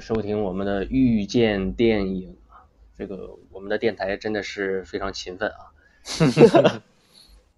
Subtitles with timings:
[0.00, 2.64] 收听我们的遇见电影啊。
[2.96, 5.72] 这个我们的电台真的是非常勤奋啊。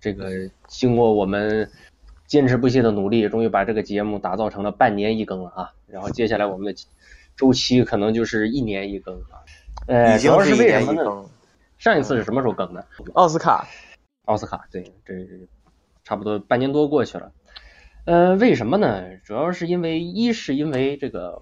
[0.00, 1.70] 这个经过我们
[2.26, 5.72] 坚持不懈的努力，终于把这个节目打造成了半年一更了啊。
[5.86, 6.80] 然后接下来我们的
[7.36, 9.44] 周期可能就是一年一更啊。
[9.86, 11.24] 呃，主要是为什么呢？
[11.78, 12.86] 上一次是什么时候更的？
[13.14, 13.66] 奥斯卡。
[14.26, 15.14] 奥斯卡，对，这
[16.04, 17.32] 差不多半年多过去了。
[18.04, 19.16] 呃，为什么呢？
[19.24, 21.40] 主要是因为一是因为这个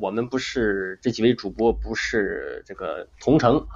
[0.00, 3.66] 我们不是这几位主播不是这个同城，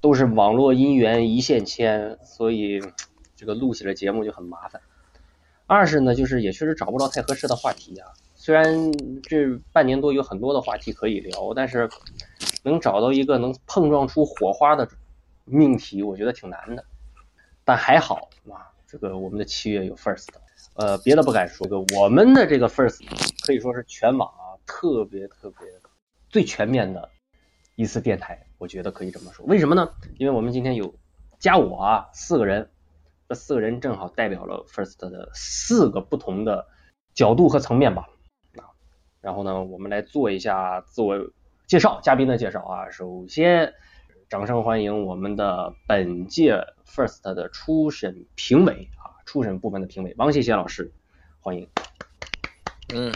[0.00, 2.80] 都是网络姻缘一线牵，所以
[3.36, 4.80] 这个录起来节目就很麻烦。
[5.66, 8.08] 二是呢，就是也确实找不着太合适的话题啊。
[8.34, 11.88] 虽然这半年多有很多的话题可以聊，但是
[12.62, 14.88] 能找到一个能碰撞出火花的
[15.44, 16.84] 命题，我觉得挺难的。
[17.64, 20.28] 但还好啊，这个我们的七月有 First。
[20.74, 23.00] 呃，别的不敢说，个我们的这个 First
[23.46, 24.28] 可以说是全网
[24.66, 25.68] 特别特别
[26.28, 27.10] 最全面的
[27.76, 29.44] 一次电台，我觉得可以这么说。
[29.46, 29.92] 为什么呢？
[30.18, 30.94] 因为我们今天有
[31.38, 32.70] 加我啊四个人，
[33.28, 36.68] 这四个人正好代表了 First 的四个不同的
[37.14, 38.08] 角度和层面吧。
[38.56, 38.70] 啊，
[39.20, 41.16] 然后呢，我们来做一下自我
[41.66, 42.90] 介绍，嘉宾的介绍啊。
[42.90, 43.74] 首先，
[44.28, 49.12] 掌声欢迎我们的本届 First 的初审评委啊。
[49.24, 50.92] 初审部分的评委王谢谢老师，
[51.40, 51.68] 欢迎。
[52.92, 53.12] 嗯，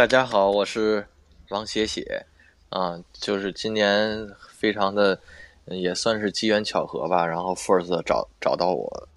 [0.00, 1.06] 大家好，我是
[1.50, 2.24] 王写写
[2.70, 5.20] 啊，就是今年非常的
[5.66, 9.08] 也算是机缘巧合吧，然后 First 找找到我，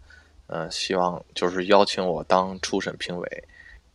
[0.48, 3.44] 呃，希望就是邀请我当初审评委。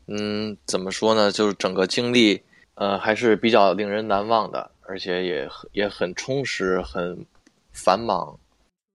[0.06, 1.30] 嗯，怎么说呢？
[1.30, 2.42] 就是整个经历
[2.76, 7.26] 呃还是比较令人难忘的，而且也也很充实，很
[7.70, 8.40] 繁忙，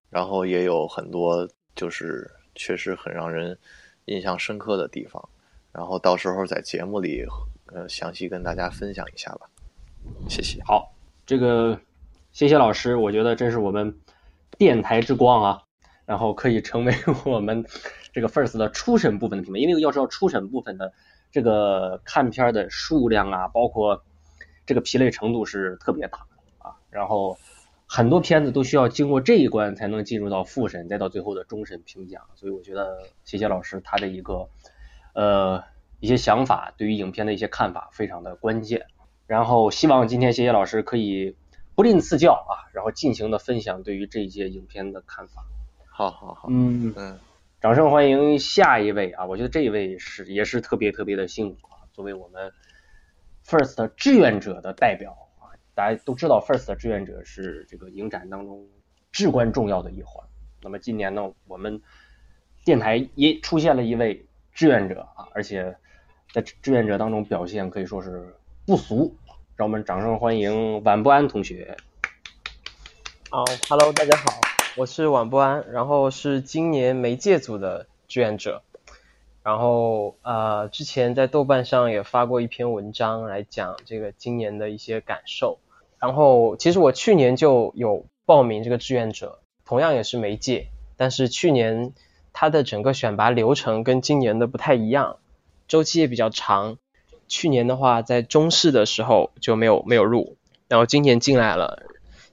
[0.09, 1.47] 然后也有很多。
[1.75, 3.55] 就是确实很让人
[4.05, 5.29] 印象深刻的地方，
[5.71, 7.23] 然后到时候在节目里
[7.67, 9.49] 呃详细跟大家分享一下吧，
[10.27, 10.61] 谢谢。
[10.63, 10.93] 好，
[11.25, 11.79] 这个
[12.31, 13.99] 谢谢老师，我觉得真是我们
[14.57, 15.61] 电台之光啊，
[16.05, 16.93] 然后可以成为
[17.25, 17.65] 我们
[18.11, 20.93] 这个 first 的初审部分的评委，因为要知道初审部分的
[21.31, 24.03] 这个看片的数量啊，包括
[24.65, 27.37] 这个疲累程度是特别大的啊，然后。
[27.85, 34.47] 很多片子都需要经过这一关才能进入到复审，再到最后的终审评奖，所以我觉得谢谢老师他的一个
[35.13, 35.63] 呃
[36.03, 38.87] 一些想法，对于影片的一些看法非常的关键。
[39.25, 41.37] 然后希望今天谢谢老师可以
[41.75, 45.45] 不吝赐教啊，然后尽情的分享对于这一届影片的看法。
[45.85, 47.17] 好好好，嗯嗯，
[47.61, 49.25] 掌声欢迎下一位啊！
[49.25, 52.51] 我觉得这一位是也是特别特别的辛苦啊，作为我们
[53.45, 55.55] First 志愿者的代表啊。
[55.73, 58.67] 大家都知道，First 志愿者是这个影展当中
[59.13, 60.27] 至关重要的一环。
[60.61, 61.81] 那么今年呢，我们
[62.65, 65.77] 电台也出现了一位志愿者啊，而且
[66.33, 68.33] 在志愿者当中表现可以说是
[68.65, 69.15] 不俗。
[69.55, 71.77] 让我们掌声欢迎晚不安同学。
[73.29, 74.41] 好，Hello，大家好，
[74.75, 78.63] 我是晚不安，然后是今年媒介组的志愿者。
[79.43, 85.59] 然后呃，之前在豆瓣上也发过一篇文章来讲这个今年的一些感受。
[85.99, 91.93] 然后其实我去年就有报名这个志愿者，同样也是媒介，但是去年
[92.31, 95.17] 它的整个选拔流程跟今年的不太一样，
[95.67, 96.77] 周期也比较长。
[97.27, 100.35] 去年的话在中试的时候就没有没有入，
[100.67, 101.83] 然后今年进来了，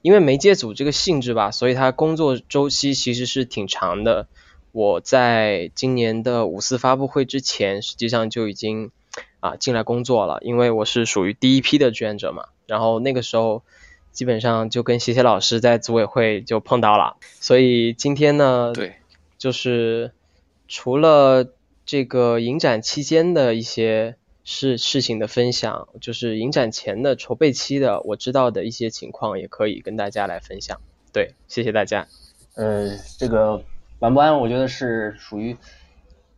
[0.03, 4.27] 因为媒介组这个性质吧，所以它工作周期其实是挺长的。
[4.73, 8.91] 我在今年的五四发布会之前，实际上就已经
[9.39, 12.45] 啊进来工作了，因为我是属于第一批的志愿者嘛。
[12.67, 13.63] 然后那个时候
[14.11, 18.95] 基本上就跟谢谢老师在组委会就碰到了，所以今天呢，对，
[19.37, 20.11] 就是
[20.67, 21.47] 除了
[21.91, 24.15] 这个影展期间的一些
[24.45, 30.79] 事事情的分享，就是影展前的筹备期的我知道的一些情况，也可以跟大家来分享。
[31.11, 32.07] 对，谢谢大家。
[32.55, 33.65] 呃，这个。
[33.99, 35.57] 晚不安，我觉得是属于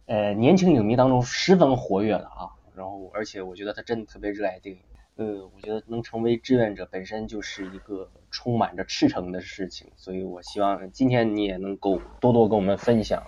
[0.07, 4.81] 呃年轻影迷当中十分活跃的啊，然后而且我觉得他真的特别热爱电影，
[5.17, 13.21] 呃，我觉得能成为志愿者本身就是一个充满着赤诚的事情，所以我希望今天你也能够多多跟我们分享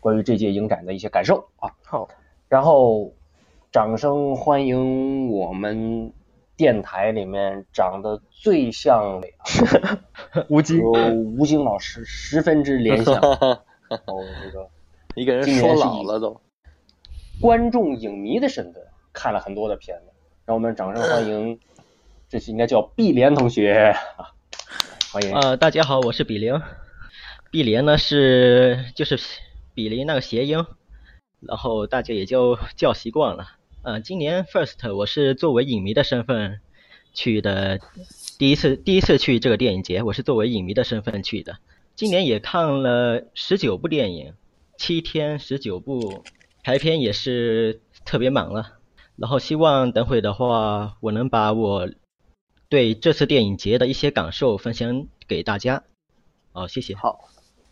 [0.00, 1.72] 关于这届影展的一些感受啊。
[1.84, 2.08] 好，
[2.48, 3.12] 然后
[3.72, 6.12] 掌声欢迎我们
[6.56, 9.22] 电台里面长得最像
[10.48, 10.82] 吴京，
[11.36, 13.14] 吴京老师十分之联想。
[13.88, 14.68] 哦，这个
[15.14, 16.40] 一个人说老了都，
[17.40, 18.82] 观众影迷的身份
[19.14, 20.12] 看了很多的片子，
[20.44, 21.58] 让我们掌声欢迎，
[22.28, 24.32] 这是应该叫碧莲同学啊，
[25.10, 25.34] 欢迎。
[25.34, 26.52] 呃，大家好，我是比林，
[27.50, 29.18] 碧莲呢是就是
[29.78, 30.66] 比林那个谐音，
[31.38, 33.52] 然后大家也就叫习惯了。
[33.82, 36.58] 呃，今年 First 我是作为影迷的身份
[37.14, 37.78] 去的，
[38.40, 41.58] 第一次第一次去这个电影节，我是作为影迷的身份去的。
[41.94, 44.34] 今年也看了十九部电影，
[44.76, 46.24] 七天十九部，
[46.64, 48.78] 排片也是特别忙了。
[49.14, 51.88] 然后希望等会的话，我能把我
[52.68, 55.84] 对这次电影节的一些感受分享给大家。
[56.50, 56.96] 好，谢谢。
[56.96, 57.28] 好，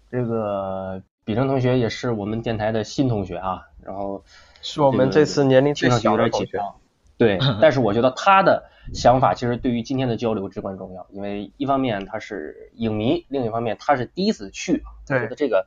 [0.08, 4.22] 这个比成同学也是我们电台的新同学啊，然后
[4.62, 6.60] 是我们这次年龄最小的同学。
[7.18, 15.66] 对，但是我觉得他的想法其实对于今天的交流至关重要，因为一方面他是影迷，另一方面他是第一次去，我觉得这个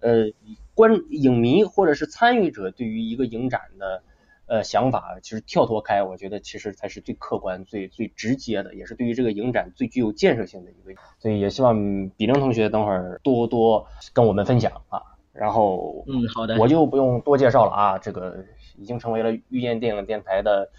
[0.00, 0.32] 呃
[0.74, 4.02] 观影迷或者是参与者对于一个影展的
[4.46, 11.00] 呃想法，其实跳脱开，我觉得其实才是最客观、最最直接的，也是对于这个影展最具有建设性的一个。
[11.18, 15.02] 所以也希望比正同学等会儿多多跟我们分享啊，
[15.32, 18.44] 然后嗯好的，我就不用多介绍了啊，这个。
[18.78, 20.70] 已经成为了遇见电影电台的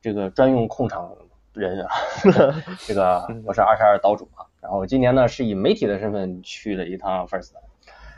[0.00, 1.14] 这个专用控场
[1.52, 1.90] 人啊，
[2.88, 7.50] 这个我是二十二岛主啊，然后今年呢是以媒体的身份去了一趟 First，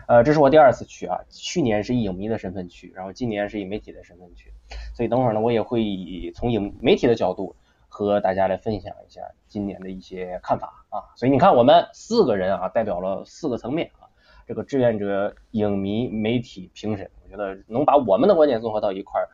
[0.06, 4.52] 呃，这是我第二次去啊，去年是以影迷的身份去，然后今年是以媒体的身份去，
[4.94, 7.56] 所以等会儿呢我也会以从影媒体的角度
[7.88, 14.08] 和大家来分享一下今年的一些看法啊，所以你看我们四个人啊代表了四个层面啊，
[14.46, 17.10] 这个志愿者、影迷、媒体、评审。
[17.22, 19.28] 我觉得能把我们的观点综合到一块儿，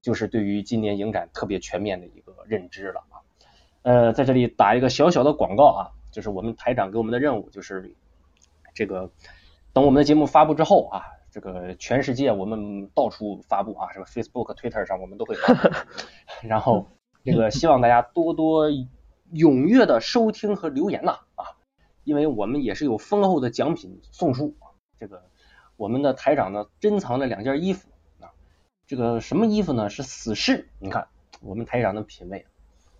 [0.00, 3.20] 就是对于今年影展特别全面的一个认知了啊。
[3.82, 7.94] 呃，在这里打一个小小的广告啊，就是我们台长给我们的任务，就是
[8.72, 9.10] 这个
[9.72, 15.54] 等我们的节目发布之后啊，这个全世界我们到处发布啊，什么 Facebook、Twitter 上我们都会发。
[16.42, 16.86] 然后
[17.24, 18.70] 这个希望大家多多
[19.32, 21.56] 踊跃的收听和留言呐啊，
[22.04, 24.54] 因为我们也是有丰厚的奖品送出
[24.98, 25.22] 这个。
[25.76, 27.88] 我们的台长呢，珍藏了两件衣服
[28.20, 28.30] 啊，
[28.86, 29.88] 这个什么衣服呢？
[29.88, 30.68] 是死侍。
[30.78, 31.08] 你看
[31.40, 32.46] 我们台长的品味，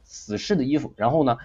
[0.03, 0.93] 死侍的衣服。
[0.97, 1.37] 然后呢，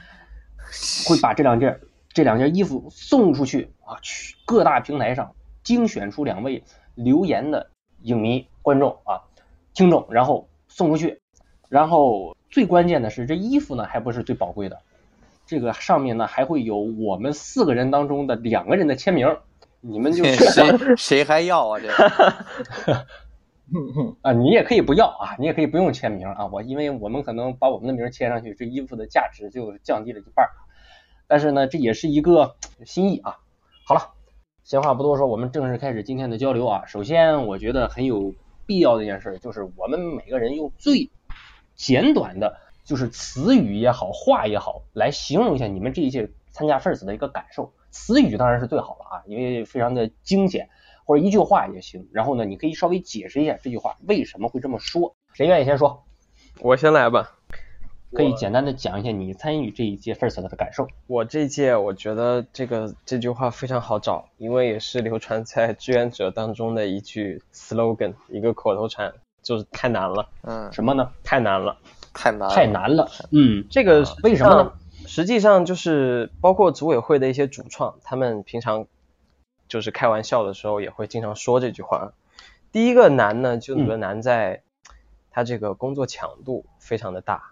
[1.08, 1.80] 会把这两件
[2.18, 6.64] 这两件衣服送出去啊，去各大平台上精选出两位
[6.96, 7.69] 留言的
[8.02, 9.22] 影迷、观众啊、
[9.75, 11.22] 听众，然后送出去。
[11.69, 14.80] 然后最关键的是，这衣服呢还不是最宝贵的，
[15.46, 19.38] 这个上面呢还会有我们四个人当中的两个人的签名。
[19.80, 21.80] 你们就 谁谁还要啊？
[21.80, 21.94] 这个
[24.24, 26.48] 啊，你也可以不要啊，你也可以不用签名啊。
[26.48, 30.48] 我因为我们可能把我们的名签上去，这衣服的价值就降低了一半。
[31.28, 33.38] 但是呢，这也是一个心意啊。
[33.86, 34.14] 好了，
[34.64, 36.86] 闲话不多说，我们正式开始今天的交流啊。
[36.86, 38.34] 首先，我觉得很有
[38.66, 41.10] 必要的一件事就是我们每个人用最
[41.76, 47.74] 简短的，就是词语也好，话也好，来形容一下你们这一届参加 First 的一个感受。
[47.90, 50.69] 词语当然是最好了啊，因为非常的精简，
[51.06, 52.07] 或者一句话也行。
[52.12, 55.16] 然后呢，你可以稍微解释一下这句话为什么会这么说。
[55.34, 56.04] 谁愿意先说？
[56.60, 57.37] 我先来吧。
[58.14, 60.87] 可以简单的讲一下你参与这一届 First 的感受。
[61.07, 70.30] 我这一届我觉得这个这句话非常好找，因为也是流传在志愿者当中的一句 slogan，一个口头禅，就是太难了。
[70.44, 70.71] 嗯。
[70.71, 71.11] 什么呢？
[71.23, 71.78] 太难了。
[72.14, 72.49] 太难。
[72.49, 73.09] 太难了。
[73.31, 73.66] 嗯。
[73.69, 74.73] 这个为什么呢？
[75.06, 78.87] 实际上就是包括组委会的一些主创，他们平常
[79.68, 82.14] 就是开玩笑的时候也会经常说这句话。
[82.71, 84.64] 第一个难呢，就难在
[85.30, 87.52] 它这个工作强度非常的大。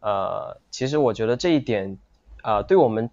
[0.00, 1.98] 呃，其实我觉得这一点
[2.42, 3.10] 啊，对我们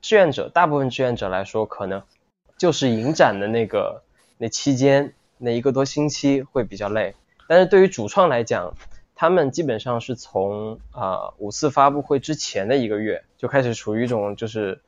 [0.00, 2.02] 志愿者大部分志愿者来说，可能
[2.58, 4.02] 就是影展的那个
[4.38, 7.14] 那期间那一个多星期会比较累，
[7.48, 8.74] 但是对于主创来讲。
[9.16, 14.82] 他们基本上是从啊五次发布会之前的一个月就开始处于一种就是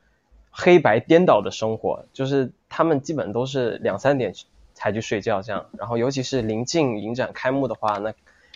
[0.50, 4.35] 黑白颠倒的生活，就是他们基本都是两三点
[4.75, 8.15] 才去睡觉这样，然后尤其是临近影展开幕的话，那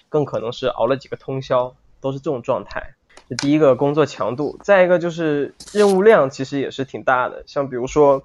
[0.08, 2.94] 更可能是熬了几个通宵，都是这种状态。
[3.28, 8.24] 这第一个工作强度，再一个就是任务量其实也是挺大的，像比如说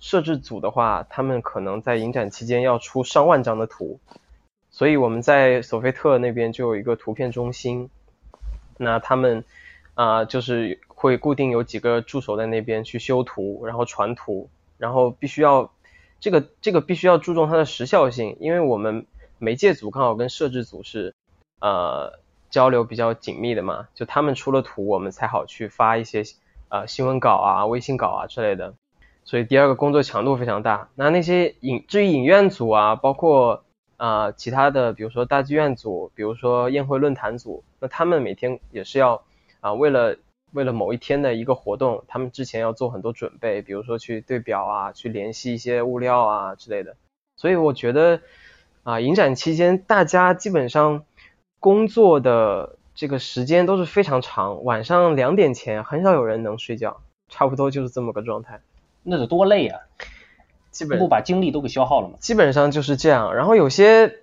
[0.00, 4.00] 摄制组的话，他们可能在影展期间要出上万张的图。
[4.70, 7.88] 所以我们在索菲特那边就有一个图片中心，
[8.76, 9.42] 那他们
[9.94, 15.72] 啊就是会固定有几个助手在那边去修图，然后传图，然后必须要
[16.20, 19.06] 这个这个必须要注重它的时效性，因为我们
[19.38, 21.14] 媒介组刚好跟摄制组是
[21.60, 22.18] 呃
[22.50, 26.22] 交流比较紧密的嘛，就他们出了图，我们才好去发一些
[26.68, 28.74] 呃新闻稿啊、微信稿啊之类的。
[29.24, 30.88] 所以第二个工作强度非常大。
[30.94, 33.64] 那那些影至于影院组啊，包括
[33.96, 39.24] 啊，其他的比如说大剧院组，比如说宴会论坛组，那他们每天也是要
[39.60, 40.16] 啊，为了
[40.52, 46.94] 为了某一天的一个活动，他们之前要做很多准备，比如说去对表啊，去联系一些物料啊之类的。
[47.36, 48.20] 所以我觉得
[48.84, 51.04] 啊，影展期间大家基本上
[51.66, 58.60] 工作的这个时间都是非常长，晚上两点前很少有人能睡觉，差不多就是这么个状态。
[59.02, 59.80] 那得多累啊！
[60.70, 62.18] 基本不把精力都给消耗了吗？
[62.20, 63.34] 基本上就是这样。
[63.34, 64.20] 然后有些，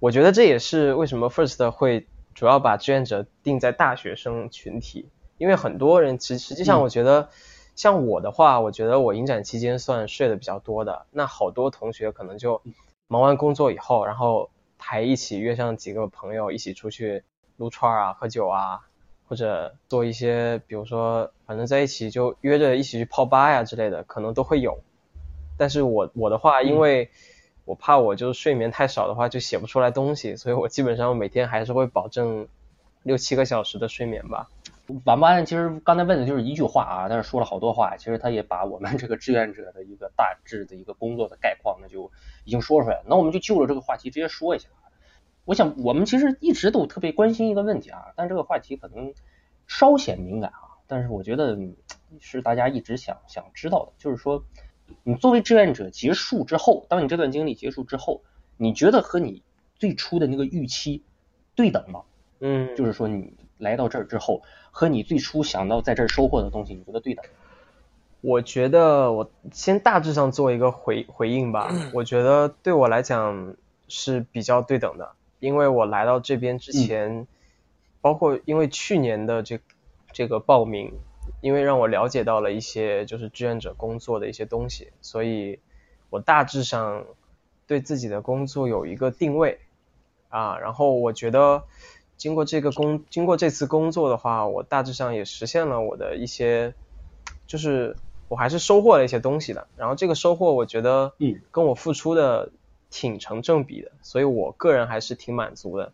[0.00, 5.08] 我觉得这也是为什么 First 会主要把志愿者定在大学生群体，
[5.38, 7.30] 因为很多人实实际上我觉得，
[7.74, 11.06] 像我的话，我觉得我影展期间算睡得比较多的。
[11.10, 12.60] 那好多同学可能就
[13.08, 14.50] 忙完工作以后，然后
[14.82, 17.22] 还一起约上几个朋友一起出去
[17.56, 18.80] 撸串啊、喝酒啊，
[19.28, 24.80] 或者做一些，比如说反正在一起就约着一起去泡吧呀之类的，可能都会有。
[25.56, 27.08] 但是我我的话，因为
[27.64, 32.48] 我怕我就睡眠太少的话就写不出来东西，所以我基本上每天还是会保证
[33.04, 34.50] 六七个小时的睡眠吧。
[35.04, 42.10] 晚班其实刚才问的就是一句话啊，但是说了好多话，其实他也把我们这个志愿者的一个大致的一个工作的概况呢就
[42.44, 43.04] 已经说出来了。
[43.08, 44.68] 那我们就就着这个话题直接说一下。
[45.44, 49.14] 我想我们其实一直都特别关心一个问题啊，但这个话题可能
[49.66, 51.58] 稍显敏感啊，但是我觉得
[52.20, 54.44] 是大家一直想想知道的，就是说。
[55.04, 58.22] 你作为志愿者结束之后，当你这段经历结束之后，
[58.58, 59.42] 你觉得和你
[59.76, 61.02] 最初的那个预期
[61.54, 62.02] 对等吗？
[62.40, 63.32] 嗯，就是说你
[63.62, 67.24] 来到这儿之后，和你最初想到在这儿收获的东西，你觉得对等？
[68.20, 71.72] 我觉得我先大致上做一个回回应吧。
[71.94, 73.56] 我觉得对我来讲
[73.88, 77.26] 是比较对等的，因为我来到这边之前，
[78.00, 79.60] 包括因为去年的这
[80.12, 80.92] 这个报名。
[81.40, 85.58] 因为让我了解到了一些就是志愿者工作的一些东西，所以
[86.10, 87.04] 我大致上
[87.66, 89.58] 对自己的工作有一个定位
[90.28, 90.58] 啊。
[90.58, 91.64] 然后我觉得
[92.22, 96.72] 经过这个工，经过这次工作的话，我大致上也实现了我的一些，
[97.48, 97.96] 就是
[98.28, 99.66] 我还是收获了一些东西的。
[99.76, 102.52] 然后这个收获，我觉得嗯，跟我付出的
[102.90, 105.92] 挺成正比的，所以我个人还是挺满足的。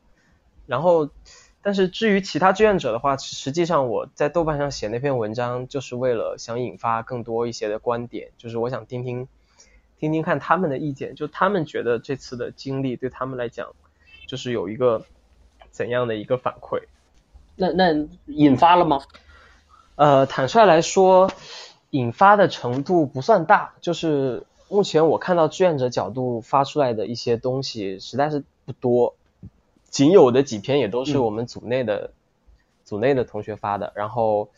[0.67, 1.09] 然后。
[1.61, 9.27] 但是至于其他志愿者的话，实际上我在豆瓣上写那篇文章，就是为了想引发更多一些的观点，就是我想听听，
[9.99, 13.75] 听听看他们的意见，就他们觉得这次的经历对他们来讲，
[14.29, 15.05] 就是有一个
[15.71, 16.83] 怎样的一个反馈？
[17.57, 19.03] 那那引发了吗？
[19.97, 21.31] 呃，坦率来说，
[21.91, 29.15] 引发的程度不算大，就是目前我看到志愿者角度发出来的一些东西，实在是不多。
[29.91, 32.11] 仅有的几篇也都是我们组内的
[32.85, 34.51] 组内的同学发的，然后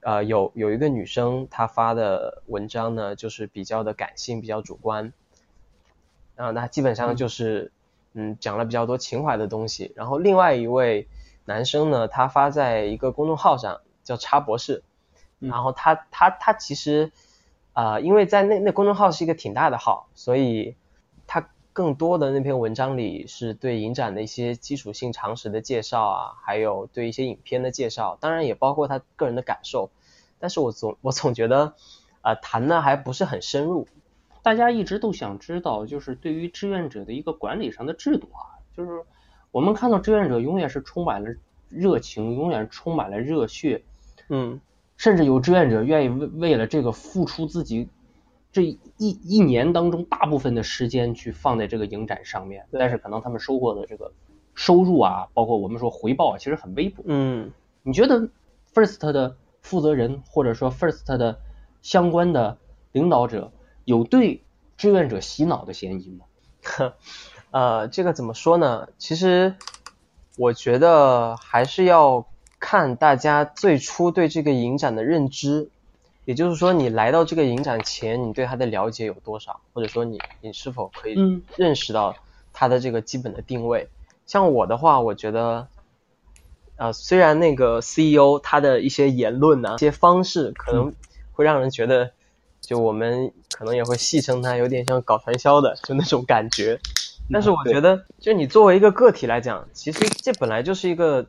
[0.00, 5.12] 呃有有一个女生她发的文章呢，就是比较的感性，比较主观，
[6.36, 7.72] 啊那基本上就是
[8.18, 11.06] 嗯讲了比较多情怀的东西，然后另外一位
[11.44, 14.82] 男生呢，他发在一个公众号上叫叉博士，
[15.38, 17.12] 然后他他他其实
[17.72, 20.74] 啊因为在那那公众号是一个挺大的号，所以
[21.28, 21.48] 他。
[21.74, 29.88] 更多的那篇文章里是对影展的一些基础性常识的介绍啊，还有对一些影片的介绍，当然也包括他个人的感受。
[30.40, 31.74] 但是我总我总觉得，
[32.20, 33.86] 啊谈的还不是很深入。
[34.48, 39.04] 大家一直都想知道，就是对于志愿者的一个管理上的制度啊，就是
[39.50, 41.34] 我们看到志愿者永远是充满了
[41.68, 43.82] 热情，永远充满了热血，
[44.30, 44.58] 嗯，
[44.96, 47.90] 甚至有志愿者愿意为为了这个付出自己。
[48.50, 54.12] 这一一年当中，大部分的时间去放在这个影展上面，但是可能他们收获的这个
[54.54, 57.02] 收入啊，包括我们说回报啊，其实很微薄。
[57.04, 57.52] 嗯，
[57.82, 58.30] 你觉得
[58.72, 61.38] First 的负责人或者说 First 的
[61.82, 62.56] 相关的
[62.92, 63.52] 领导者
[63.88, 64.42] 有对
[64.76, 66.26] 志愿者洗脑的嫌疑吗？
[67.50, 68.90] 呃，这个怎么说呢？
[68.98, 69.54] 其实
[70.36, 72.26] 我觉得还是要
[72.60, 75.70] 看大家最初对这个影展的认知。
[76.26, 79.62] 也就是说，你来到这个影展前，你对它的了解有多少？
[79.72, 82.14] 或者说，你你是否可以认识到
[82.52, 83.88] 它的这个基本的定位？
[84.26, 85.68] 像我的话，我觉得，
[86.76, 90.92] 呃，虽然那个 CEO 他的一些言论呢，一些方式可能
[91.32, 92.12] 会让人觉得，
[92.68, 96.78] 就我们可能也会戏称它有点像搞传销的，就那种感觉。
[97.32, 101.24] 但是我觉得，就你作为一个个体来讲，其实这本来就是一个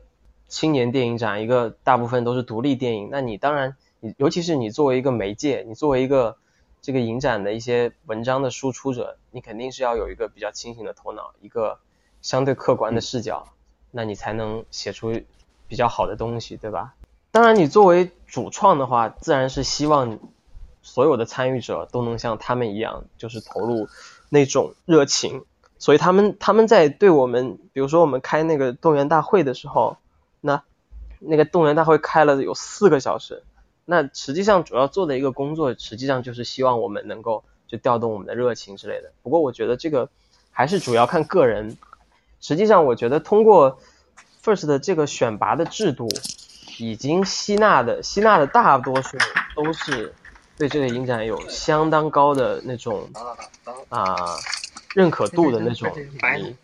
[0.48, 3.74] 青年电影展，一个大部分都是独立电影，那你当然。
[4.02, 6.38] 你尤其是你作为一个媒介，你作为一个
[6.80, 11.78] 这个影展的一些文章的输出者，你肯定是要有一个比较清醒的头脑，一个
[12.22, 13.48] 相对客观的视角，
[13.90, 15.20] 那你才能写出
[15.68, 16.94] 比较好的东西，对吧？
[17.30, 20.18] 当然，你作为主创的话，自然是希望
[20.82, 23.88] 所有的参与者都能像他们一样，就是投入
[24.28, 25.44] 那种热情。
[25.78, 29.96] 所以他们他们在对我们，比如说我们开那个动员大会的时候，
[30.40, 30.62] 那
[31.18, 33.42] 那个动员大会开了有四个小时。
[33.86, 39.10] 那实际上主要做的一个工作，实际上就是希望我们能够就调动我们的热情之类的。
[39.22, 40.10] 不过我觉得这个
[40.50, 41.76] 还是主要看个人。
[42.40, 43.78] 实际上我觉得通过
[44.42, 46.08] First 的这个选拔的制度，
[46.78, 49.18] 已经吸纳的吸纳的大多数
[49.54, 50.14] 都是
[50.60, 53.08] 对这个影展有相当高的那种
[53.88, 54.14] 啊
[54.94, 55.90] 认可度的那种
[56.36, 56.54] 迷，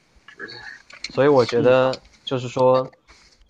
[1.09, 2.91] 所以我觉得就是说，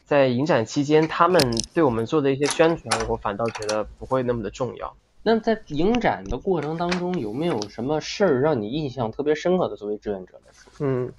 [0.05, 1.43] 在影展期间，他们
[1.75, 4.95] 对我们做的一些宣传，我反倒觉得不会那么的重要。
[5.25, 9.75] 那在影展的过程当中，有没有什么事儿让你印象特别深刻的？
[9.75, 11.13] 作为志愿者来说，嗯，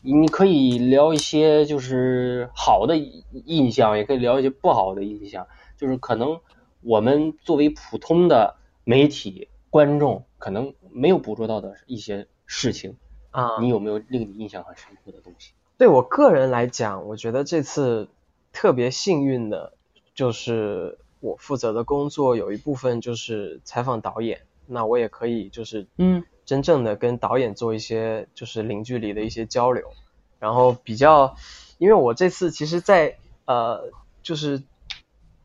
[0.00, 5.46] 你可以聊一些就是好的印象，也可以聊一些不好的印象。
[5.76, 6.40] 就是可能
[6.86, 12.96] 我们作为普通的媒体观众，可能没有捕捉到的一些事情
[13.32, 15.50] 啊，你有没有令你印象很深刻的东西？
[15.76, 18.08] 对我个人来讲，我觉得这次
[18.52, 19.72] 特别幸运的，
[20.14, 29.92] 就是我负责的工作有一部分就是采访导演，那我也可以就是嗯真正的跟导演做一些就是零距离的一些交流，
[30.38, 31.34] 然后比较，
[31.78, 33.90] 因为我这次其实在呃
[34.22, 34.62] 就是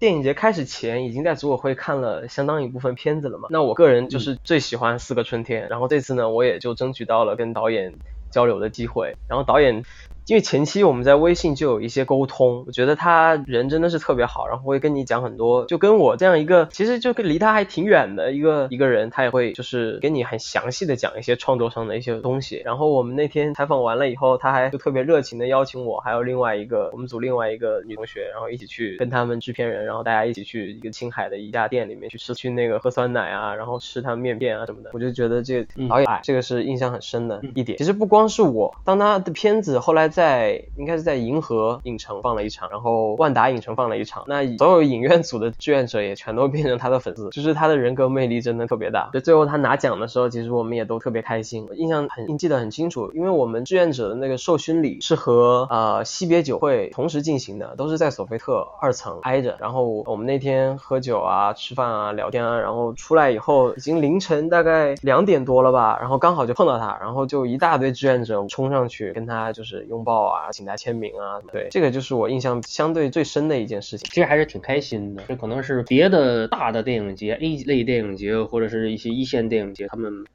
[0.01, 7.93] 电影节开始前已经在组委会看了相当一部分片子了嘛，那我个人就是最喜欢《四个春天》，然后这次呢我也就争取到了跟导演
[8.31, 9.83] 交流的机会，然后导演。
[10.27, 22.61] 因为前期我们在微信就有一些沟通，我觉得他人真的是特别好，然后会跟你讲很多，就跟我这样一个其实就跟离他还挺远的一个一个人，他也会就是跟你很详细的讲一些创作上的一些东西。
[22.63, 34.91] 然后我们那天采访完了以后，他还就特别热情的邀请我，还有另外一个我们组另外一个女同学，然后一起去跟他们制片人，然后大家一起去一个青海的一家店里面去吃，去那个喝酸奶啊，然后吃他们面片啊什么的。
[34.93, 37.77] 我就觉得这个导演、哎，这个是印象很深的一点。
[37.77, 49.09] 其实不光是我，当他的片子后来在应该是在银河影城放了一场，然后万达影城放了一场，那所有影院组的志愿者也全都变成他的粉丝，就是他的人格魅力真的特别大。
[49.13, 59.55] 就最后他拿奖的时候，其实我们也都特别开心，印象很记得很清楚，因为我们志愿者的那个授勋礼是和呃惜别酒会同时进行的，都是在索菲特二层挨着。
[59.59, 74.09] 然后我们那天喝酒啊、吃饭啊、聊天啊，然后出来以后已经凌晨大概两点多了吧，然后刚好就碰到他，然后就一大堆志愿者冲上去跟他就是拥抱啊，请他签名啊，对，这个就是我印象相对最深的一件事情。
[74.09, 80.25] 其实还是挺开心的，这可能是别的大的电影节、A 类电影节或者是一些一线电影节，他们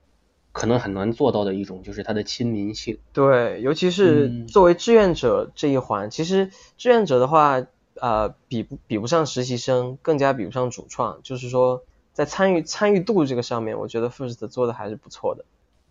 [0.53, 2.99] 可能很难做到的一种，就是它的亲民性。
[3.13, 7.67] 对，尤其是作为志愿者这一环，其实志愿者的话，
[8.01, 15.45] 呃，比不比不上实习生，更加比不上主创，就是说在参与参与度这个上面，我觉得 First 做的还是不错的。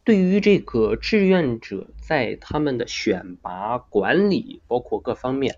[0.06, 5.58] 对于这个志愿者在他们的选拔、管理，包括各方面，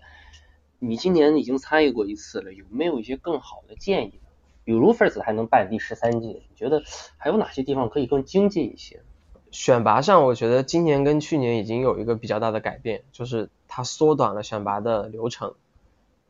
[0.78, 4.20] 你今年已经参与过一次了，有没有一些更好的建议？
[4.64, 6.82] 比如 First 还能办第十三届，你觉得
[7.18, 9.02] 还有哪些地方可以更精进一些？
[9.50, 15.56] 选拔上，我觉得今年跟去年已经有一个比较大的改变，就是它缩短了选拔的流程。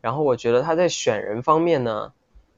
[0.00, 2.12] 然后我觉得他在选人方面呢，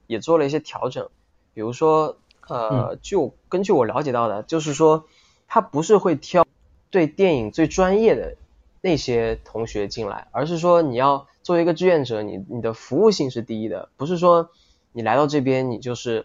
[0.07, 1.11] 也做了一些调整，
[1.53, 2.17] 比如说，
[2.49, 5.05] 呃，就根据我了解到的，就是说。
[5.53, 6.47] 他不是会挑
[6.91, 8.37] 对电影最专业的
[8.81, 14.51] 那些同学进来，而是说你要作为一个志愿者，你你的服务性是第一的，不是说
[14.93, 16.25] 你来到这边你就是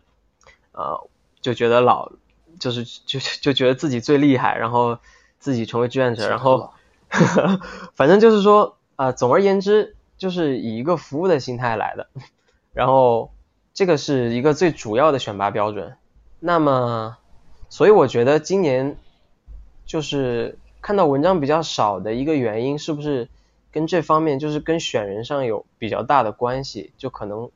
[0.73, 1.09] 呃
[1.41, 2.11] 就觉得老
[2.59, 4.99] 就是就就觉得自己最厉害，然后
[5.39, 6.71] 自己成为志愿者，然后
[7.95, 12.07] 反正就是说啊，总而言之就是以一个服务的心态来的，
[12.73, 13.31] 然后
[13.73, 15.97] 这个是一个最主要的选拔标准。
[16.39, 17.17] 那么，
[17.69, 18.97] 所以我觉得今年。
[19.85, 23.29] 就是看到文章比较少的一个原因，是不是
[23.71, 26.91] 跟这方面就是跟选人上有比较大的关系？
[26.97, 27.51] 就可能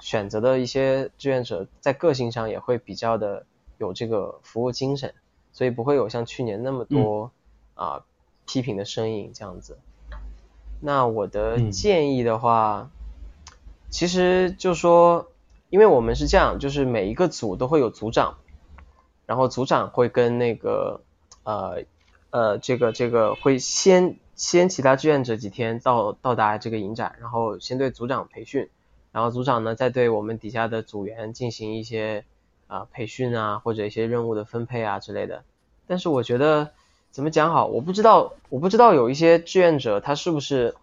[0.00, 3.46] 选择的一些志愿者在个性上也会比较的
[3.78, 5.14] 有这个服务精神，
[5.52, 7.30] 所以不会有像去年那么多
[7.74, 8.04] 啊
[8.46, 9.78] 批评的声音这样子。
[10.80, 12.90] 那我的建议的话，
[13.88, 15.28] 其实就说，
[15.70, 18.36] 因为我们是这样，就是每一个组都会有组长，
[19.24, 21.00] 然后组长会跟那个。
[21.42, 21.84] 呃
[22.30, 28.68] 呃，这个这个会先先其他志愿者几天到到达这个影展，然后先对组长培训，
[29.10, 32.24] 然后组长呢再对我们底下的组员进行一些
[32.68, 35.42] 啊培训啊或者一些任务的分配啊之类的。
[35.88, 36.70] 但是我觉得
[37.10, 40.76] 怎么讲好，我不知道我不知道有一些志愿者他是不是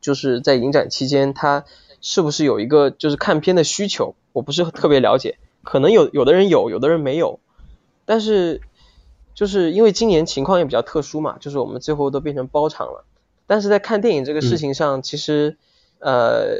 [0.00, 1.64] 就是在影展期间他
[2.00, 7.38] 是不是有一个就是看片的需求，我不是特别了解，可能有有的人有，有的人没有，
[8.04, 8.60] 但是。
[9.40, 13.06] 就是因为今年情况也比较特殊嘛，就是我们最后都变成包场了。
[13.46, 15.56] 但是在看电影这个事情上，其实
[15.98, 16.58] 呃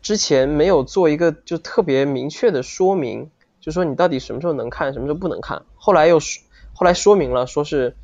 [0.00, 5.64] 之前没有做一个就特别明确的说明，就说你到底什么时候能看，什么时候不能看。
[5.74, 6.20] 后来又
[6.72, 7.96] 后来说明了，说是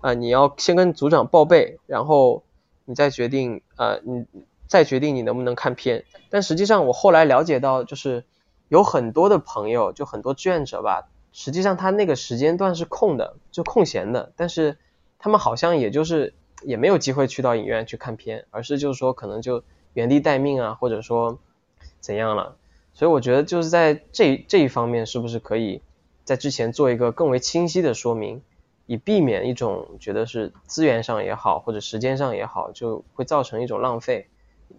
[0.00, 2.42] 啊你要先跟组长报备，然后
[2.84, 4.26] 你再决定呃你
[4.66, 6.04] 再决定你能不能看片。
[6.30, 8.24] 但实际上我后来了解到，就是
[8.66, 14.76] 有很多的朋友，就很多志愿者吧，实际上他那个时间段是空的，就空闲的，但是
[15.18, 19.62] 他们好像也就是也没有机会去到影院去看片，而是就是说可能就
[19.94, 21.38] 原地待命啊，或者说
[22.00, 22.56] 怎样了。
[22.92, 25.80] 所以我觉得就是在这这一方面，是不是可以
[26.24, 28.42] 在之前做一个更为清晰的说明，
[28.86, 34.28] 以避免一种觉得是资源上也好，或者时间上也好，就会造成一种浪费，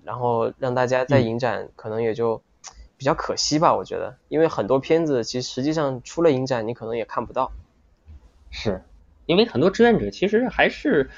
[0.03, 2.41] 然后让大家在影展可能也就
[3.01, 3.75] 比较可惜吧。
[3.75, 7.51] 我觉得，因为很多片子其实实际上出了影展，你可能也看不到。
[8.51, 8.83] 是，
[9.25, 11.09] 因为很多志愿者其实还是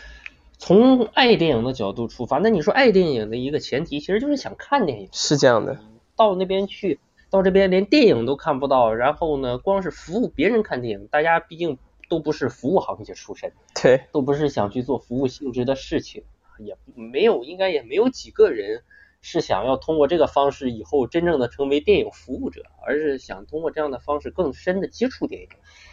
[0.57, 2.37] 从爱电影的角度出发。
[2.37, 5.09] 那你说爱电影的一个前提，其实就是想看电影。
[5.11, 5.77] 是这样的。
[6.15, 16.23] 到那边去，到这边连电影都看不到，然后呢，光是服务别人看电影，大家毕竟都不是服务行业出身，对，都不是想去做服务性质的事情，
[16.59, 18.83] 也没有，应该也没有几个人
[19.23, 25.47] 是想要通过这个方式以后真正的成为电影服务者，而是想通过这样的方式更深的接触电影。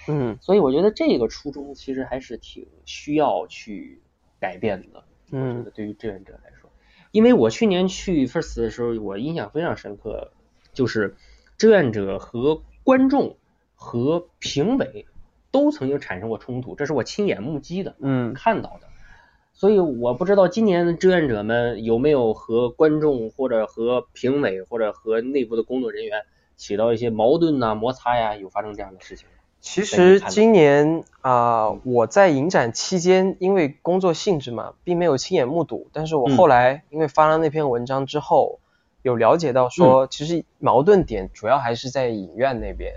[0.08, 4.02] 嗯，所以我觉得这个初衷其实还是挺需要去
[4.40, 5.04] 改变的。
[5.30, 6.68] 嗯，对于志愿者来说。
[7.12, 10.32] 因为我去年去 First 的时候，我印象非常深刻，
[10.72, 11.16] 就是
[11.56, 13.36] 志愿者和观众
[13.76, 15.06] 和评委
[15.52, 18.89] 都曾经产生过冲突，这是我亲眼目击的，嗯，看到的。
[19.60, 26.22] 所以我不知道今年的志愿者们有没有和观众或者和评委或者和内部的工作人员
[26.56, 29.26] 起到一些矛盾呐、摩擦呀，有发生这样的事情。
[29.60, 35.88] 其实今年啊，我在影展期间，因为工作性质嘛，并没有亲眼目睹。
[35.92, 38.60] 但是我后来因为发了那篇文章之后，
[39.02, 42.94] 有了解到说，其实矛盾点主要还是在影院那边。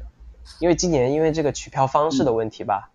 [0.61, 2.91] 因为今年因为这个取票方式的问题吧，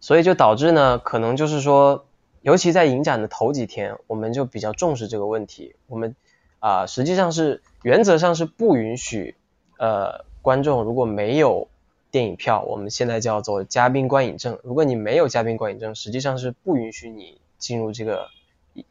[0.00, 2.04] 所以就导致呢，可能就是说，
[2.44, 5.74] 尤其在影展的头几天，我们就比较重视这个问题。
[5.88, 6.14] 我们
[6.60, 9.34] 啊，实际上是原则上是不允许
[9.78, 11.66] 呃观众如果没有。
[12.10, 14.60] 电影票我们现在叫做嘉宾观影证。
[14.62, 18.28] 如果你没有嘉宾观影证，实际上是不允许你进入这个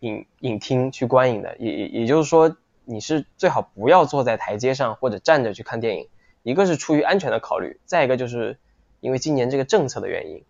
[0.02, 1.56] 影影厅去观影的。
[1.58, 6.10] 也也就是说，你是最好不要坐在台阶上或者站着去看电影。
[6.42, 8.58] 一个是出于安全的考虑，再一个就是
[9.00, 10.44] 因为今年这个政策的原因。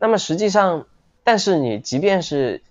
[0.00, 0.88] 那么实际上，
[1.26, 2.62] 但是你即便是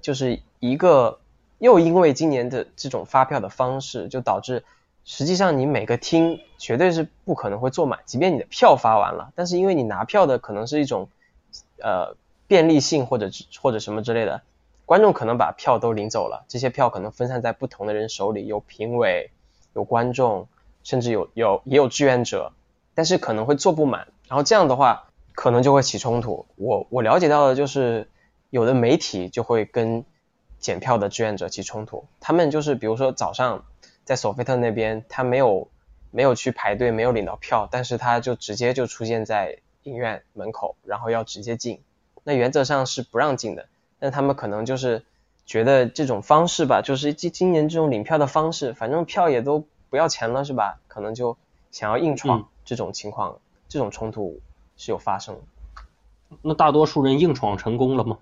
[0.00, 1.18] 就是一个
[1.58, 4.62] 又因为今年的这种发票的方式，就导致。
[5.04, 11.08] 实际上，你每个厅绝对是不可能会坐满，即便你的票发完了，但是因为你拿票的可能是一种
[11.82, 13.28] 呃便利性或者
[13.60, 14.42] 或者什么之类的，
[14.86, 19.30] 观众可能把票都领走了，这些票可能分散在不同的人手里，有评委，
[19.74, 20.46] 有观众，
[20.84, 22.52] 甚至有有也有志愿者，
[22.94, 26.46] 但是可能会坐不满，然后这样的话可能就会起冲突。
[26.56, 28.08] 我我了解到的就是
[28.50, 30.04] 有的媒体就会跟
[30.58, 33.64] 检票的志愿者起冲突，他们就是比如说早上。
[34.06, 35.66] 在索菲特那边，他没有
[36.10, 41.80] 没有去排队，没有领到票，但是他就直接就出现在影院门口，然后要直接进。
[42.22, 43.66] 那原则上是不让进的，
[43.98, 45.06] 但他们可能就是
[45.46, 50.78] 觉得这种方式吧，就是今今年这种领票的方式，反正票也都不要钱了，是吧？
[50.86, 51.38] 可能就
[51.70, 53.38] 想要硬闯这种情况，
[53.70, 54.38] 这种冲突
[54.76, 55.36] 是有发生。
[56.42, 58.18] 那大多数人硬闯成功了吗？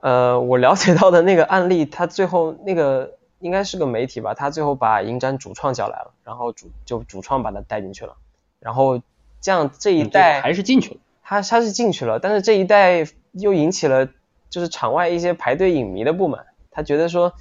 [0.00, 3.16] 呃，我了解到的那个案例，他最后那个。
[3.40, 8.16] 应该是个媒体吧，他最后把影展主创叫来了，然后主就主创把他带进去了，
[8.58, 9.02] 然后
[9.42, 14.08] 这样这一代还是进去了，他他是进去了，但是这一代又引起了
[14.48, 17.34] 就是场外一些排队影迷的不满，他觉得说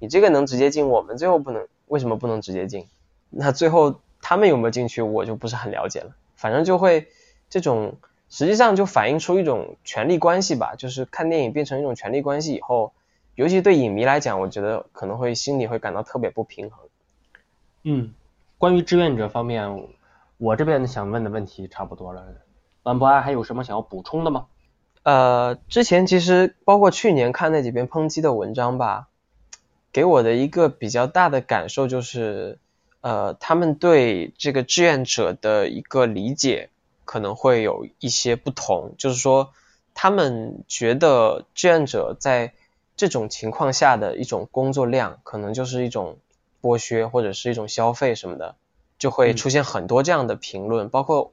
[0.00, 2.86] 你这个能直接进，我们最后不能，为什么不能直接进？
[3.28, 7.08] 那最后他们有没有进去，我就不是很了解了，反正就会
[7.52, 7.98] 这种
[8.30, 12.94] 实际上就反映出一种权力关系吧，就是看电影变成一种权力关系以后。
[13.34, 16.88] 尤其对影迷来讲，我觉得可能会心里会感到特别不平衡。
[17.82, 18.14] 嗯，
[18.56, 19.86] 关于志愿者方面，
[20.38, 22.24] 我这边想问的问题差不多了。
[22.84, 24.46] 兰博安还有什么想要补充的吗？
[25.02, 29.08] 呃，之前其实包括去年看那几篇抨击的文章吧，
[29.92, 32.58] 给我的一个比较大的感受就是，
[33.00, 36.68] 呃，他们对这个志愿者的一个理解
[37.04, 39.52] 可能会有一些不同，就是说
[39.94, 42.52] 他们觉得志愿者在
[42.96, 46.18] 这种情况下的一种工作量，可能就是一种
[46.60, 48.54] 剥削或者是一种消费什么的，
[48.98, 50.88] 就会出现很多这样的评论。
[50.88, 51.32] 包括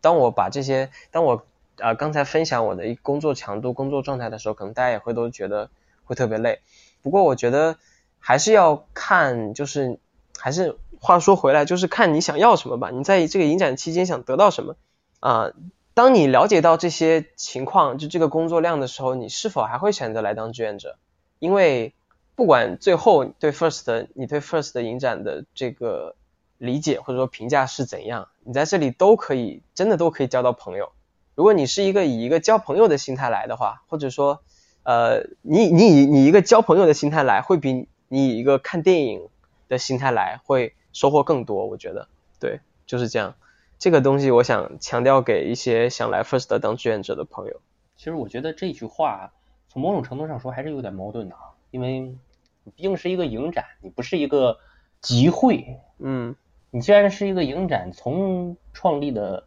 [0.00, 1.44] 当我把这些，当我
[1.78, 5.68] 啊刚才分享我的一工作强度、工作状态的时候，可能大家也会都觉得
[6.04, 6.60] 会特别累。
[7.02, 7.76] 不过我觉得
[8.18, 9.98] 还是要看，就是
[10.38, 12.90] 还是话说回来，就是看你想要什么吧。
[12.90, 14.76] 你在这个影展期间想得到什么
[15.24, 15.52] 啊？
[15.94, 20.98] 当你了解到这些情况，就这个工作量的时候，你是否还会选择来当志愿者？
[21.38, 21.94] 因为
[22.34, 26.16] 不管最后对 First 你对 First 影展的这个
[26.58, 30.90] 理解或者说评价是怎样，你在这里都可以真的都可以交到朋友。
[31.36, 34.42] 如果你是一个以一个交朋友的心态来的话，或者说
[34.82, 39.28] 呃你你以你一个交朋友的心态来，会比你以一个看电影
[39.68, 41.66] 的心态来会收获更多。
[41.66, 42.08] 我觉得
[42.40, 43.36] 对，就是这样。
[43.84, 47.60] 这个东西我想强调给一些想来 First 当志愿者的朋友。
[47.96, 49.34] 其实我觉得这句话
[49.68, 54.58] 从某种程度上说还是有点矛盾的啊，因为你毕竟是一个影展，你不是一个
[55.02, 55.80] 集会。
[55.98, 56.34] 嗯
[56.70, 59.46] 你既然是一个影展，从创立的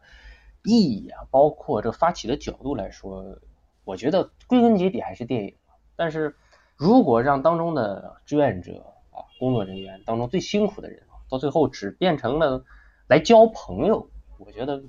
[0.63, 3.39] 意义啊，包括这发起的角度来说，
[3.85, 5.55] 我觉得归根结底还是电影。
[5.95, 6.35] 但是
[6.75, 12.63] 如果让当中的志愿者啊、工作人员当中最辛苦的人，到最后只变成了
[13.07, 14.83] 来交朋友，我觉得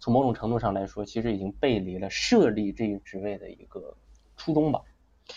[0.00, 3.96] 从某种程度上来说，其实已经背离了设立这一职位的一个
[4.36, 4.80] 初衷吧。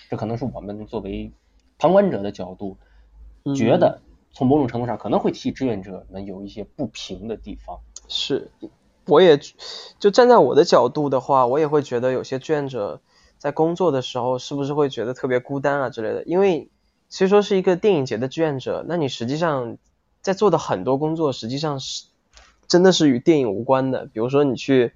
[0.10, 1.32] 这可能是我们作为
[1.78, 2.78] 旁观者的角度，
[3.56, 7.80] 觉得从某种程度上可能会替志愿者们有一些不平的地方。
[8.08, 8.52] 是，
[9.06, 9.40] 我也
[10.00, 13.02] 就站在我的角度的话，我也会觉得有些志愿者
[13.38, 16.24] 在工作的时候是不是会觉得特别孤单啊之类的。
[16.24, 16.70] 因为
[17.10, 19.78] 其实说是一个电影节的志愿者，那你实际上
[20.22, 22.06] 在做的很多工作，实际上是
[22.72, 24.06] 真的是与电影无关的。
[24.06, 24.94] 比如说你去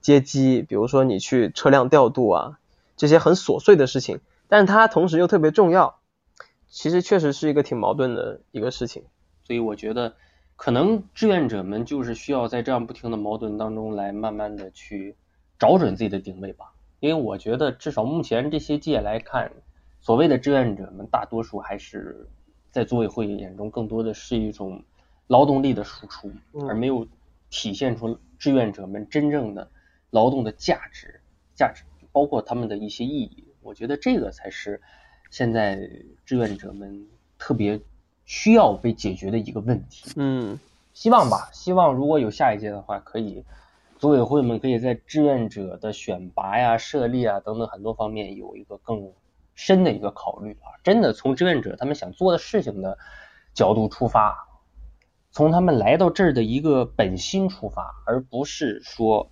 [0.00, 2.60] 接机，比如说你去车辆调度啊，
[2.96, 5.98] 这些很琐碎的事情，但是它同时又特别重要。
[6.68, 9.02] 其实确实是一个挺矛盾的一个事情。
[9.42, 10.14] 所以我觉得，
[10.54, 15.16] 可能志愿者们就是需要在这样不停的矛盾当中来慢慢的去
[15.58, 16.66] 找准自己的定位吧。
[17.00, 19.50] 因为我觉得，至少目前这些届来看，
[20.00, 22.28] 所谓的志愿者们大多数还是
[22.70, 24.84] 在组委会眼中更多的是一种
[25.28, 26.32] 劳动力的输出，
[26.68, 27.06] 而没有
[27.48, 29.70] 体现出志愿者们真正的
[30.10, 31.20] 劳动的价值、
[31.54, 33.44] 价值，包括他们的一些意义。
[33.62, 34.80] 我觉得这个才是
[35.30, 35.88] 现在
[36.24, 37.06] 志愿者们
[37.38, 37.80] 特别
[38.24, 40.10] 需要被解决的一个问题。
[40.16, 40.58] 嗯
[40.94, 43.44] 希望吧，希望如果有下一届的话，可以
[43.98, 49.12] 组委会们可以在志愿者的选拔呀、设立啊等等很多方面有一个更
[49.54, 50.74] 深的一个考虑啊。
[50.82, 52.98] 真的从志愿者他们想做的事情的
[53.54, 54.47] 角度出发，
[55.38, 59.30] 从他们来到这儿的一个本心出发，而不是说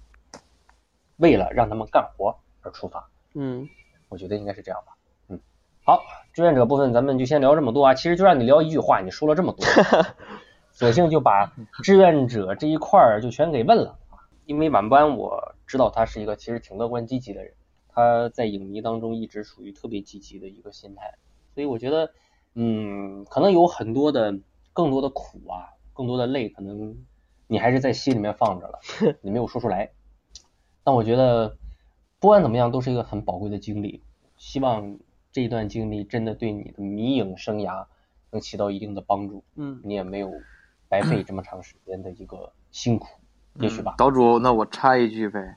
[1.16, 3.10] 为了让他们干活而出发。
[3.34, 3.68] 嗯
[4.08, 4.96] 我觉得应该是这样吧。
[5.28, 5.40] 嗯，
[5.84, 7.94] 好，志愿者部分咱们就先聊这么多啊。
[7.94, 9.66] 其实就让你聊一句话，你说了这么多，
[10.70, 14.22] 索性就把志愿者这一块儿就全给问了啊。
[14.44, 17.52] 因为晚班我知道他是一个其实挺乐观积极的人，
[17.88, 21.14] 他在影迷当中一直属于特别积极的一个心态，
[21.52, 22.12] 所以我觉得，
[22.54, 24.38] 嗯，可能有很多的
[24.72, 26.96] 更多的苦啊，更多的泪，可能
[27.46, 28.80] 你还是在心里面放着了，
[29.22, 29.90] 你没有说出来。
[30.84, 31.56] 但我觉得
[32.20, 34.02] 不管怎么样，都是一个很宝贵的经历。
[34.36, 34.98] 希望
[35.32, 37.86] 这一段经历真的对你的迷影生涯
[38.30, 39.42] 能起到一定的帮助。
[39.54, 40.30] 嗯你也没有
[40.88, 43.08] 白费这么长时间的一个辛苦，
[43.54, 43.94] 也许吧。
[43.98, 45.56] 岛主，那我插一句呗。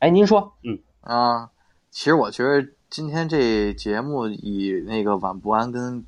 [0.00, 1.50] 哎，您说，嗯，啊，
[1.90, 6.04] 其实我觉得今天这节目以那个晚不安跟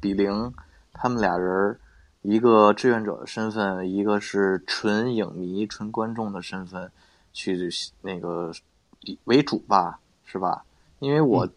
[0.00, 0.52] 比灵
[0.92, 1.80] 他们俩人儿，
[2.22, 6.90] 一个志愿者的身份，一个是纯影迷、纯观众的身份
[7.32, 7.68] 去
[8.02, 8.52] 那个
[9.24, 10.64] 为主吧，是吧？
[10.98, 11.48] 因为我，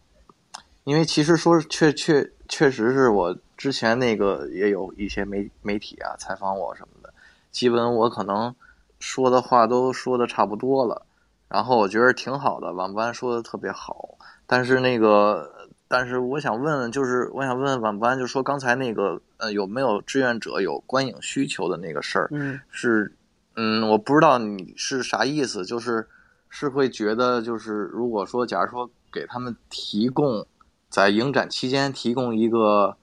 [0.84, 7.12] 因为其实说确确确实是我之前那个也有一些媒媒体啊采访我什么的，
[7.50, 8.54] 基本我可能
[8.98, 11.04] 说的话都说的差不多了。
[11.46, 15.53] 然后我觉得挺好的，晚班说的特别好，但是那个，
[15.96, 22.28] 但是我想问问，就是我想问问晚班，就说刚才那个，呃，有没有志愿者有观影需求的那个事儿？
[22.32, 23.14] 嗯是，
[23.54, 26.08] 嗯，我不知道你是啥意思，就是
[26.48, 30.44] 是会觉得，就是如果说，假如说给他们提供
[30.88, 32.96] 在影展期间提供一个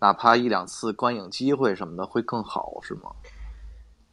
[0.00, 3.10] 哪怕一两次观影机会什么的，会更好，是吗？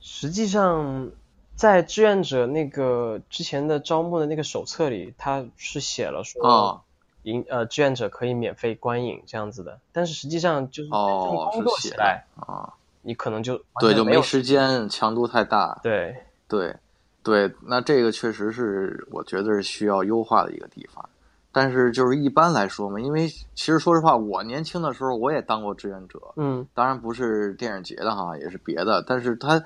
[0.02, 1.10] 实际上，
[1.56, 6.82] 在志愿者那个之前的招募的那个手册里，他是写了说啊，
[7.26, 15.80] 影呃志愿者可以免费观影这样子的，但是实际上就是哦，工作起来，啊，你可能就对，就没时间，强度太大。
[15.84, 16.16] 对，
[16.48, 16.76] 对，
[17.22, 21.08] 对，那这个确实是我觉得是需要优化的一个地方。
[21.52, 29.02] 但是就是一般来说嘛，因为其实说实话，我年轻的时候我也当过志愿者，嗯当然不是电影节的哈，也是别的。
[29.08, 29.64] 但是他，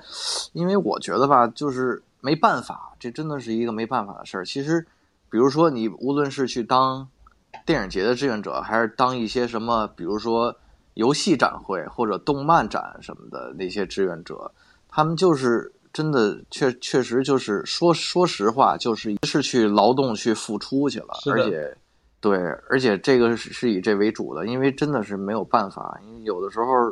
[0.52, 4.46] 因为我觉得吧，就是没办法，这真的是一个没办法的事儿。
[4.46, 4.86] 其实，
[5.28, 7.08] 比如说你无论是去当
[7.70, 10.52] 电影节的志愿者，还是当一些什么，比如说
[10.94, 14.50] 游戏展会或者动漫展什么的那些志愿者，
[14.88, 21.76] 他们就是真的确确实就是说说实话，就是是去劳动去付出去了，而且
[22.20, 22.36] 对，
[22.68, 26.90] 而且这个是是以这为主的，因为真的是没有办法，因为有的时候，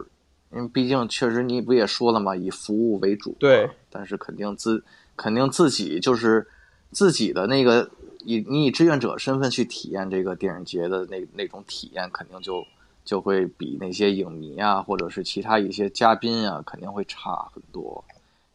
[0.52, 4.84] 因为毕竟确实你不也说了嘛，以服务为主，对，但是肯定自
[5.16, 6.46] 肯定自己就是
[6.92, 7.90] 自己的那个
[8.24, 12.64] 以你以志愿者身份去体验这个电影节的那那种体验，肯定就
[13.04, 18.04] 就会比那些影迷啊，或者是其他一些嘉宾啊，肯定会差很多，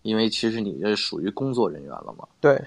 [0.02, 2.28] 因为其实你这属于工作人员了嘛。
[2.39, 2.62] 对，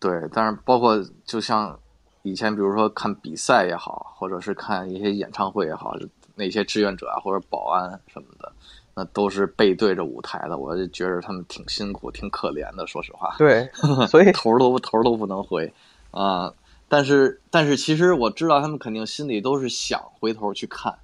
[0.00, 1.78] 对，但是包括就像
[2.22, 5.96] 以前，比如说看比赛也好，或者是看一些演唱会也好，
[6.34, 8.52] 那些志愿者啊或者保安什么的，
[8.94, 12.86] 那都是背对着舞台的，我就觉得他们挺辛苦、挺可怜的。
[12.86, 13.68] 说实话，对，
[14.08, 15.72] 所以 头儿都头儿都不能回
[16.10, 16.52] 啊。
[16.88, 20.98] 但是，但是其实我知道他们肯定心里都是想回头去看，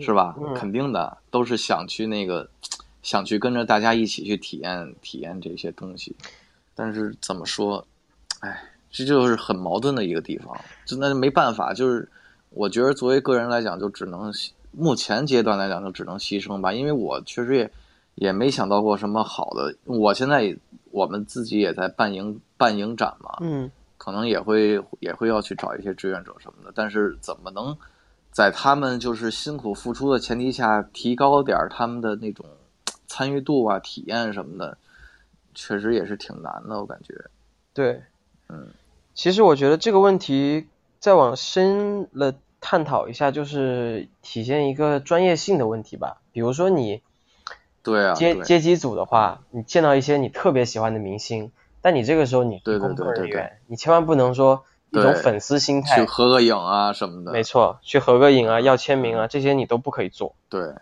[0.00, 0.34] 是吧？
[0.40, 2.50] 嗯肯定的，都是想去那个，
[3.02, 6.16] 想去跟着大家一起去体验体验这些东西。
[6.74, 7.86] 但是怎么说，
[8.40, 8.60] 哎，
[8.90, 10.58] 这就是很矛盾的一个地方。
[10.84, 12.08] 就那没办法，就是
[12.50, 14.32] 我觉得作为个人来讲，就只能
[14.72, 16.72] 目前阶段来讲，就只能牺牲吧。
[16.72, 17.70] 因为我确实也
[18.16, 19.76] 也没想到过什么好的。
[19.84, 20.56] 我现在
[20.90, 27.76] 我们自己也在办影办影展嘛，嗯，可能也会也会要去找一些志愿者什么的，但是怎么能
[28.32, 32.46] 在他们就是辛苦付出的前提下，提高点儿他们的那种
[33.06, 34.78] 参与度啊、体验什么的，
[35.54, 37.12] 确实也是挺难的，我感觉。
[37.74, 38.02] 对，
[38.48, 38.68] 嗯，
[39.12, 40.66] 其实我觉得这个问题
[40.98, 46.22] 再往深了探讨一下，就是体现一个专业性的问题吧。
[46.32, 47.02] 比如说你
[47.82, 57.32] 对啊，对接接机组的话，你见到一些你特别喜欢的明星，但你这个时候你对对工作对对对人员，你千万不能说一种粉丝心态去，合个影啊什么的。
[57.32, 60.34] 没错，去合个影啊，要签名啊，这些你都不可以做。
[60.48, 60.74] 对，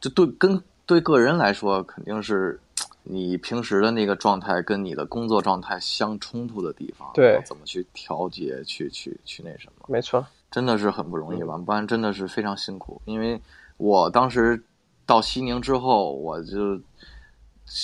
[0.00, 2.58] 这对跟对个人来说，肯定是
[3.02, 9.86] 你平时的那个状态跟你的工作状态相冲突的地方，对怎么去调节，去去去那什么。
[9.88, 13.00] 没错，真的是很不容易吧，不然真的是非常辛苦。
[13.04, 13.40] 因为
[13.76, 14.62] 我当时
[15.06, 16.80] 到西宁之后，我就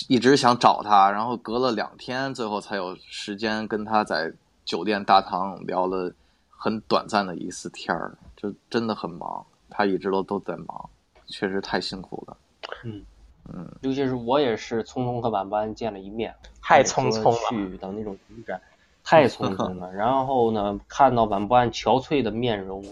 [0.09, 4.33] 一直想找他，然后隔了两天，最后才有时间跟他在
[4.65, 6.13] 酒店大堂聊了
[6.49, 10.91] 很短暂的一次天儿，就真的很忙，他一直都都在忙，
[11.29, 12.37] 确实太辛苦了。
[12.85, 13.05] 嗯
[13.49, 17.39] 嗯尤其是我也是匆匆和晚班见了一面，太匆匆了。
[17.49, 18.61] 去的那种影展，
[19.05, 19.93] 太 匆匆了。
[19.93, 22.85] 然后呢，看到晚班憔悴的面容，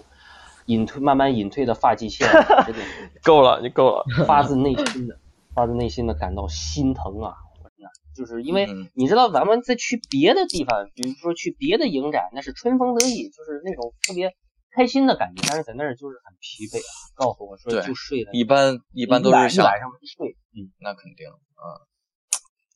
[0.66, 2.28] 隐退慢慢隐退的发际线，
[2.64, 2.80] 真的
[3.24, 4.04] 够了，你够了。
[4.28, 5.18] 发自内心的、
[5.54, 7.34] 发自内心的感到心疼啊！
[8.16, 14.32] 就是因为嗯你知道，咱们再去别的地方，比如说去别的影展，那是春风得意，就是那种特别
[14.70, 16.90] 开心的感觉，但是在那儿就是很疲惫啊。
[17.16, 21.82] 告诉我说就睡了，一般一般都晚是想一晚上没睡，嗯，那肯定啊。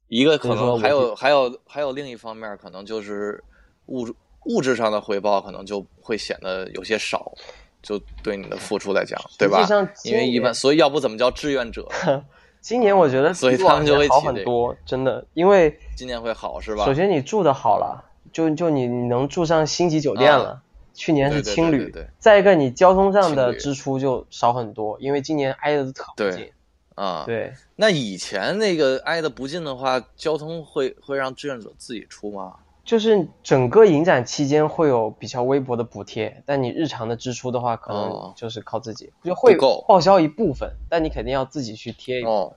[0.09, 3.43] 一个可能还有还有还有另一方面，可能就是
[3.87, 4.15] 物质
[4.47, 7.33] 物质上的回报，可能就会显得有些少，
[7.81, 9.65] 就对你的付出来讲，对吧？
[10.05, 11.87] 因为一般，所以要不怎么叫志愿者？
[12.69, 16.85] 今年我觉得所以比他们就会好很多，真的，因为今年会好是吧？
[16.85, 20.61] 首先你住的好了，就就你你能住上星级酒店了。
[20.93, 26.51] 去年是青旅，对对对再一个你交通上的支出就少很多，因为今年挨得特对近。
[26.95, 32.53] 啊，对，那以前那个挨得不近的话，交通会会让志愿者自己出吗？
[32.89, 39.55] 就是整个影展期间会有比较微薄的补贴，但你日常的支出的话，可能哦就是靠自己，就会
[39.87, 42.35] 报销一部分，但你肯定要自己去贴一部分。
[42.35, 42.57] 哦，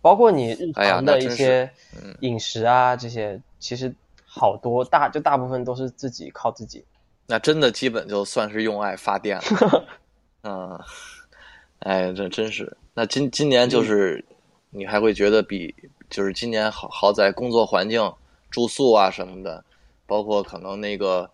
[0.00, 1.70] 包括你日常的一些
[2.18, 3.94] 饮食啊，这些其实
[4.26, 6.84] 好多大就大部分都是自己靠自己。
[7.28, 9.86] 那真的基本就算是用爱发电了。
[10.42, 10.80] 嗯，
[11.78, 12.76] 哎，这真是。
[12.92, 14.24] 那今今年就是
[14.70, 15.72] 你还会觉得比
[16.10, 18.12] 就是今年好好在工作环境、
[18.50, 19.64] 住宿啊什么的，
[20.06, 21.30] 包括可能那个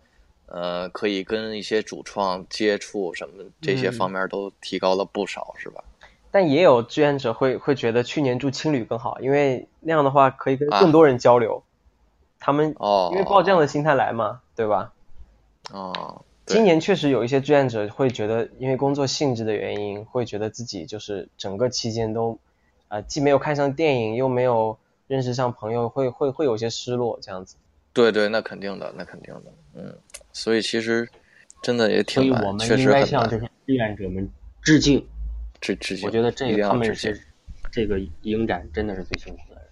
[0.46, 5.84] 呃可以跟一些主创接触什么的这些嗯方面都提高了不少，是吧？
[6.30, 11.62] 但也有志愿者会会觉得去年住青旅更好，因为那样的话可以跟啊更多人交流。
[12.40, 14.92] 他们哦，因为抱这样的心态来嘛，对吧？
[15.72, 22.38] 哦，今年确实有一些志愿者会觉得，因为工作性质的原因，会觉得自己就是整个期间都，
[22.88, 24.76] 呃，既没有看上电影，又没有
[25.07, 27.57] 认识上朋友，会会会有些失落这样子。
[27.92, 29.96] 对对，那肯定的，那肯定的，嗯，
[30.32, 31.09] 所以其实
[31.62, 33.07] 真的也挺难，们确实很难。
[33.07, 34.28] 向这些志愿者们
[34.62, 35.07] 致敬。
[35.61, 37.24] 致致敬，我觉得这个他们是
[37.70, 39.64] 这个影展真的是最辛苦的人，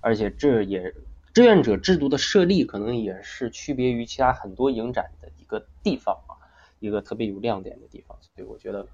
[0.00, 0.94] 而且这也
[1.32, 6.36] 志愿者制度的设立可能也是区别于其他很多影展的一个地方啊，
[6.78, 8.86] 一个特别有亮点的地方，所以我觉得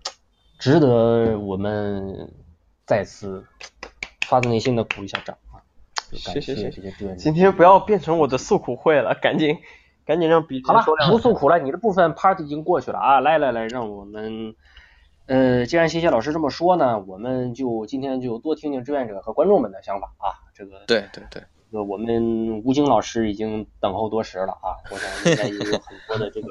[0.58, 2.32] 值得我们
[2.86, 3.44] 再次
[4.26, 5.36] 发自内心的鼓一下掌
[6.16, 7.22] 谢谢谢这些志愿者。
[7.22, 9.58] 今天不要变成我的诉苦会了，赶紧
[10.04, 13.20] 赶紧让比好了不诉苦了，你的部分 part 已经过去了啊！
[13.20, 14.54] 来来来，让我们，
[15.26, 20.34] 呃，既然谢谢老师这么说呢，我们就今天就多听听志愿者和观众们的想法啊。
[20.54, 26.48] 这个，对对对，这个我们吴京老师已经等候多时了啊，我想应该也有很多的这个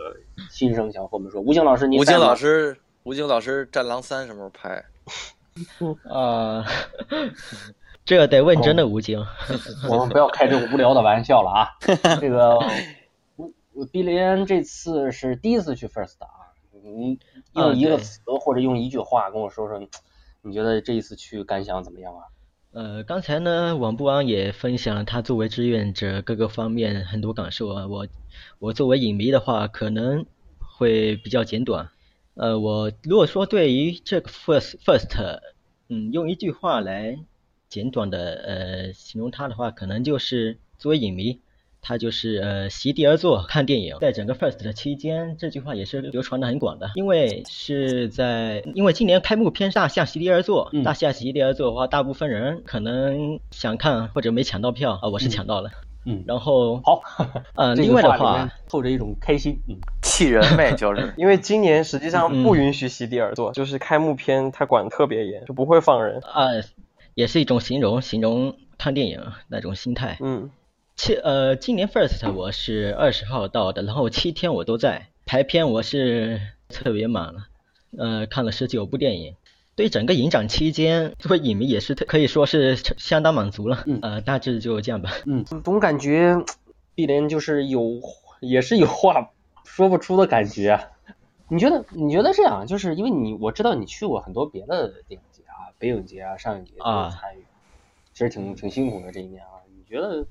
[0.50, 1.42] 心声想和我们说。
[1.42, 4.84] 吴京老师，您吴京老师，吴京老师，《战狼三》什么时候拍？
[6.10, 6.64] 啊，
[8.10, 9.24] 这得问真的吴京。
[9.88, 11.70] 我们不要开这个无聊的玩笑了啊！
[12.20, 12.58] 这个，
[13.36, 17.20] 我我毕连这次是第一次去 First 啊，你
[17.54, 19.80] 用一个词或者用一句话跟我说说，
[20.42, 22.24] 你觉得这一次去感想怎么样啊？
[22.72, 27.86] 呃，刚才呢，王不安也分享了他作为志愿者各个方面很多感受啊。
[27.86, 28.08] 我
[28.58, 30.26] 我作为影迷的话，可能
[30.58, 31.90] 会比较简短。
[32.34, 35.40] 呃，我如果说对于这个 first first，
[35.90, 37.20] 嗯，用一句话来
[37.70, 41.40] 简短的呃形容他的话，可能就是作为影迷，
[41.82, 43.96] 他就是呃席地而坐看电影。
[44.02, 55.70] 在整个 first 的期间，这句话也是流传的很广的，因为是在因为今年开幕片《大象席地而坐》，嗯大象席地而坐的话，大部分人可能想看或者没抢到票啊，我是嗯抢到了。
[56.06, 57.02] 嗯，然后好，
[57.56, 61.14] 呃， 另外的话透着一种开心，嗯， 气人呗，就是。
[61.18, 66.22] 因为今年实际上嗯不允许席地而坐，就是开幕片它管特别严，就不会放人。
[66.34, 66.64] 呃，
[67.20, 70.18] 也是一种形容形容看电影那种心态。
[70.22, 70.52] 嗯，
[70.96, 76.40] 七呃，今年 First 我是二十号到的，然后七天我都在排片，我是
[76.70, 77.48] 特别满了，
[77.98, 79.36] 呃，看了十九部电影。
[79.76, 83.84] 对整个影展期间，作为影迷也是可以说是相当满足了。
[83.86, 85.12] 嗯呃，大致就这样吧。
[85.26, 86.38] 嗯，总感觉
[86.96, 88.00] 碧莲就是有
[88.40, 89.32] 也是有话
[89.66, 90.88] 说不出的感觉啊。
[91.50, 95.29] 你觉得你觉得这样，就是因为你我知道你去过很多别的电影节啊，
[95.80, 97.44] 北影节啊、上影节都有啊参与，
[98.14, 99.64] 其实挺挺辛苦的这一年啊。
[99.76, 100.28] 你觉得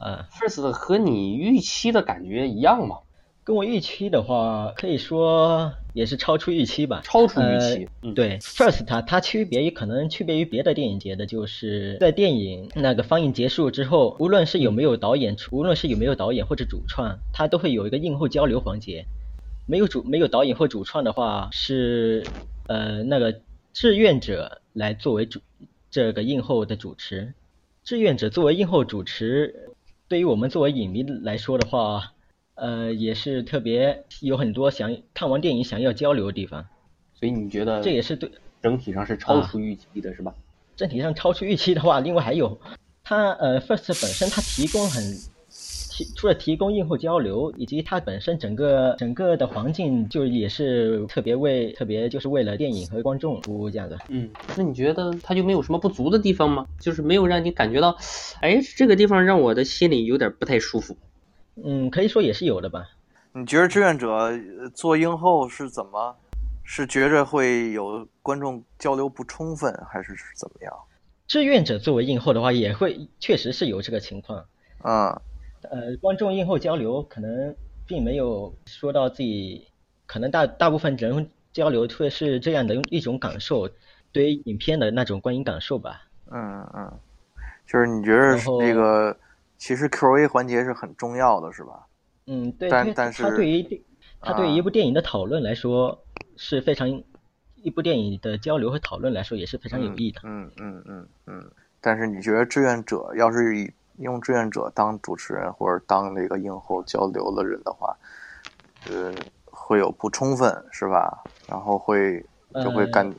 [0.00, 2.98] 呃，First 和你预期的感觉一样吗？
[3.42, 7.00] 跟我预期的话，可以说也是超出预期吧。
[7.02, 19.04] 超出预期对，First 它它区别于可能区别于别的电影节的，就是在电影那个放映结束之后，无论是有没有导演，无论是有没有导演或者主创，它都会有一个映后交流环节。
[19.66, 22.24] 没有主没有导演或主创的话，是
[22.68, 23.40] 呃那个
[23.72, 25.40] 志愿者来作为主
[25.90, 27.34] 这个映后的主持。
[27.82, 29.70] 志愿者作为映后主持，
[30.06, 32.12] 对于我们作为影迷来说的话，
[32.54, 36.66] 呃，也是特别有很多想看完电影想要交流的地方，
[37.14, 38.30] 所以你觉得这也是对
[38.62, 40.34] 整体上是超出预期的，是吧？
[40.76, 42.60] 整体上超出预期的话，另外还有
[43.02, 45.02] 它呃 First 本身它提供很
[46.04, 53.98] 提除了提供映后交流，以及它本身整个整个的环境就也是特别为特别就是为了电影和观众服务这样的。
[54.08, 56.66] 嗯，那你觉得它就没有什么不足的地方吗？
[56.80, 57.96] 就是没有让你感觉到，
[58.40, 60.96] 哎，这个地方让我的心里有点不太舒服。
[61.62, 62.88] 嗯，可以说也是有的吧。
[63.32, 66.16] 你觉得志愿者呃做映后是怎么？
[66.64, 70.72] 是觉着会有观众交流不充分，还是怎么样？
[71.26, 74.44] 志愿者作为映后的话，也会确实是有这个情况。
[74.84, 75.20] 嗯
[75.62, 77.54] 呃，观众映后交流可能
[77.86, 79.66] 并没有说到自己，
[80.06, 83.68] 可能大大部分人交流会是这样的一种感受，
[84.12, 86.02] 对于影片的那种观影感受吧。
[86.32, 86.98] 嗯嗯，
[87.66, 89.16] 就是你觉得然后这个
[89.58, 91.86] 其实 Q&A 环节是很重要的，是吧？
[92.26, 93.80] 嗯，对，但但是他对于电
[94.20, 96.04] 它对于一部电影的讨论来说
[96.36, 97.02] 是非常，
[97.56, 100.20] 一部电影的交流和讨论来说也是非常有益的。
[100.24, 101.50] 嗯嗯嗯嗯。
[101.80, 103.70] 但是你觉得志愿者要是以
[104.00, 107.96] 用志愿者当主持人或者当那个映后交流的人的话，
[108.84, 111.26] 呃，会有不充分，是吧？
[111.46, 112.24] 然后会
[112.62, 113.14] 就会呃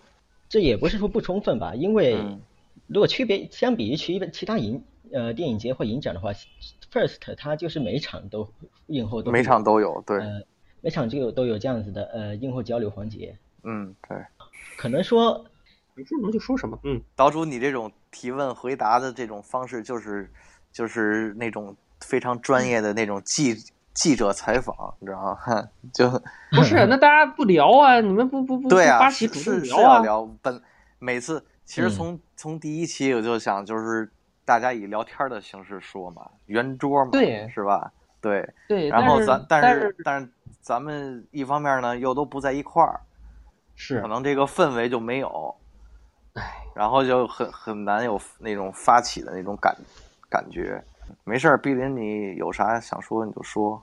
[0.49, 2.41] 这也不是说不充分吧，因为嗯
[2.87, 6.31] 如果区别相比于其其他影呃电影节或影展的话
[6.91, 8.49] ，First 它就是每场都
[8.87, 10.41] 映后都每场都有，对，呃
[10.81, 13.37] 每场就有都有这样子的呃映后交流环节。
[13.63, 14.17] 嗯对。
[14.77, 15.45] 可能说
[15.95, 20.29] 你说什么就说什么，嗯，岛主，你这种提问回答的这种方式，就是
[20.71, 23.55] 就是那种非常专业的那种记
[23.93, 25.67] 记者采访，你知道吗？
[25.93, 26.09] 就
[26.51, 27.99] 不是，那大家不聊啊？
[27.99, 30.01] 你们不不不对啊，发起是主动是是要啊？
[30.01, 30.29] 聊。
[30.41, 30.61] 本
[30.99, 34.09] 每次其实嗯从、从第一期我就想，就是
[34.45, 37.91] 大家以聊天的形式说嘛，圆桌嘛，对是吧？
[38.21, 38.47] 对。
[38.67, 40.29] 对，然后咱但但是但是
[40.61, 43.01] 咱们一方面呢又都不在一块儿，
[43.75, 45.55] 是可能这个氛围就没有，
[46.75, 49.75] 然后就很很难有那种发起的那种感
[50.31, 50.83] 感觉。
[51.23, 53.79] 没事儿，碧林，你有啥想说你就说。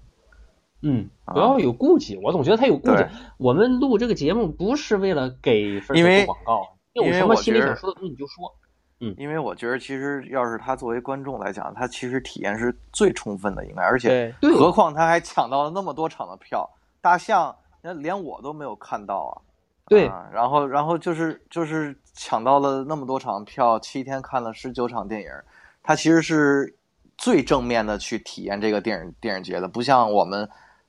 [0.83, 2.19] 嗯，啊不要有顾忌。
[2.23, 3.05] 我总觉得他有顾忌。
[3.37, 8.53] 我们录这个节目不是为了给分因为做广告，有因为什么我心里想说的东西你就说。
[9.01, 16.69] 嗯因为我觉得其实要是他作为观众来讲，他其实体验是最充分的，应该，而且何况他还抢到了那么多场的票，
[17.01, 19.33] 大象那连我都没有看到啊。
[19.87, 25.29] 对啊然后然后就是就是抢到了那么多场票，七天看了十九场电影，
[25.89, 26.77] 他其实是
[27.17, 30.47] 最正面的去体验这个电影电影节的，不像我们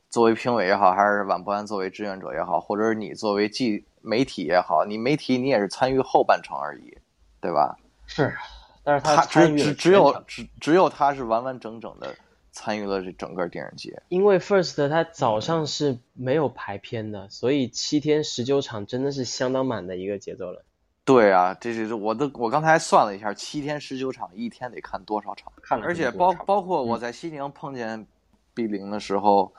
[0.10, 6.98] 作为评委也好，还是晚不安作为志愿者也好，或者是你作为记媒体也好，你媒体你也是参与后半程而已，
[7.40, 7.78] 对吧？
[8.08, 8.36] 是，
[8.84, 12.14] 但是他参与只只有只只有他是完完整整的
[12.52, 14.04] 参与了这整个电影节。
[14.10, 20.66] 因为 First 他早上是没有排片的，所以七天十九场真的是相当满的一个节奏了。
[21.10, 25.52] 对啊，这是我的，我刚才算了一下，七天十九场，一天得看多少场？
[25.60, 28.06] 看而且包包括我嗯在西宁碰见
[28.54, 29.52] 毕零的时候，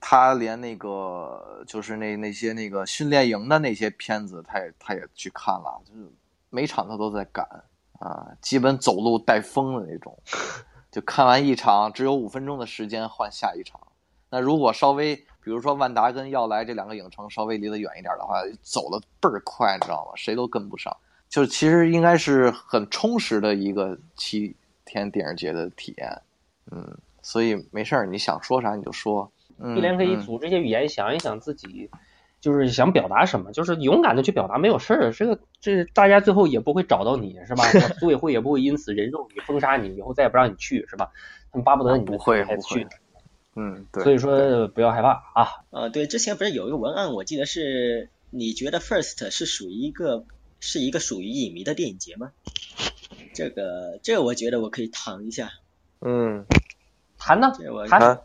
[0.00, 6.10] 他连那个就是那那些那个训练营的那些片子，他也他也去看了，就是
[6.48, 7.46] 每场他都在赶
[8.00, 10.18] 啊，基本走路带风的那种。
[10.90, 13.80] 就看完一场，只有五分钟的时间换下一场。
[14.28, 20.12] 那如果稍微，比如说万达跟耀莱这两个影城稍微离得远一点的话，走的倍儿快，你知道吗？
[20.16, 20.94] 谁都跟不上。
[21.28, 26.22] 就其实应该是很充实的一个七天电影节的体验，
[26.72, 29.30] 嗯，所以没事儿，你想说啥你就说。
[29.62, 31.88] 嗯，碧莲可以嗯组织一些语言，想一想自己
[32.40, 35.12] 就是想表达什么，就是勇敢的去表达，没有事儿。
[35.12, 37.64] 这个这大家最后也不会找到你，是吧？
[37.98, 41.10] 组委会也不会因此人肉你、封杀你，以后再也不让你去，是吧？
[41.52, 42.86] 他们巴不得你们不会去不会，
[43.54, 44.04] 嗯，对。
[44.04, 45.48] 所以说不要害怕啊。
[45.70, 50.24] 呃，对，之前不是有一个文案，我记得是你觉得 First 是属于一个
[50.60, 52.32] 是一个属于影迷的电影节吗？
[53.34, 55.52] 这个这个我觉得我可以谈一下，
[56.00, 56.44] 嗯，
[57.18, 58.22] 谈呢这我谈，他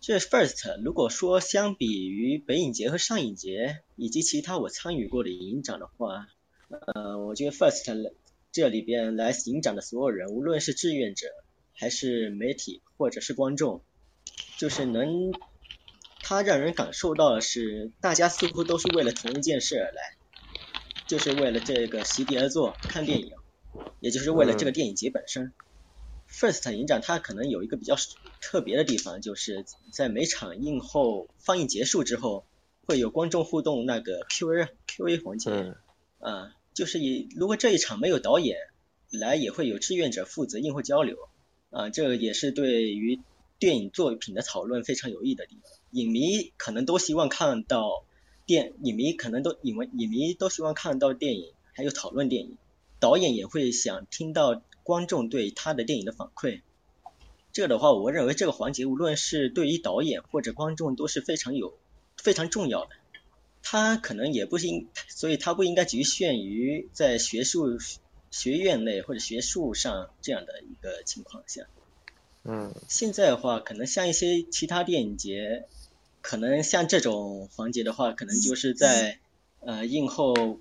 [0.00, 6.28] 这 First 如果说相比于北影节和上影节以及其他我参与过的影展的话，
[6.68, 8.12] 呃，我觉得 First
[8.52, 11.28] 这里边来影展的所有人，无论是志愿者
[11.74, 13.82] 还是媒体或者是观众，
[14.58, 15.32] 就是能，
[16.22, 20.16] 它让人感受到的是，大家似乎都是为了同一件事而来，
[21.06, 23.30] 就是为了这个席地而坐看电影，
[24.00, 25.52] 也就是为了这个电影节本身。
[26.30, 27.96] First 影展它可能有一个比较
[28.40, 32.46] 特别的地方，就是在每场映后放映结束之后，
[32.86, 35.50] 会有观众互动那个 Q&A Q&A 环节。
[35.50, 35.76] 嗯
[36.18, 38.58] 啊，就是以如果这一场没有导演
[39.12, 41.16] 来，也会有志愿者负责映后交流，
[41.70, 43.20] 啊，这个也是对于
[43.58, 45.72] 电影作品的讨论非常有益的地方。
[45.90, 48.04] 影迷可能都希望看到
[48.46, 52.56] 电，影迷可能都影迷影迷都希望看到电影，还有讨论电影，
[53.00, 56.60] 导演也会想听到观众对他的电影的反馈。
[57.52, 61.76] 这个的话，我认为这个环节无论是对于导演或者观众都是非常有
[62.16, 62.90] 非常重要的。
[63.62, 67.78] 他可能也不是应，所以他不应该局限于在学术
[68.30, 71.66] 学院内或者学术上这样的一个情况下。
[72.50, 75.66] 嗯现在的话，可能像一些其他电影节，
[76.22, 79.18] 可能像这种环节的话，可能就是在
[79.60, 80.58] 呃映后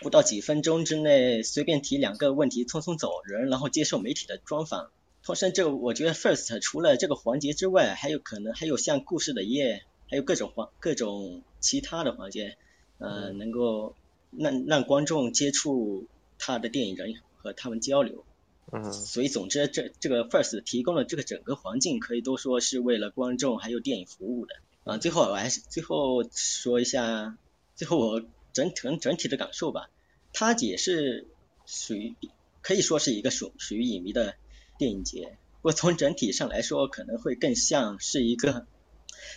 [0.00, 4.92] 不到几分钟之内，随便提两个问题，匆匆走人，然后接受媒体的专访。
[5.24, 12.56] 同时，这个我觉得 First 除了这个环节之外，还有可能还有像故事的夜，还有各种环各种其他的环节，
[12.98, 13.96] 呃，能够
[14.30, 16.06] 让让观众接触
[16.38, 18.24] 他的电影人和他们交流。
[18.72, 24.54] 嗯所以总之这这个 First 提供了这个整个环境，可以都说是为了观众还有电影服务的。
[24.84, 27.36] 啊，最后我还是最后说一下，
[27.74, 29.90] 最后我整整整体的感受吧，
[30.32, 31.26] 它也是
[31.66, 32.14] 属于
[32.62, 34.34] 可以说是一个属属于影迷的
[34.78, 38.66] 电影节，不过从整体上来说，可能会更像是一个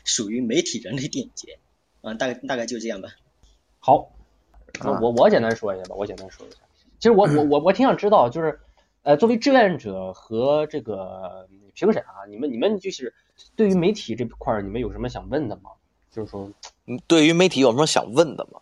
[0.05, 1.59] 属于媒体人的电影节。
[2.01, 3.15] 啊，大概大概就这样吧。
[3.79, 4.11] 好，
[5.01, 6.57] 我我简单说一下吧，我简单说一下。
[6.99, 8.59] 其实我我我我挺想知道，就是
[9.03, 13.13] 呃，作为志愿者和这个评审啊，你们你们就是
[13.55, 15.71] 对于媒体这块儿，你们有什么想问的吗？
[16.11, 16.49] 就是说，
[16.87, 18.59] 嗯，对于媒体有什么想问的吗？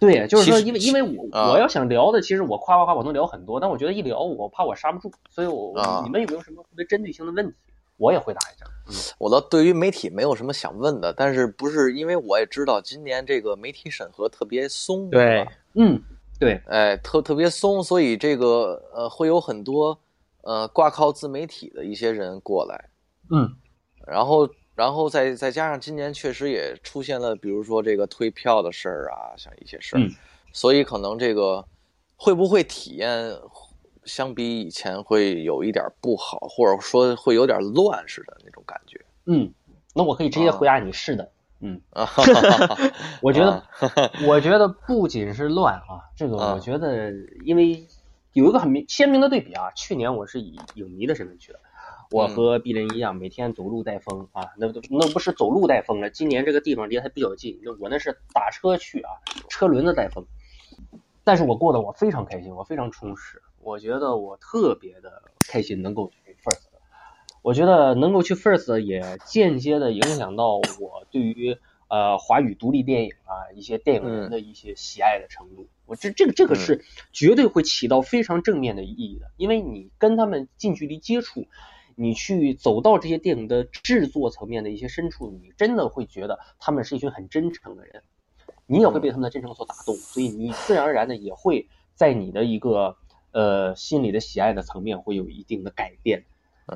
[0.00, 7.54] 对，就是说，因为因为我啊我要想聊的，其实我夸夸夸我能聊很多，但我觉得一聊我怕我刹不住，所以我啊你们有没有什么特别针对性的问题？
[7.96, 8.64] 我也回答一下。
[8.88, 16.00] 嗯 我倒对于媒体没有什么想问的，但是不是因为我也知道今年这个媒体审核特别松，对嗯，
[16.44, 19.98] 对，哎，特特别松，所以这个呃会有很多
[20.42, 22.90] 呃挂靠自媒体的一些人过来，
[23.30, 23.56] 嗯。
[24.06, 30.10] 然后然后再再加上今年确实也出现了，比如说这个退票的事儿啊，像一些事儿，嗯。
[30.52, 31.64] 所以可能这个
[32.16, 33.34] 会不会体验
[34.04, 39.00] 相比以前会有一点不好，或者说会有点乱似的那种感觉？
[39.26, 39.50] 嗯，
[39.94, 41.32] 那我可以直接回答你是的。
[41.64, 42.92] 嗯，啊，哈哈哈
[43.22, 43.64] 我觉得啊。
[44.28, 46.52] 我觉得不仅是乱啊，这个啊。
[46.54, 47.10] 我觉得，
[47.42, 47.86] 因为
[48.34, 51.60] 有一个很明鲜明的对比啊，去年我是以影迷的身份去的，
[52.10, 59.10] 我和鄙人一样，每天走路带风啊，那都那不是走路带风了，今年这个地方离还比较近，那我那是打车去啊，
[59.48, 60.26] 车轮子带风。
[61.24, 66.10] 但是我过得我非常开心，我非常充实，我觉得我特别的开心能够
[67.44, 76.82] 我觉得能够去 First 也间接的影响到我对于呃华语独立电影啊一些电影人的一些喜爱的程度，我这这个这个是
[77.12, 81.46] 绝对会起到非常正面的意义的，因为你跟他们近距离接触，
[81.94, 88.02] 你去走到这些电影的制作层面的一些深处，你真的会觉得他们是一群很真诚的人。
[88.66, 92.96] 你也会被他们的真诚所打动，所以你自然而然的也会在你的一个
[93.32, 96.24] 呃心里的喜爱的层面会有一定的改变。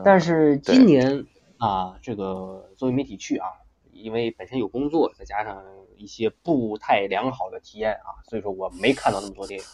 [0.05, 1.27] 但是今年
[1.59, 3.47] 啊，这个作为媒体去啊，
[3.93, 5.63] 因为本身有工作，再加上
[5.97, 9.67] 一些不太良好的体验啊，所以说我没看到那么多电影，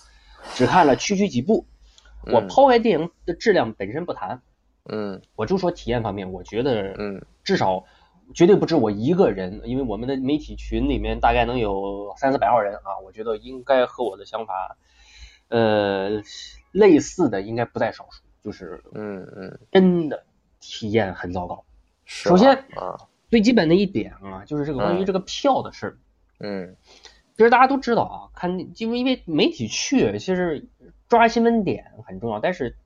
[0.55, 1.67] 只看了区区几部。
[2.33, 4.41] 我抛开电影的质量本身不谈，
[4.85, 7.85] 嗯，我就说体验方面，我觉得，嗯，至少。
[8.33, 14.79] 绝对不止我一个人，因为我们的媒体群里面大概能有三四百号人啊，我觉得应该和我的想法，
[15.49, 16.23] 呃，
[16.73, 20.25] 类似的应该不在少数，就是嗯嗯，真的
[20.61, 21.65] 体验很糟糕。
[22.05, 25.99] 首先啊，最基本的一点啊，就是这个关于这个票的事儿。
[26.39, 26.77] 嗯，
[27.37, 30.69] 其实大家都知道啊，看，因为因为媒体去其实
[31.09, 32.77] 抓新闻点很重要，但是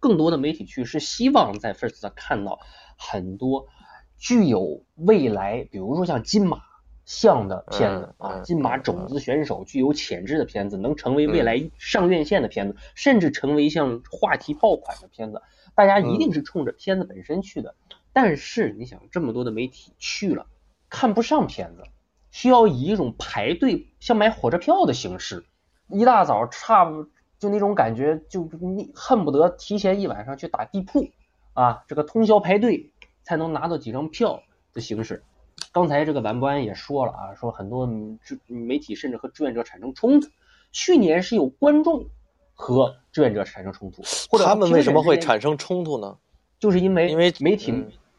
[0.00, 2.58] 更多的媒体去是希望在 First 看到
[2.98, 3.68] 很多。
[4.16, 6.62] 具有未来，比如说像金马
[7.04, 15.42] 像的片子啊，金马种子选手具有潜质的片子，能成为未来上院线的片子，甚至成为像话题爆款的片子，
[15.74, 17.74] 大家一定是冲着片子本身去的。
[18.12, 20.46] 但是你想，这么多的媒体去了，
[20.88, 21.84] 看不上片子，
[22.30, 25.44] 需要以一种排队像买火车票的形式，
[25.88, 31.08] 一大早差不就那种感觉，就你恨不得提前一晚上去打地铺
[31.52, 32.90] 啊，这个通宵排队。
[33.26, 34.42] 才能拿到几张票
[34.74, 35.24] 的形式。
[35.72, 37.86] 刚才这个晚不安也说了啊，说很多
[38.22, 40.28] 志媒体甚至和志愿者产生冲突。
[40.70, 42.06] 去年是有观众
[42.52, 46.16] 和志愿者产生冲突，或者他们为什么会产生冲突呢？
[46.58, 47.72] 就是因为因为媒体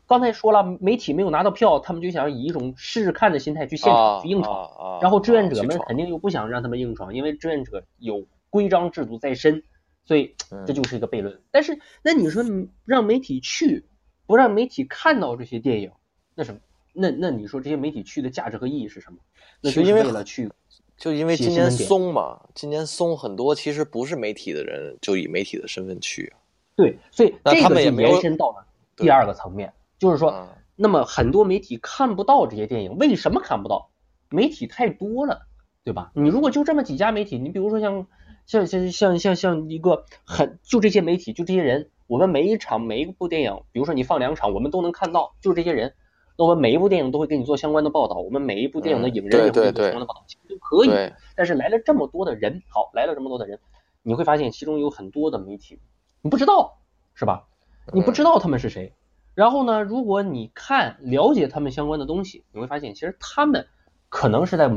[0.08, 9.64] 刚才说了，媒体没有拿到票，他们就想以一种试试看的心态去现场去硬闯，然后志愿者们肯定又不想让他们硬闯，因为志愿者有规章制度在身，
[10.06, 11.42] 所以这就是一个悖论。
[11.52, 12.44] 但是那你说
[12.86, 13.86] 让媒体去？
[14.28, 15.92] 不让媒体看到这些电影，
[16.34, 16.60] 那什么？
[16.96, 19.20] 那那你说这些媒体去的价值和意义是什么？
[19.62, 20.50] 那是为了去，
[20.98, 26.34] 就因为今年松嘛，今年松很多，其实不是媒体的人就以媒体的身份去。
[26.76, 28.66] 对，所以这个就延伸到了
[28.96, 33.90] 第二个层面，就是说，那么很多媒体看不到这些电影，为什么看不到？
[34.30, 35.48] 媒体太多了，
[35.84, 36.12] 对吧？
[36.16, 38.08] 你如果就这么几家媒体，你比如说像
[38.46, 41.90] 像像像像像一个很就这些媒体，就这些人。
[42.08, 45.96] 我们每一场每一部电影，比如说你放两场，我们都能看到，就是这些人。
[46.38, 50.90] 那我们每一部电影都会给你做相关的报道，我们每一部电影的影人也会做相关的报道，其实都可以。
[51.36, 53.60] 但是来了这么多的人，好，来了这么多的人，
[54.04, 55.80] 你会发现其中有很多的媒体
[56.22, 56.78] 你不知道，
[57.14, 57.46] 是吧？
[57.94, 58.94] 你不知道他们是谁。
[59.34, 63.68] 然后呢，如果你看了解他们相关的东西，你会发现其实他们
[64.10, 64.70] 可能是在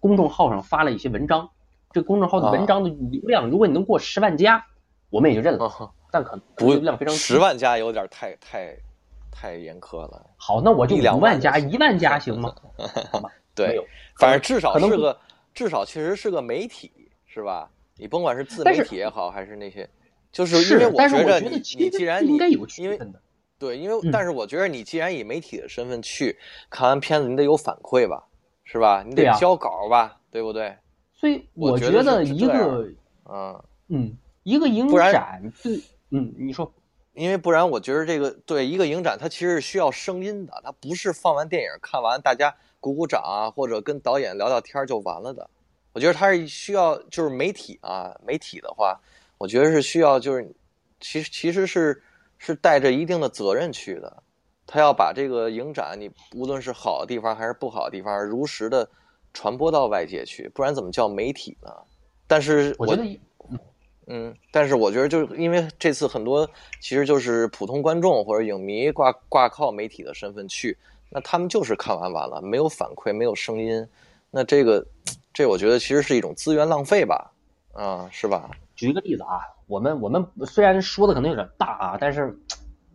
[0.00, 1.50] 公众号上发了一些文章，
[1.92, 4.66] 这公众号的文章的流量，如果你能过十万加，
[5.10, 5.92] 我们也就认了。
[6.10, 8.76] 但可能流量非常十万加有点太太
[9.32, 10.24] 太严苛了。
[10.36, 12.54] 好，那我就两万加一万加行吗？
[13.54, 13.76] 对，
[14.16, 15.18] 反正至少是个
[15.52, 17.68] 至少确实是个媒体，是吧？
[17.96, 19.88] 你甭管是自媒体也好，还是那些，
[20.30, 22.36] 就是因为我觉得你你既然你
[22.78, 22.98] 因为
[23.58, 26.36] 对，因为但是我觉得你既然以媒体的身份去
[26.70, 28.24] 看完片子，你得有反馈吧，
[28.64, 29.04] 是吧？
[29.06, 30.74] 你得交稿吧，对不对？
[31.14, 32.90] 所以我觉得一个
[33.30, 35.80] 嗯嗯一个影展对。
[36.10, 36.70] 嗯，你说，
[37.14, 45.48] 因为不然，我觉得这个对一个影展，它其实是需要声音的，它不是放完电影看完大家鼓鼓掌啊，或者跟导演聊聊天就完了的。
[45.92, 48.98] 我觉得它是需要，就是媒体啊，媒体的话，
[49.36, 50.54] 我觉得是需要，就是
[51.00, 52.02] 其实其实是
[52.38, 54.22] 是带着一定的责任去的，
[54.66, 58.88] 他要把这个影展，你无论是好的地方还是不好的地方，如实的
[59.34, 61.70] 传播到外界去，不然怎么叫媒体呢？
[62.26, 63.20] 但是我觉得。
[64.06, 66.48] 嗯，但是我觉得，就是因为这次很多
[66.80, 70.76] 其实就是普通观众或者影迷挂挂靠媒体的身份去，
[71.08, 73.86] 那他们就是看完完了，没有反馈，没有声音，
[74.30, 74.84] 那这个
[75.32, 77.32] 这我觉得其实是一种资源浪费吧，
[77.72, 78.50] 啊，是吧？
[78.74, 82.36] 举一个例子啊，我们我们虽然说的可能有点大啊，但是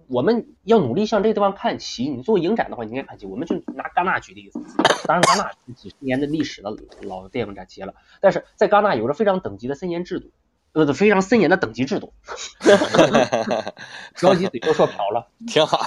[0.07, 2.09] 我们要努力向这个地方看齐。
[2.09, 3.25] 你做影展的话，你应该看齐。
[3.25, 4.59] 我们就拿戛纳举例子，
[5.05, 10.29] 当然戛纳几十年的历史的老电影展企业了，但是在戛纳有着非常等级的森严制度。
[10.73, 12.13] 呃非常森严的等级制度。
[14.15, 15.81] 着急嘴都说瓢了， 挺好。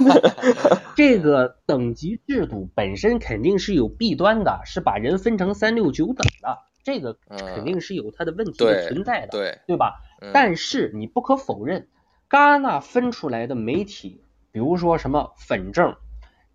[0.96, 7.16] 这个等级制度本身肯定是有弊端的，是把人分成三六九等的，这个
[7.54, 10.00] 肯定是有它的问题的存在的，对对吧？
[10.22, 11.88] 嗯但是你不可否认，
[12.28, 14.22] 戛纳分出来的媒体，
[14.52, 15.96] 比如说什么粉正、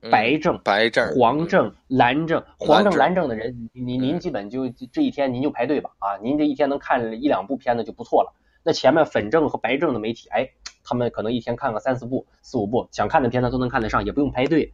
[0.06, 8.34] 嗯白正、白正、黄正、蓝正、黄正、蓝正的人，您您基本就这一天您就排队吧啊，您这一天能看一两部片子就不错了。
[8.64, 10.50] 那前面粉正和白正的媒体，哎，
[10.84, 14.74] 他们可能一天看个三四部、四五部，想看的片子都能看得上，也不用排队。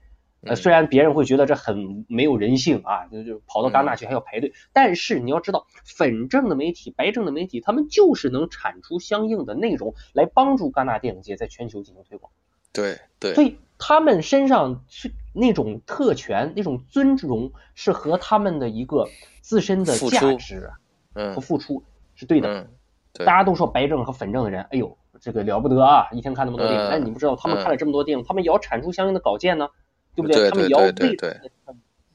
[0.56, 12.34] 虽然别人会觉得这很没有人性啊，就就跑到戛纳去还要排队，但是你要知道，粉正的媒体、白正的媒体，他们就是能产出相应的内容来帮助戛纳电影节在全球进行推广。
[12.74, 19.08] 对对所以他们身上是那种特权、那种尊荣，是和他们的一个
[19.42, 20.70] 自身的价值
[21.14, 21.84] 嗯和付出
[22.16, 22.48] 是对的。
[22.50, 22.68] 嗯
[23.14, 26.88] 对大家都说白正和粉正的人，哎呦，这个了不得啊，一天看那么多电影。
[26.88, 29.68] 嗯但你不知道，他们嗯看了这么多电影，他们也要产出相应的稿件呢，
[30.16, 30.94] 对不对他们也要为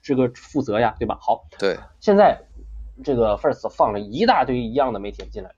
[0.01, 1.19] 这个负责呀，对吧？
[1.21, 2.41] 好，对，现在
[3.05, 5.55] 这个 First 放了一大堆一样的媒体进来，就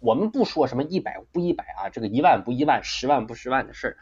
[0.00, 3.96] 我们不说什么一百不一百啊，这个一万不一万，十万不十万的事儿。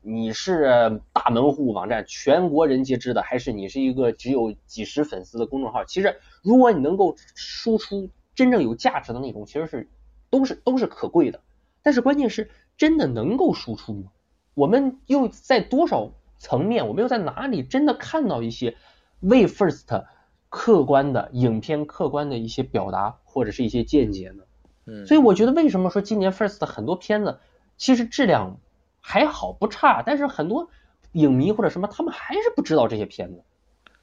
[0.00, 5.84] 你是大门户网站，全国人皆知的，还是你是一个只有几十粉丝的公众号？
[5.84, 9.88] 其实，如果你能够输出真正有价值的内容，其实是
[10.30, 11.40] 都是都是可贵的。
[11.82, 14.12] 但是关键是，真的能够输出吗？
[14.54, 18.76] 我们又在多少层面，我们又在哪里真的看到一些
[19.20, 20.04] 为 First
[20.48, 24.44] 客观的影片、客观的一些表达或者是一些见解呢？
[24.88, 27.38] 嗯，所以我觉得为什么说今年 First 的很多片子
[27.76, 28.56] 其实质量
[29.00, 30.70] 还好不差，但是很多
[31.12, 33.44] 影迷或者什么他们还是不知道这些片子。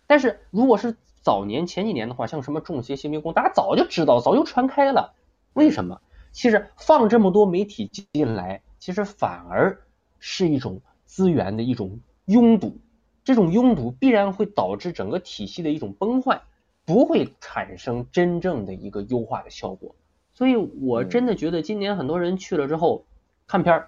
[0.08, 5.14] 但是如果是早年前几年的话，像什么《中邪邪迷宫》，大家早就知道，早就传开了。
[5.54, 6.00] 为什么？
[6.32, 9.82] 其实放这么多媒体进来，其实反而
[10.20, 12.78] 是一种资源的一种拥堵，
[13.24, 16.42] 这种拥堵必然会导致整个体系的一种崩坏，
[16.86, 19.96] 不会产生真正的一个优化的效果。
[20.36, 23.06] 所以我真的觉得今年很多人去了之后
[23.48, 23.88] 看片儿，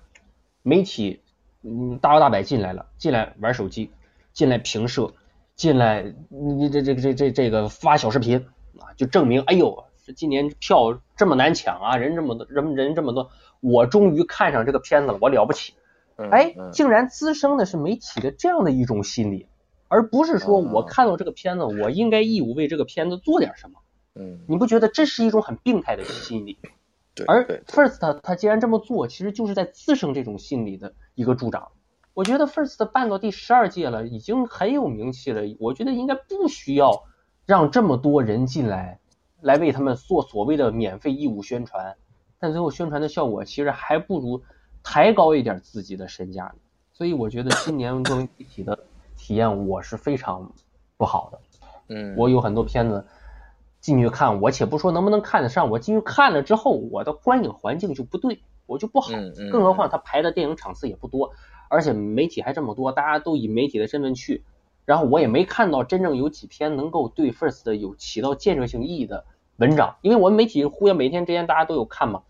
[0.64, 1.20] 媒体
[1.62, 3.92] 嗯大摇大摆进来了，进来玩手机，
[4.32, 5.14] 进来评摄，
[5.56, 8.46] 进来你这这这这这个发小视频
[8.80, 13.30] 啊，就证明哎呦，这今年票这么难抢啊，人这么多人人这么多，
[13.60, 15.74] 我终于看上这个片子了，我了不起。
[16.16, 19.48] 嗯哎，嗯竟然滋生的是媒体的这样的一种心理，
[19.90, 23.80] 而不是说哦我看到这个片子，我应该义务为这个片子做点什么。
[24.18, 26.58] 嗯，你不觉得这是一种很病态的心理？
[27.14, 31.72] 对，而 First 他既然这么做，其实就是在滋生这种心理的一个助长。
[32.14, 35.44] 我觉得 First 办到第十二届了，已经很有名气了。
[35.60, 37.04] 我觉得应该不需要
[37.46, 39.00] 让这么多人进来，
[39.42, 41.96] 来为他们做所谓的免费义务宣传。
[42.40, 44.42] 但最后宣传的效果，其实还不如
[44.84, 46.56] 抬高一点自己的身价呢。
[46.94, 48.78] 所以我觉得今年作为媒体的
[49.16, 50.52] 体验，我是非常
[50.98, 51.40] 不好的。
[51.90, 53.06] 嗯，我有很多片子
[53.88, 59.14] 进去看，我且不说能不能看得上，我进去看了之后，我的观影环境就不对，我就不好。
[59.50, 61.32] 更何况他排的电影场次也不多，
[61.70, 64.44] 而且媒体还这么多，大家都以媒体的身份去，
[64.84, 69.24] 然后我也没看到真正有几篇能够对 First 有起到建设性意义的
[69.56, 72.24] 文章，因为我们媒体互相每天之间大家都有看嘛，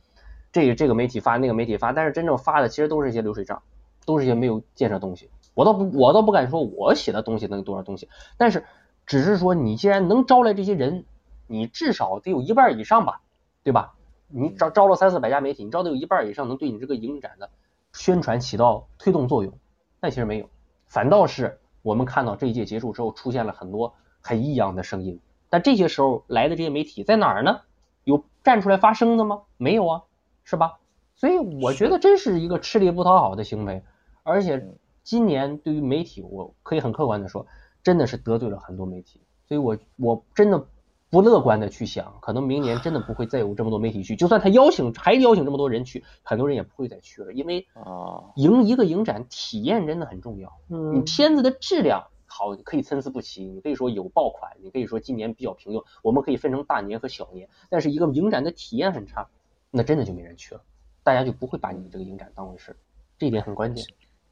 [0.52, 3.64] 这个这个媒体发那个媒体发，但是真正发的其实都是一些流水账，
[4.06, 5.32] 都是一些没有建设东西。
[5.56, 8.64] 我倒不我倒不敢说我写的东西能有多少东西，但是
[9.08, 11.06] 只是说你既然能招来这些人，
[11.48, 13.22] 你至少得有一半以上吧，
[13.64, 13.96] 对吧？
[14.30, 17.50] 你招招了三四百家媒体，你招的有一半以上能对你这个影展的
[17.94, 19.58] 宣传起到推动作用，
[20.00, 20.50] 但其实没有，
[20.86, 25.20] 反倒是我们看到这一届结束之后出现了很多很异样的声音，
[25.50, 27.62] 但这些时候来的这些媒体在哪儿呢？
[28.04, 29.44] 有站出来发声的吗？
[29.56, 30.04] 没有啊，
[30.44, 30.80] 是吧？
[31.16, 33.82] 所以我觉得真是一个吃力不讨好的行为，
[34.24, 34.68] 而且
[35.04, 37.48] 今年对于媒体，我可以很客观的说，
[37.82, 40.68] 真的是得罪了很多媒体，所以我我真的
[41.10, 50.52] 不乐观的去想，可能明年真的不会再有这么多媒体去，就算他邀请还邀请这么多人去，很多人也不会再去了，因为啊，赢一个影展体验真的很重要。
[50.70, 57.48] 嗯你嗯，片子的质量好，可以参差不齐，你可以说有爆款，你可以说今年比较平庸，我们可以分成大年和小年。
[57.70, 59.28] 但是一个影展的体验很差，
[59.72, 60.62] 那真的就没人去了，
[61.04, 62.76] 大家就不会把你这个影展当回事，
[63.18, 63.86] 这一点很关键。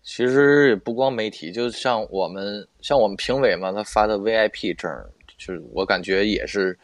[0.03, 4.91] 其实也不光媒体，就像我们像我们评委嘛，他发的 VIP 证，
[5.37, 6.77] 就是我感觉也是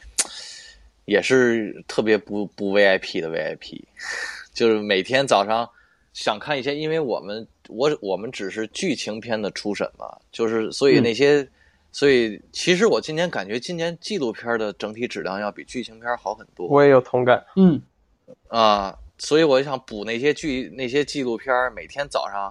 [1.05, 3.81] 也是特别不不 VIP 的 VIP，
[4.53, 5.69] 就是每天早上
[6.13, 11.47] 想看一些，因为我们我我们只是剧情片的初审嘛，就是所以那些。
[11.93, 16.65] 所以，其实我今年感觉今年纪录片的整体质量要比剧情片好很多。
[16.69, 17.45] 我也有同感。
[17.57, 17.81] 嗯，
[18.47, 22.49] 啊，所以我想补那些剧那些纪录片，每天早上，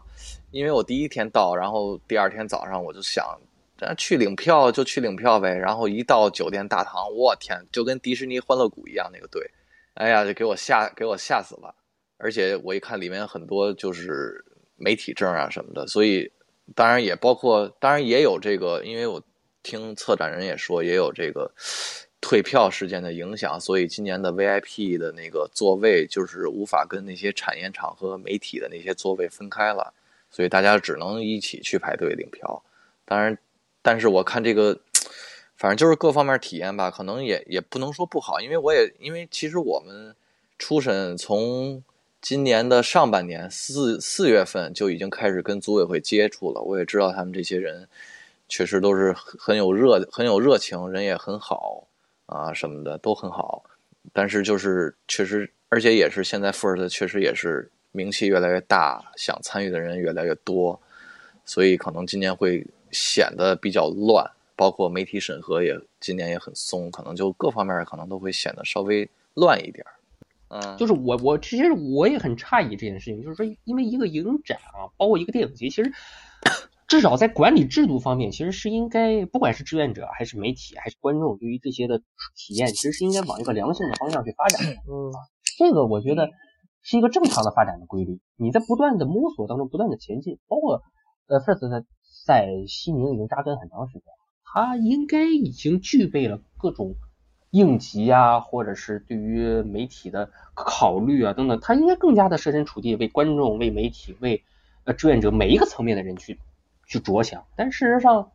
[0.51, 3.50] 因为我第一天到，然后第二天早上我就想，咱
[3.97, 5.55] 去领票就去领票呗。
[5.55, 9.51] 然后一到酒店大堂，我天，就跟迪士尼欢乐谷一样那个队，
[9.95, 11.75] 哎呀，就给我吓给我吓死了。
[12.17, 14.45] 而且我一看里面很多就是
[14.77, 16.31] 媒体证啊什么的，所以
[16.75, 19.23] 当然也包括，当然也有这个，因为我
[19.63, 21.51] 听策展人也说也有这个。
[22.23, 29.95] 退票事件的影响，所以今年的 VIP 的那个座位就是无法跟那些产业场和媒体的那些座位分开了，
[30.31, 32.63] 所以大家只能一起去排队领票。
[33.07, 33.39] 当然，
[33.83, 34.79] 但是我看这个，
[35.57, 40.15] 反正就是各方面体验吧，可能也也不能说不好，因为我也因为其实我们
[40.59, 41.83] 初审从
[42.21, 47.89] 今年的上半年四四月份就已经开始跟组委会接触了，我也知道他们这些人
[48.49, 51.87] 确实都是很有热很有热情，人也很好。
[52.33, 53.65] 啊，什么的都很好，
[54.13, 60.81] 但是就是确实，而且也是现在 First 确实也是名气越来越大，想参与的人越来越多，
[61.45, 69.85] 所以可能今年会显得比较乱，包括媒体审核也今年也很松，可能就各方面可能都会显得稍微乱一点。
[70.49, 75.93] 嗯，就是我我其实我也很诧异这件事情，就是说因为一个影展啊，包括一个电影节，其实。
[76.89, 82.01] 至少在管理制度方面，其实是应该，不管是志愿者还是媒体还是观众，对于这些的
[82.35, 84.61] 体验，其实是应该往一个良性的方向去发展。
[84.89, 85.15] 嗯，
[85.57, 86.29] 这个我觉得
[86.83, 88.19] 是一个正常的发展的规律。
[88.35, 90.83] 你在不断的摸索当中，不断的前进，包括
[91.29, 91.61] 呃，First
[92.25, 94.05] 在西宁已经扎根很长时间，
[94.45, 96.95] 他应该已经具备了各种
[97.51, 104.45] 应急啊，或者是对于媒体的考虑啊等等，他应该更加的设身处地为观众、为媒体、为
[104.85, 106.39] 呃志愿者每一个层面的人去。
[106.87, 108.33] 去着想，但事实上，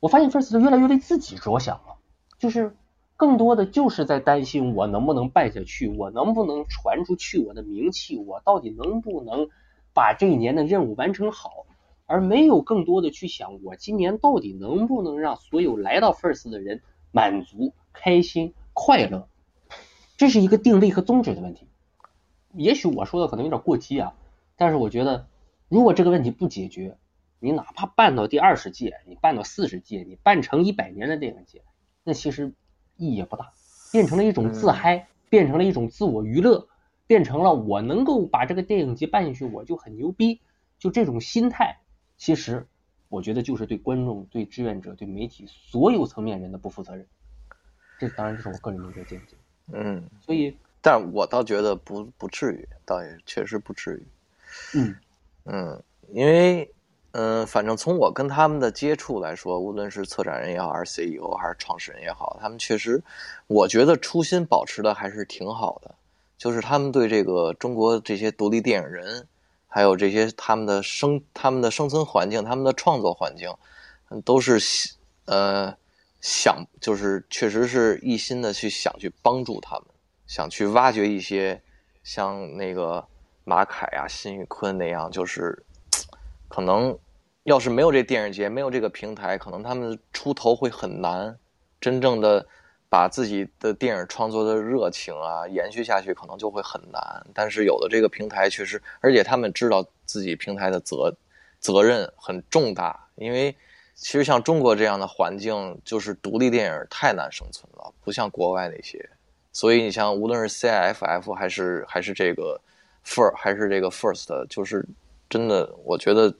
[0.00, 1.96] 我发现 First 越来越为自己着想了，
[2.38, 2.76] 就是
[3.16, 9.48] 更多的就是在担心我能不能办下去，我能不能传出去我的名气，我到底能不能
[9.94, 11.64] 把这一年的任务完成好，
[12.06, 19.28] 而没有更多的去想我今年到底能不能让所有来到 First 的人满足、开心、快乐，
[20.16, 21.66] 这是一个定位和宗旨的问题。
[22.52, 24.14] 也许我说的可能有点过激啊，
[24.56, 25.26] 但是我觉得
[25.68, 26.96] 如果这个问题不解决，
[27.38, 31.62] 你哪怕办到第二十届，你办到四十届，你办成一百年的电影节，
[32.04, 32.54] 那其实
[32.96, 33.52] 意义也不大，
[33.92, 36.68] 变成了一种自嗨，变成了一种自我娱乐，
[37.06, 40.40] 变成了我能够把这个电影节办下去，我就很牛逼，
[40.78, 41.80] 就这种心态，
[42.16, 42.66] 其实
[43.08, 47.06] 我觉得就是对观众、对志愿者、对媒体所有层面人的不负责任。
[47.98, 49.36] 这当然就是我个人的一个见解。
[49.72, 54.06] 嗯，所以，但我倒觉得不不至于，倒也确实不至于。
[54.74, 54.96] 嗯
[55.44, 56.70] 嗯，因为。
[57.18, 63.02] 嗯，反正从我跟他们的接触来说，无论是策展人也好，还是 CEO 还是创始人也好，他们确实，
[63.46, 65.94] 我觉得初心保持的还是挺好的。
[66.36, 69.26] 就是他们对这个中国这些独立电影人，
[69.66, 73.52] 还有这些他们的生他们的生存环境、他们的创作环境，
[74.24, 74.58] 都是
[75.24, 75.76] 呃
[76.20, 79.86] 想就是确实是一心的去想去帮助他们，
[80.26, 81.62] 想去挖掘一些
[82.02, 83.06] 像那个
[83.44, 85.64] 马凯啊、辛宇坤那样，就是
[86.48, 86.98] 可能。
[87.46, 91.38] 要是没有这电影节，没有这个平台，可能他们出头会很难。
[91.80, 92.44] 真正的
[92.96, 97.26] 把自己的电影创作的热情啊延续下去，可能就会很难。
[97.34, 101.14] 但是有的这个平台确实，而且他们知道自己平台的责
[101.60, 102.98] 责任很重大。
[103.16, 103.54] 因为
[103.94, 109.06] 其实像中国这样的环境，就是独立电影太难生存了，不像国外那些。
[109.52, 112.58] 所以你像无论是 CIFF 还是还是这个
[113.04, 114.82] First 还是这个 First，就是
[115.28, 116.34] 真的，我觉得。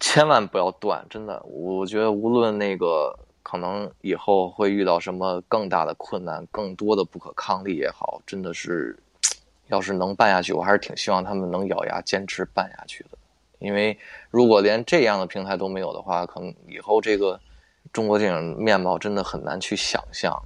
[0.00, 3.18] 千万不要断，真的，我觉得无论那个
[3.48, 8.94] 可能以后会遇到什么更大的困难，更多的不可抗力也好，真的是，
[9.68, 13.10] 要是能办下去，我还是挺希望他们能咬牙坚持办下去的。
[13.58, 13.98] 因为
[14.30, 17.40] 如果连这样的平台都没有的话，可能以后这个
[17.90, 20.38] 中国电影面貌真的很难去想象。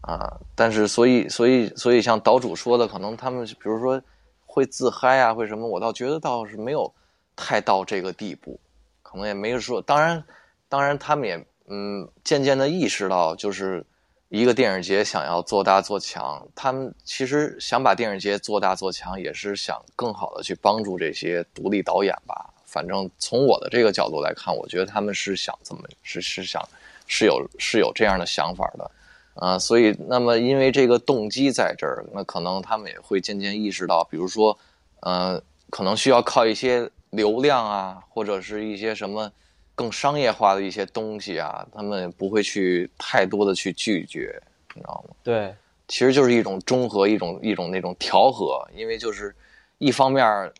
[0.00, 4.02] 啊，但是所以所以所以像岛主说的，可能他们比如说
[4.44, 6.92] 会自嗨啊，会什么，我倒觉得倒是没有。
[7.38, 8.58] 太到这个地步，
[9.02, 9.82] 可能也没说。
[9.82, 10.24] 当然，
[10.68, 13.84] 当然，他们也嗯，渐渐的意识到，就是
[14.28, 22.52] 一个电影节想要做大做强，他们其实想把电影节做大做强，也是想更好的去帮助这些独立导演吧。
[22.64, 26.62] 反正从我的这个角度来看，我觉得他们是想这么是是想
[27.06, 28.90] 是有是有这样的想法的
[29.34, 29.58] 啊。
[29.58, 34.58] 所以，那么因为这个动机在这儿，那可能他们也会渐渐意识到，比如说，
[35.00, 35.40] 呃，
[35.70, 36.90] 可能需要靠一些。
[37.10, 39.30] 流量啊，或者是一些什么
[39.76, 44.34] 更商业化的一些东西啊，他们不会去太多的去拒绝，
[44.74, 45.14] 你知道吗？
[45.22, 45.54] 对，
[45.86, 48.66] 其实就是一种中和，一种一种那种调和。
[48.74, 49.32] 因为就是
[49.76, 50.50] 一方面，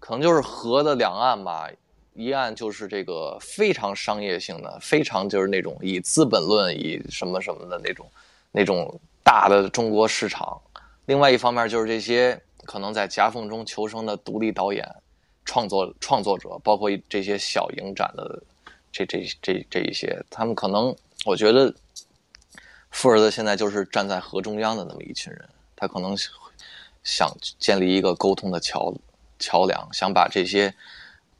[0.00, 1.68] 可能就是河的两岸吧，
[2.14, 8.10] 一岸就是这个非常商业性的，非常就是那种以资本论、以什么什么的那种
[8.50, 10.58] 那种大的中国市场；
[11.04, 14.88] 另外一方面就是这些可能在夹缝中求生的独立导演、
[15.44, 18.42] 创作创作者，包括这些小影展的
[18.92, 21.74] 这这这这一些，他们可能我觉得。
[22.94, 26.14] 富儿子现在就是站在河中央的那么一群人，他可能
[27.02, 28.94] 想建立一个沟通的桥
[29.38, 30.74] 桥梁，想把这些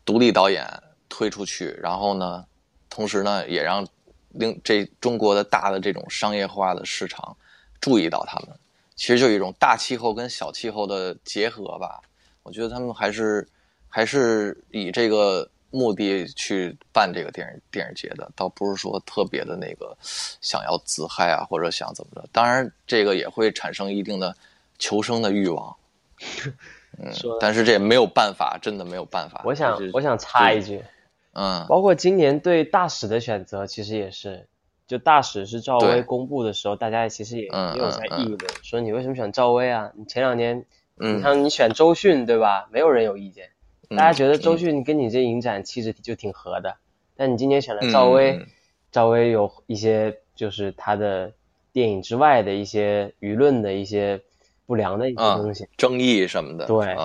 [0.03, 0.67] 独立导演
[1.11, 2.47] 推出去，然后呢，
[2.89, 3.87] 同时呢，也让
[4.31, 7.37] 另这中国的大的这种商业化的市场
[7.79, 8.59] 注意到他们。
[8.97, 12.01] 其实就一种大气候跟小气候的结合吧。
[12.45, 13.47] 我觉得他们还是
[13.91, 15.47] 还是以这个。
[15.73, 22.29] 目的去办这个电影电影节的，倒不是说特别的那个想要自嗨啊，或者想怎么着。
[22.31, 24.37] 当然，这个也会产生一定的
[24.79, 25.75] 求生的欲望。
[27.03, 27.11] 嗯，
[27.41, 29.41] 但是这也没有办法，真的没有办法。
[29.47, 30.85] 我想，我想插一句，
[31.33, 34.47] 嗯，包括今年对大使的选择，其实也是，
[34.87, 39.91] 就大使是赵薇公布的时候，大家其实也也有在议论，说你为什么选赵薇啊？
[39.97, 40.67] 你前两年，
[40.97, 42.69] 你看你选周迅对吧？
[42.71, 43.49] 没有人有意见。
[43.97, 46.77] 大家觉得周迅跟你这影展气质就挺合的，
[47.17, 48.47] 但你今年选了赵薇，
[48.91, 51.33] 赵薇有一些就是她的
[51.73, 54.21] 电影之外的一些舆论的一些
[54.67, 56.67] 不良的一些东西，争议什么的。
[56.67, 56.97] 对，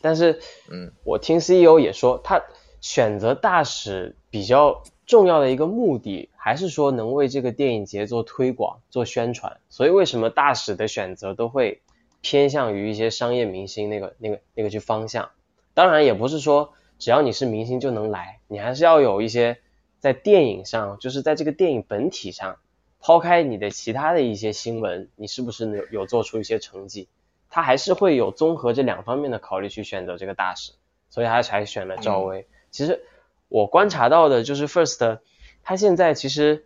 [0.00, 0.38] 但是，
[0.70, 2.42] 嗯，我听 CEO 也说，他
[2.80, 9.56] 选择大使比较重要的一个目的，还是说能为这个电影节做推广、做宣传。
[9.68, 11.80] 所以为什么大使的选择都会
[12.20, 15.30] 偏向于一些商业明星那个、那个、那个去方向？
[15.78, 19.58] 当然也不是说只要你是明星就能来，你还是要有一些
[20.00, 22.56] 在电影上，就是在这个电影本体上，
[22.98, 27.06] 抛开你的其他的一些新闻，你是不是有有做出一些成绩？
[27.48, 30.72] 他还是会有综合这两方面的考虑去选择这个大使，
[31.10, 32.48] 所以他才选了赵薇。
[32.72, 33.04] 其实
[33.48, 35.20] 我观察到的就是 First，
[35.62, 36.64] 他现在其实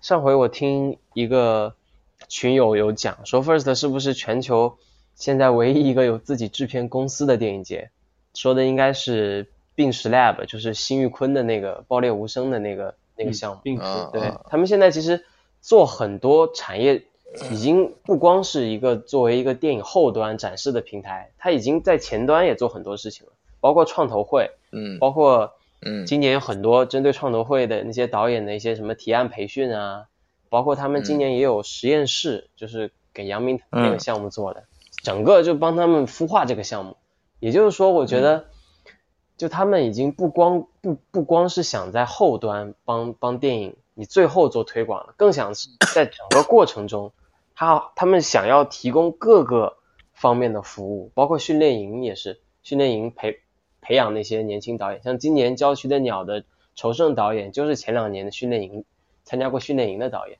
[0.00, 1.76] 上回我听一个
[2.28, 4.78] 群友有讲说，First 是不是全球
[5.14, 7.90] 现在唯一一个有自己制片公司的电影节？
[8.38, 13.60] 说的应该是病史 Lab，就是辛玉坤的那个爆裂无声的那个那个项目。
[13.64, 13.82] 病石，
[14.12, 14.32] 对。
[14.48, 15.24] 他们现在其实
[15.60, 17.02] 做很多产业，
[17.50, 30.04] 已经不光是一个作为一个电影后端展示的平台，它已经在前端也做很多事情了，包括创投会，嗯，包括嗯，今年有很多针对创投会的那些导演的一些什么提案培训啊，
[30.48, 34.62] 包括他们今年也有实验室，就是给杨明那个项目做的，
[35.02, 36.96] 整个就帮他们孵化这个项目。
[37.40, 38.46] 也就是说，我觉得，
[39.36, 47.12] 就他们已经不光不不光是想在后端帮帮电影你最后做推广了，更想是在整个过程中，
[47.54, 49.76] 他他们想要提供各个
[50.12, 53.40] 方面的服务，包括训练营也是训练营培
[53.80, 58.84] 培养那些年轻导演，像今年《郊区的鸟》的仇胜导演就是前两年的训练营
[59.24, 60.38] 参加过训练营的导演，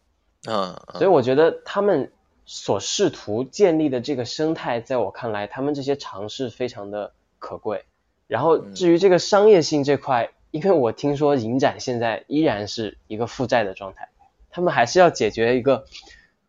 [0.49, 2.11] 嗯，所以我觉得他们。
[2.51, 7.85] 所试图建立的这个生态，在我看来，他们这些尝试非常的可贵。
[8.27, 14.09] 然后至于这个商业性这块，因为我听说影展现在依然是一个负债的状态，
[14.49, 15.85] 他们还是要解决一个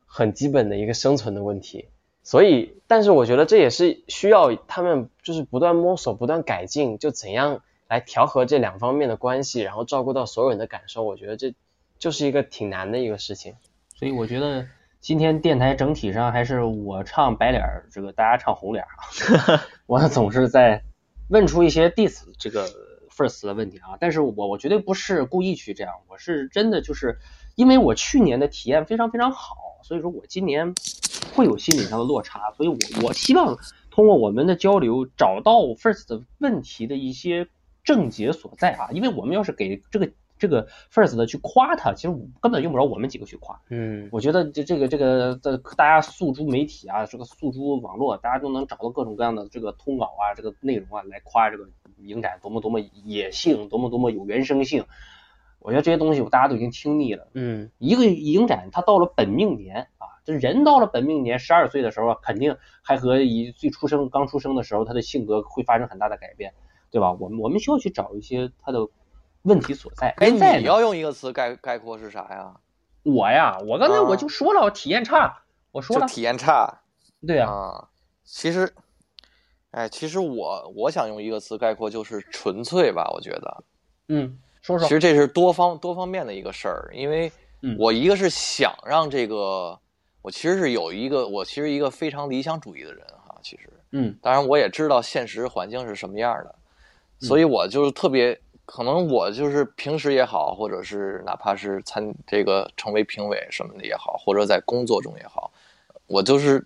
[0.05, 1.89] 很基本的一个生存的问题。
[2.23, 11.03] 所以，但是我觉得这也是需要他们就是不断摸索、不断改进，就怎样来调和这两方面的关系，然后照顾到所有人的感受。
[11.03, 11.53] 我觉得这
[11.97, 13.55] 就是一个挺难的一个事情。
[13.95, 14.65] 所以我觉得。
[15.01, 19.63] 今天电台整体上还是我唱白脸，这个大家唱红脸啊。
[19.87, 20.83] 我总是在
[21.29, 22.67] 问出一些 diss 这个
[23.09, 27.17] first 的问题啊，但是我我绝对不是故意去这样，我是真的就是
[27.55, 30.73] 因为我去年的体验非常非常好，所以说我今年
[31.33, 33.57] 会有心理上的落差，所以我我希望
[33.89, 37.47] 通过我们的交流找到 first 问题的一些
[37.85, 40.11] 症结所在啊，因为我们要是给这个。
[40.39, 43.59] 这个 first 的去夸他，其实根本用不着我们几个去夸。
[43.69, 51.67] 嗯，我觉得这这个这个这大家诉诸媒体啊，这个诉诸网络，大家都能找到各种各样的这个通稿啊，这个内容啊，来夸这个
[51.97, 54.85] 影展多么多么野性，多么多么有原生性。
[55.59, 57.27] 我觉得这些东西大家都已经听腻了。
[57.33, 66.53] 嗯，一个影展它到了本命年啊，这人到了本命年，十二岁的时候肯定还和一最出生刚出生的时候他的性格会发生很大的改变，
[66.91, 67.11] 对吧？
[67.11, 68.87] 我们我们需要去找一些他的。
[69.49, 70.09] 问题所在。
[70.17, 72.53] 哎，你要用一个词概概括是啥呀？
[73.03, 75.41] 我呀，我刚才我就说了，我体验差。
[75.71, 76.81] 我说了，体验差。
[77.25, 77.49] 对呀。
[77.49, 77.87] 啊，
[78.23, 78.71] 其实，
[79.71, 83.09] 哎，其实我我想用一个词概括，就是纯粹吧。
[83.13, 83.63] 我觉得，
[84.07, 84.87] 嗯，说说。
[84.87, 87.31] 其实这是多方多方面的一个事儿，因为
[87.77, 89.35] 我一个是想让这个，
[90.21, 96.55] 我我其实是有一个，我其实一个非常理想主义的人哈，其实，嗯当然我也知道现实环境是什么样的，
[97.19, 98.39] 所以我就是特别，
[98.71, 105.51] 可能我就是平时也好，或者是哪怕是参这个成为评委什么的也好，或者在工作中也好，
[106.05, 106.63] 我就是，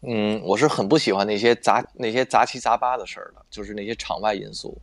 [0.00, 4.76] 嗯，我是很不喜欢那些杂那些杂七杂八的事儿的，就是那些场外因素，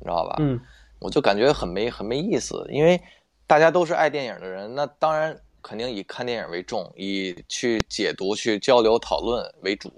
[0.00, 0.36] 你知道吧？
[0.38, 0.58] 嗯
[0.98, 2.98] 我就感觉很没很没意思，因为
[3.46, 9.92] 大家都是爱电影的人，那当然肯定以看电影为重，以去解读、去交流、讨论为主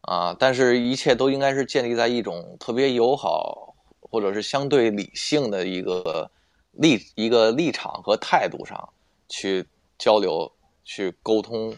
[0.00, 0.34] 啊。
[0.36, 3.75] 但是，一切都应该是建立在一种特别友好
[4.10, 6.30] 或者是相对理性的一个
[6.72, 8.88] 立一个立场和态度上
[9.28, 9.66] 去
[9.98, 10.50] 交流、
[10.84, 11.76] 去沟通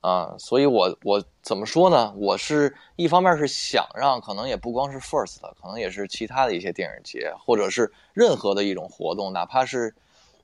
[0.00, 0.34] 啊。
[0.38, 2.12] 所以我我怎么说呢？
[2.16, 9.94] 我是一方面是想让，可能也不光是 First，可能也是其他的一些电影节，或者是任何的一种活动，哪怕是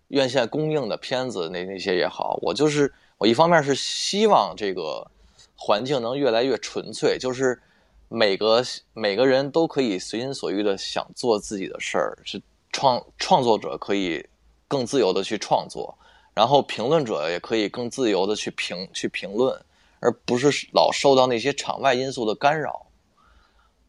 [0.09, 5.11] 院线公映的片子那那些也好，我就是我一方面是希望这个
[5.57, 7.61] 环境能越来越纯粹，就是
[8.09, 12.41] 每个每个人都可以随心所欲的想做自己的事儿，是
[12.71, 14.25] 创创作者可以
[14.69, 15.97] 更自由的去创作，
[16.33, 19.59] 然后评论者也可以更自由的去评去评论，
[20.01, 22.87] 而不是老受到那些场外因素的干扰。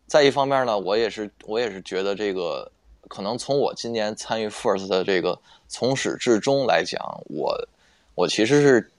[0.08, 2.72] 再一方面呢，我也是我也是觉得这个
[3.08, 7.56] 可能从我今年参与 First 的这个从始至终来讲，我
[8.14, 8.92] 我其实是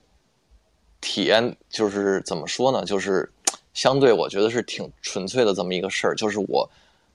[1.00, 3.32] 体验就是怎么说呢，就是
[3.76, 6.66] 相对我觉得是挺纯粹的这么一个事儿，就是我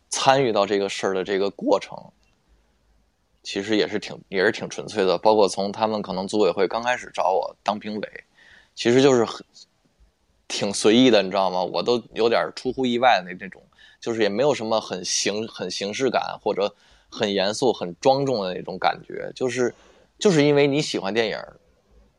[0.09, 1.97] 参与到这个事儿的这个过程，
[3.41, 5.18] 其实也是挺也是挺纯粹的。
[5.18, 8.24] 包括从他们可能组委会刚开始找我当评委，
[8.76, 9.43] 其实就是很
[10.47, 11.64] 挺随意的，你知道吗？
[11.64, 13.59] 我都有点出乎意外的那那种，
[13.99, 16.72] 就是也没有什么很形很形式感或者
[17.09, 19.74] 很严肃、很庄重的那种感觉，就是
[20.20, 21.39] 就是因为你喜欢电影，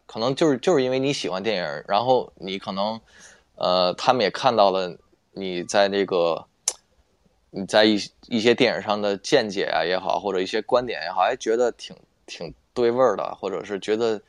[0.05, 3.01] 可能就是就是因为你喜欢电影，然后你可能
[3.57, 4.97] 呃，他们也看到了
[5.33, 6.47] 你在那个
[7.51, 7.99] 你在一
[8.29, 11.97] 一些电影上的见解啊也好，或者一些观点也好，还觉得挺
[12.27, 14.21] 挺对味儿的，或者是觉得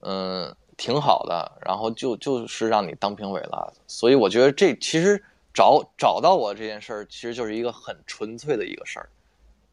[0.00, 3.72] 嗯挺好的，然后就就是让你当评委了。
[3.86, 9.08] 所以我觉得这其实找找到我这件事儿，其实就是一个很纯粹的一个事儿，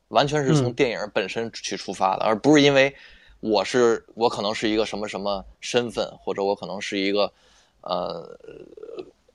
[0.07, 2.95] 完全是从嗯电影本身去出发的，而不是因为
[3.39, 7.31] 我是我可能是一个什么什么身份，或者我可能是一个
[7.89, 8.37] 呃，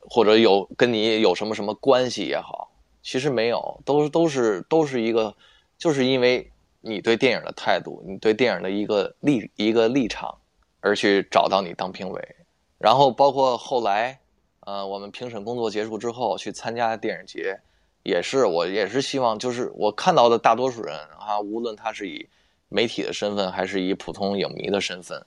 [0.00, 2.70] 或者有跟你有什么什么关系也好，
[3.02, 5.34] 其实没有，都都是都是一个，
[5.78, 6.50] 就是因为
[6.82, 10.36] 你对电影的态度，你对电影的一个立一个立场，
[10.80, 12.36] 而去找到你当评委，
[12.78, 14.20] 然后包括后来，
[14.60, 17.60] 呃，我们评审工作结束之后去参加电影节，
[18.02, 22.28] 也是我也是希望，就是我看到的大多数人啊，无论他是以
[22.68, 25.24] 媒体的身份还是以普通影迷的身份，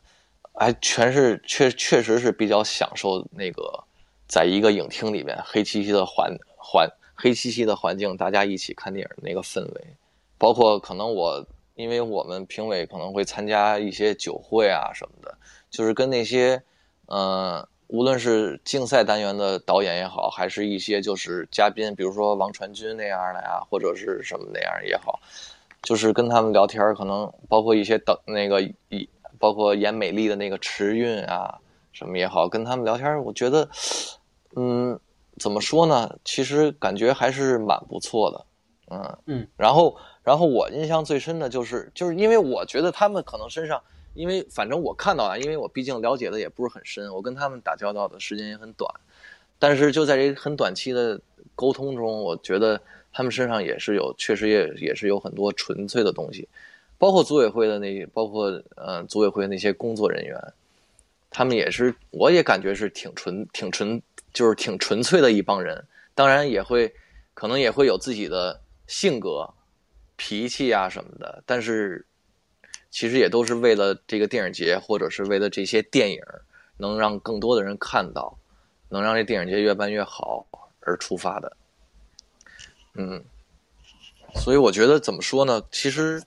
[0.56, 3.84] 哎全是确确实是比较享受那个
[4.27, 9.95] 在一个影厅里面黑漆漆的环环黑漆漆的环境，大家一起看电影那个氛围，
[10.38, 11.45] 包括可能我
[11.76, 15.38] 因为我们评委可能会参加一些酒会啊什么的，
[15.69, 16.61] 就是跟那些
[17.07, 25.19] 呃无论是竞赛单元的导演也好，还是一些就是嘉宾，比如说王传君那样的呀，或者是什么那样也好，
[25.84, 29.07] 就是跟他们聊天，可能包括一些导那个一
[29.40, 31.60] 包括演美丽的那个池韵啊
[31.91, 33.70] 什么也好，跟他们聊天，我觉得，
[34.56, 34.99] 嗯，
[35.40, 36.18] 怎么说呢？
[36.26, 38.45] 其实感觉还是蛮不错的，
[38.91, 39.48] 嗯嗯。
[39.57, 43.82] 然后，然后我印象最深的就是，就是因为我觉得他们可能身上，
[44.14, 48.90] 因为反正我看到啊，因为我毕竟了解的也不是很深，我跟他们打交道的时间也很短，
[49.57, 51.20] 但是就在这很短期的
[51.56, 52.82] 沟通中，我觉得
[53.14, 56.48] 他们身上也是有，确实也也是有很多纯粹的东西，
[56.97, 60.39] 包括组委会的那，包括呃组委会那些工作人员，
[61.30, 64.01] 他们也是，我也感觉是挺纯、挺纯，
[64.34, 65.85] 就是挺纯粹的一帮人。
[66.13, 66.93] 当然也会，
[67.34, 69.53] 可能也会有自己的性格、
[70.15, 72.05] 脾气啊什么的，但是
[72.89, 76.22] 其实也都是为了这个电影节，或者是为了这些电影
[76.77, 78.38] 能让更多的人看到，
[78.88, 80.47] 能让这电影节越办越好
[80.80, 81.57] 而出发的。
[82.93, 83.22] 嗯，
[84.35, 85.61] 所以我觉得怎么说呢？
[85.69, 86.23] 其实，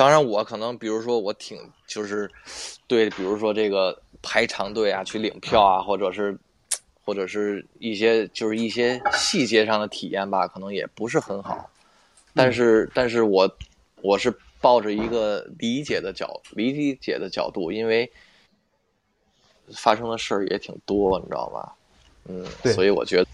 [0.00, 2.30] 当然我可能，比如说我挺就是
[2.86, 6.34] 对，比如说这个排长队啊，去领票啊，或者是
[7.04, 11.68] 或者是一些就是一些细节上的体验吧，可能也不是很好。
[12.34, 13.46] 但是，但是我
[14.00, 18.10] 我是抱着一个理解的角理解的角度，因为
[19.74, 21.76] 发生的事儿也挺多，你知道吧？
[22.26, 23.26] 嗯，所以我觉得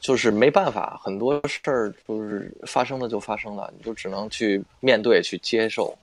[0.00, 5.96] 就是没办法，很多事儿就是发生了就发生了，你就只能去面对、去接受。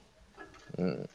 [0.77, 1.07] 嗯，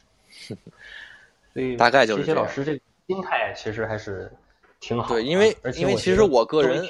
[1.53, 4.31] 所以 大概就是这些老师这个心态其实还是
[4.79, 5.21] 挺好的。
[5.21, 6.83] 对，因为因为其实我个人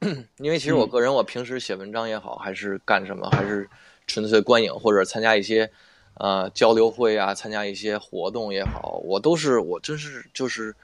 [0.38, 3.68] 因为其实我嗯个人，我平时写文章也好，还是干什么，还是
[4.06, 5.70] 纯粹观影或者参加一些
[6.14, 10.74] 呃交流会啊，参加一些活动也好，我都是我真是就是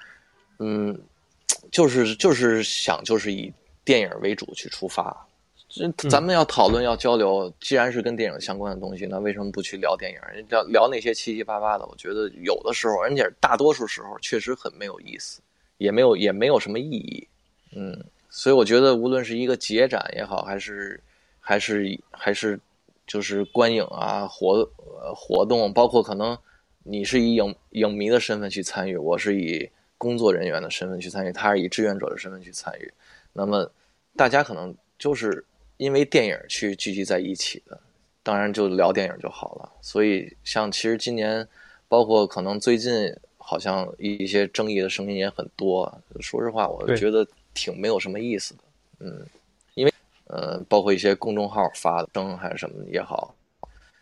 [0.58, 0.98] 嗯，
[1.70, 3.52] 就是就是想就是以
[3.84, 5.26] 电影为主去出发。
[5.68, 10.18] 这咱们要讨论要交流，既然是跟电影相关的东西，那为什么不去聊电影？
[10.48, 15.40] 聊聊那些七七八八的，我觉得有的时候，而且大多数时候确实很没有意思，
[15.78, 17.26] 也没有也没有什么意义。
[17.74, 21.02] 嗯，所以我觉得，无论是一个节展也好，还是
[21.40, 22.60] 还是还是
[23.04, 24.58] 就是观影啊活
[25.00, 26.38] 呃活动，包括可能
[26.84, 32.92] 你是以影影迷的身份去参与，我是以工作人员的身份去参与，他是以志愿者的身份去参与。
[33.34, 33.70] 那么
[34.16, 35.44] 大家可能就是
[35.76, 37.78] 因为电影去聚集在一起的，
[38.22, 39.70] 当然就聊电影就好了。
[39.82, 41.46] 所以像其实今年，
[41.88, 45.92] 包括可能最近好像一些争议的声音也很多。
[46.20, 48.60] 说实话，我觉得挺没有什么意思的。
[49.00, 49.26] 嗯，
[49.74, 49.92] 因为
[50.28, 53.34] 呃，包括一些公众号发的声还是什么也好，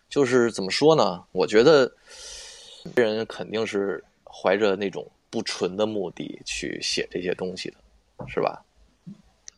[0.09, 1.25] 就是怎么说呢？
[1.33, 1.91] 我觉得
[2.95, 8.63] 人肯定是怀着那种不纯的目的去写这些东西的，是吧？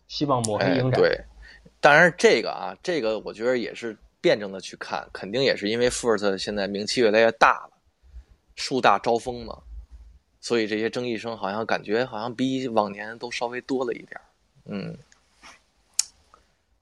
[0.08, 1.00] 希望抹黑哎，影展。
[1.00, 1.20] 对，
[1.80, 7.76] 当然这个啊，这个我觉得也是辩证的去看，肯定也是因为 First 现在名气越来越大了，
[8.54, 9.58] 树大招风嘛，
[10.40, 14.22] 所以这些争议声好像感觉好像比往年都稍微多了一点儿。
[14.66, 14.96] 嗯，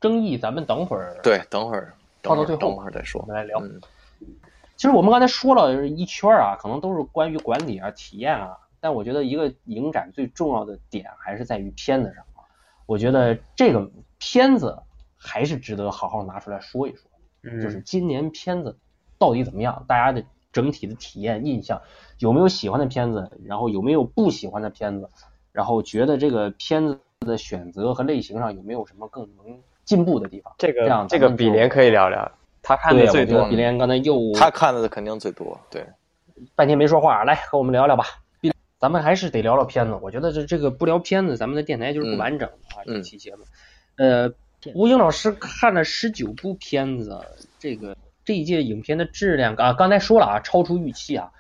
[0.01, 3.27] 争议咱们等会儿对，等会儿，放到最后等会儿再说我。
[3.27, 3.59] 们来聊。
[3.61, 3.81] 嗯
[4.75, 12.32] 其实我们刚才说了一圈啊，可能都是关于管理啊、体验啊，但我觉得一个影展最重要的点还是在于片子上啊。
[12.87, 14.79] 我觉得这个片子
[15.17, 17.11] 还是值得好好拿出来说一说，
[17.43, 18.77] 嗯，就是今年片子
[19.19, 21.81] 到底怎么样，大家的整体的体验印象，
[22.19, 25.09] 有没有喜欢的片子，然后有没有不喜欢的片子，
[25.53, 30.53] 然后觉得这个片子的选择和类型上有没有什么更能进步的地方？
[30.59, 32.31] 这这样个这个比连可以聊聊，
[32.63, 33.57] 他看，的最多我觉得比。
[33.57, 35.87] 连刚才又他看的肯定最多，对，
[36.55, 38.05] 半天没说话，来和我们聊聊吧。
[38.83, 42.83] 咱们还是得聊聊片子，我觉得这这个不聊片子，咱们的电台就是不完整啊。
[42.85, 43.45] 嗯这期节目，
[43.95, 44.35] 呃，
[44.75, 47.25] 吴英老师看了十九部片子，
[47.61, 51.31] 这个这一届影片的质量啊，刚才说了啊，超出预期啊。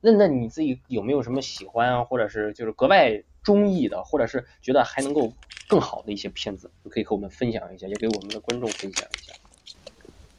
[0.00, 5.32] 那那你自己有没有什么喜欢啊，或者是就是格外中意的，或者是觉得还能够
[5.68, 9.32] 更好的一些片子，可以和我们分享一下，也给我们的观众分享一下。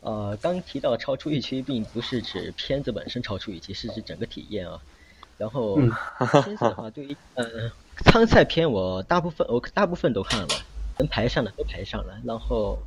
[0.02, 4.81] 呃，刚提到超出预期，并不是指片子本身超出预期，是指整个体验啊。
[5.39, 5.89] 然后嗯
[6.43, 7.45] 片子的话，对于呃
[8.05, 10.47] 参赛片，我大部分我大部分都看了，
[10.99, 12.13] 能排上的都排上了。
[12.23, 12.77] 然后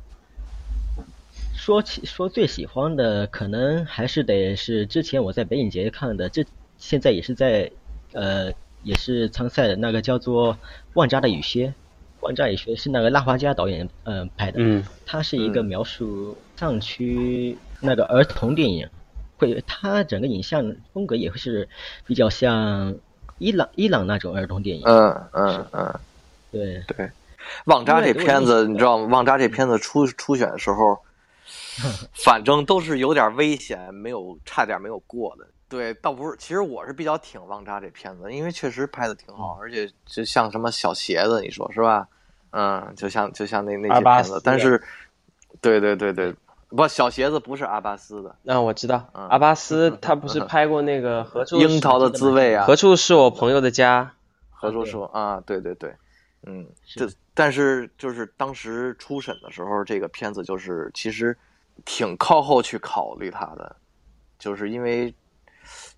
[1.55, 6.45] 说起说最喜欢的，可能还是得是之前我在北影节看的，这
[6.77, 7.71] 现在也是在
[8.13, 8.53] 呃
[8.83, 10.53] 也是参赛的那个叫做
[10.93, 11.67] 《万扎的雨靴》。
[12.21, 18.87] 万扎雨靴是那个拉华加导演嗯、呃拍的，嗯它是一个嗯描述藏区那个儿童电影，
[19.37, 21.67] 会它整个影像风格也会是
[22.05, 22.95] 比较像
[23.37, 24.83] 伊朗伊朗那种儿童电影。
[24.85, 25.99] 嗯嗯嗯，
[26.51, 27.11] 对，对。
[27.65, 29.07] 旺扎这片子，你知道吗？
[29.07, 30.97] 旺扎这片子初初选的时候，
[32.23, 35.45] 反正都是有点危险，没有差点没有过的。
[35.67, 42.07] 对，倒不是，其实我是比较挺旺扎这片子，因为确实拍的挺好，而且就像什么小鞋子，你说是吧？
[42.51, 44.81] 嗯，就像就像那那些片子，但是，
[45.59, 46.33] 对对对对，
[46.75, 49.27] 不，小鞋子不是阿巴斯的，那、我知道，嗯。
[49.27, 54.13] 阿巴斯他不是拍过那个 何处樱桃的滋味啊，何处是我朋友的家？
[54.49, 55.61] 何处说啊，对。
[55.61, 55.93] 对对，
[56.47, 56.99] 嗯，是。
[57.07, 61.35] 这但是就是当时初审的时候，这个片子就是其实
[61.83, 63.75] 挺靠后去考虑它的，
[64.37, 65.13] 就是因为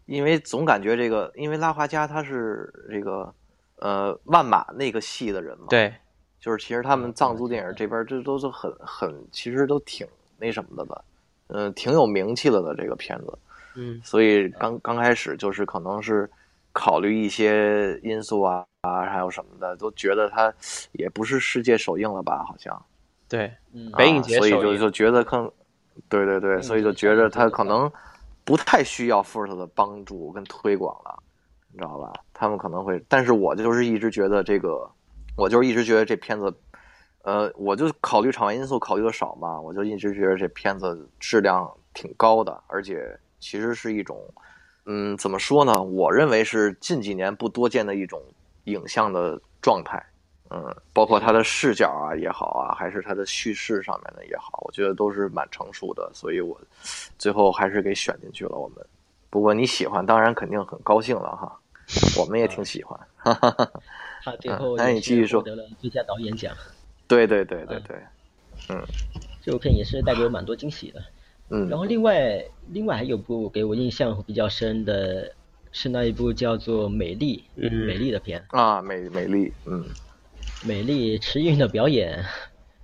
[0.05, 3.33] 因为总感觉这个，因为拉华加他是这个
[3.77, 5.93] 呃万马那个系的人嘛，，对，
[6.39, 11.03] 就是其实他们藏族电影这边这都是很很其实都挺那什么的吧，
[11.47, 13.37] 嗯、挺有名气了的这个片子，
[13.75, 16.29] 嗯，所以刚刚开始就是可能是
[16.71, 20.53] 考虑一些因素啊啊，还有什么的，都觉得它
[20.91, 22.43] 也不是世界首映了吧？
[22.47, 22.85] 好像
[23.29, 25.51] 对，嗯，北影节啊所以就就觉得更，
[26.09, 27.91] 对对对，所以就觉得它可能
[28.43, 31.17] 不太需要 First 的帮助跟推广了，
[31.71, 32.11] 你知道吧？
[32.33, 34.89] 他们可能会，但是我就是一直觉得这个，
[35.35, 36.53] 我就是一直觉得这片子。
[37.25, 44.23] 呃，我就考虑场外因素考虑的少嘛，我就一直觉得这片子质量挺高的，而且其实是一种，
[44.85, 45.81] 嗯，怎么说呢？
[45.81, 48.21] 我认为是近几年不多见的一种
[48.65, 50.05] 影像的状态，
[50.51, 56.55] 嗯，包括它的视角啊也好啊，还是它的叙事上面的也好，我觉得都是蛮成熟的，所以我
[57.17, 58.55] 最后还是给选进去了。
[58.55, 58.85] 我们，
[59.31, 61.59] 不过你喜欢，当然肯定很高兴了哈。
[62.19, 62.99] 我们也挺喜欢。
[64.23, 66.55] 他最后那你继续说获得了最佳导演奖。
[67.07, 67.97] 对对对对对，
[68.69, 68.83] 嗯，
[69.41, 71.03] 这部片也是带给我蛮多惊喜的。
[71.49, 75.35] 嗯，然后另外另外还有部给我印象比较深的
[75.71, 77.71] 是那一部叫做《美丽》嗯。
[77.85, 78.43] 美丽的片。
[78.49, 79.85] 啊，美美丽，嗯，
[80.63, 82.25] 美丽池韵的表演，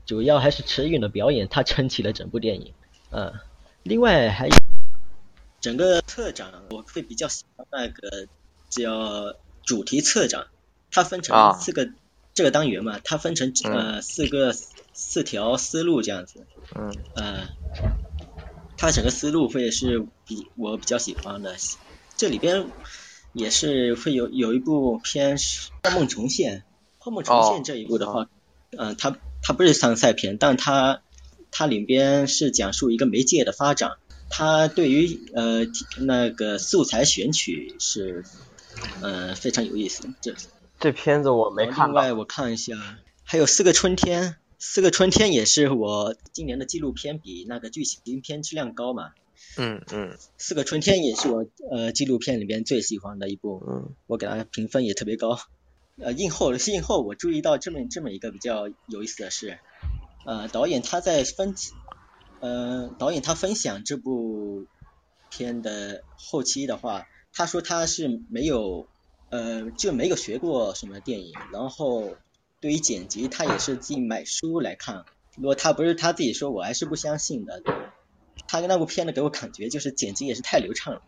[0.06, 2.74] 主要还是池韵的表演，她撑起了整部电影。
[3.10, 3.34] 嗯，
[3.82, 4.56] 另外还有
[5.60, 8.28] 整个策展我会比较喜欢那个
[8.70, 10.46] 叫主题策展，
[10.92, 11.54] 它分啊。
[11.54, 11.90] 成四个、
[12.34, 14.54] 这个单元嘛，它分成嗯呃四个
[14.94, 16.46] 四条思路这样子，
[16.76, 17.50] 嗯呃，
[18.78, 21.56] 它整个思路会是比我比较喜欢的。
[22.18, 22.68] 这里边
[23.34, 26.58] 也是会有有一部片是《幻梦重现》，
[27.00, 28.30] 《幻梦重哦现》这一部的话，
[28.78, 31.02] 嗯、它它不是参赛片，但它
[31.52, 33.98] 它里边是讲述一个媒介的发展，
[34.30, 35.66] 它对于呃
[36.00, 38.24] 那个素材选取是
[39.02, 40.14] 呃非常有意思。
[40.22, 40.36] 这
[40.82, 41.90] 这片子我没看。
[41.90, 42.74] 另外我看一下，
[43.24, 44.24] 还有《四个春天》，
[44.58, 49.12] 《四个春天》也是我今年的纪录片，比那个剧情片质量高嘛。
[49.58, 50.10] 嗯嗯
[50.40, 55.40] 《四个春天》也是我呃纪录片里边最喜欢的一部，嗯我给它评分也特别高。
[56.00, 59.60] 呃，映后映后我注意到这么这么一个比较有意思的是，
[60.26, 61.54] 呃，导演他在分，
[62.40, 64.66] 呃，导演他分享这部
[65.30, 68.88] 片的后期的话，他说他是没有，
[69.32, 72.16] 呃，就没有学过什么电影，然后
[72.60, 75.06] 对于剪辑他也是自己买书来看。
[75.38, 77.64] 如果他不是他自己说，我还是不相信的。
[78.48, 81.02] 他那部片子给我感觉就是剪辑也是太流畅了。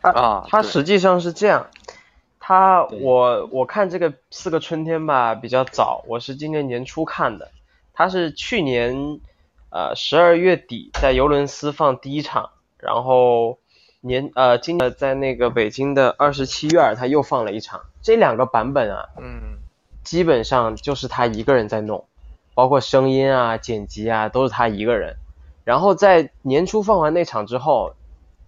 [0.00, 1.68] 啊，他实际上是这样，
[2.38, 7.50] 他我我看这个四个春天吧比较早，我是今年年初看的，
[7.92, 9.20] 他是去年
[9.70, 13.58] 呃十二月底在尤伦斯放第一场，然后
[14.06, 19.58] 年呃今年在那个北京的二十七院他又放了一场，这两个版本啊嗯。
[20.04, 22.06] 基本上就是他一个人在弄，
[22.54, 25.16] 包括声音啊、剪辑啊都是他一个人。
[25.64, 27.96] 然后在年初放完那场之后，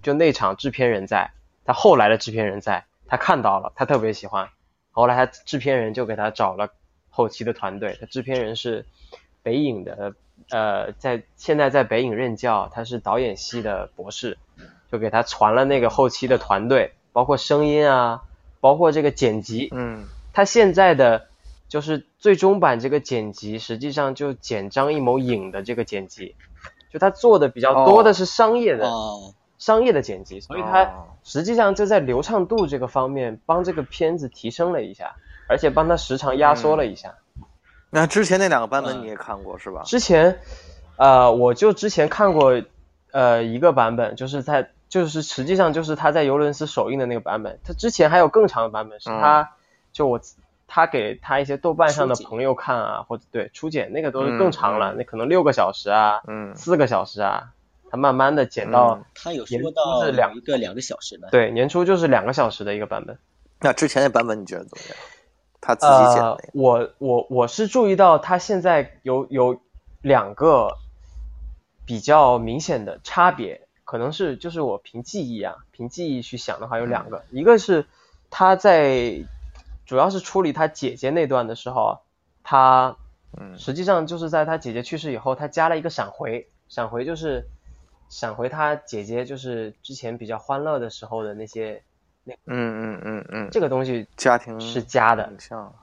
[0.01, 1.32] 就那场制片人在，
[1.64, 4.51] 他后来的制片人在，他看到了，他特别喜欢，
[4.93, 6.68] 后来他制片人就给他找了
[7.10, 8.86] 后期的团队，他制片人是
[9.43, 10.14] 北影的，
[10.51, 14.39] 呃，在现在在北影任教，他是导演系的博士，
[14.90, 18.23] 就给他传了那个后期的团队，包括声音啊，
[18.60, 21.27] 包括这个剪辑，嗯他现在的
[21.69, 26.36] 就是最终版这个剪辑，实际上就剪张艺谋影的这个剪辑，
[26.93, 35.16] 就他做的比较多的是商业的、哦，商业的剪辑，所以他哦实际上就在流畅度这个方面帮这个片子提升了一下，
[35.48, 37.15] 而且帮他时长压缩了一下。
[37.90, 39.82] 那之前那两个版本嗯你也看过是吧？
[39.85, 40.39] 之前，
[40.97, 42.62] 呃，我就之前看过，
[43.12, 49.52] 呃，一个版本，就是在就是实际上就是他在尤伦斯首映的那个版本，他之前还有更长的版本，是他、
[49.93, 50.20] 就我
[50.66, 56.55] 他给他一些豆瓣上的朋友看啊，或者对初剪那个都是更长了，那可能六个小时啊，嗯。
[56.56, 57.52] 四个小时啊，
[57.90, 59.05] 他慢慢的剪到、嗯。
[59.15, 63.19] 他有年初说到是两个两个小时的，对年初就是两个小时的一个版本。
[63.60, 64.97] 那之前的版本你觉得怎么样？
[65.60, 69.60] 他自己剪的呃，我我我是注意到他现在有有
[70.01, 70.77] 两个
[71.85, 77.86] 比较明显的差别，可能是就是我凭记忆啊，凭记忆去想的话有两个，一个是
[78.28, 79.27] 他在
[79.86, 82.01] 主要是处理他姐姐那段的时候，
[82.43, 82.98] 他
[83.39, 83.59] 嗯。
[83.59, 87.48] 实际上就是在他姐姐去世以后，他加了一个闪回，闪回就是
[88.10, 91.82] 闪回他姐姐就是之前比较欢乐的时候的那些
[92.27, 95.74] 嗯嗯嗯嗯，这个东西家庭是加的，影像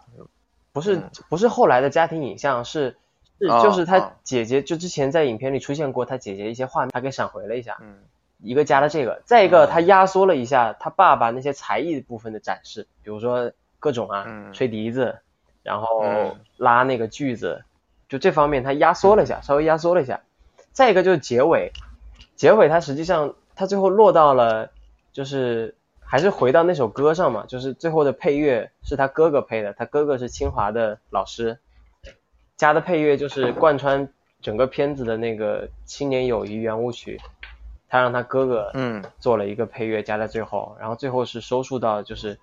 [0.72, 1.10] 不是嗯。
[1.27, 2.95] 不是后来的家庭影像，是
[3.40, 7.98] 是哦就是他哦姐姐就之前在影片里出现过他姐姐一些画面，他给闪回了一下，嗯。
[8.40, 14.53] 一个加了这个，再一个哦他压缩了一下他爸爸那些才艺部分的展示，比如说各种啊嗯。
[14.53, 15.18] 吹笛子，
[15.64, 16.36] 然后嗯。
[16.57, 17.64] 拉那个锯子，
[18.07, 20.22] 就这方面他压缩了一下，稍微压缩了一下，
[20.74, 21.72] 再一个就是结尾，
[22.36, 24.70] 结尾他实际上他最后落到了
[25.12, 31.57] 就是还是回到那首歌上嘛，就是最后的配乐是他哥哥配的，他哥哥是清华的老师，
[32.57, 34.07] 加的配乐就是贯穿
[34.41, 37.19] 整个片子的那个青年友谊圆舞曲，
[37.90, 39.03] 他让他哥哥嗯。
[39.19, 42.40] 做了一个配乐加在最后，然后最后是收束到就是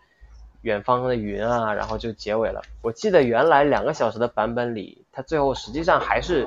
[0.62, 2.62] 远方的云啊，然后就结尾了。
[2.82, 6.47] 我记得原来两个小时的版本里，他最后实际上还是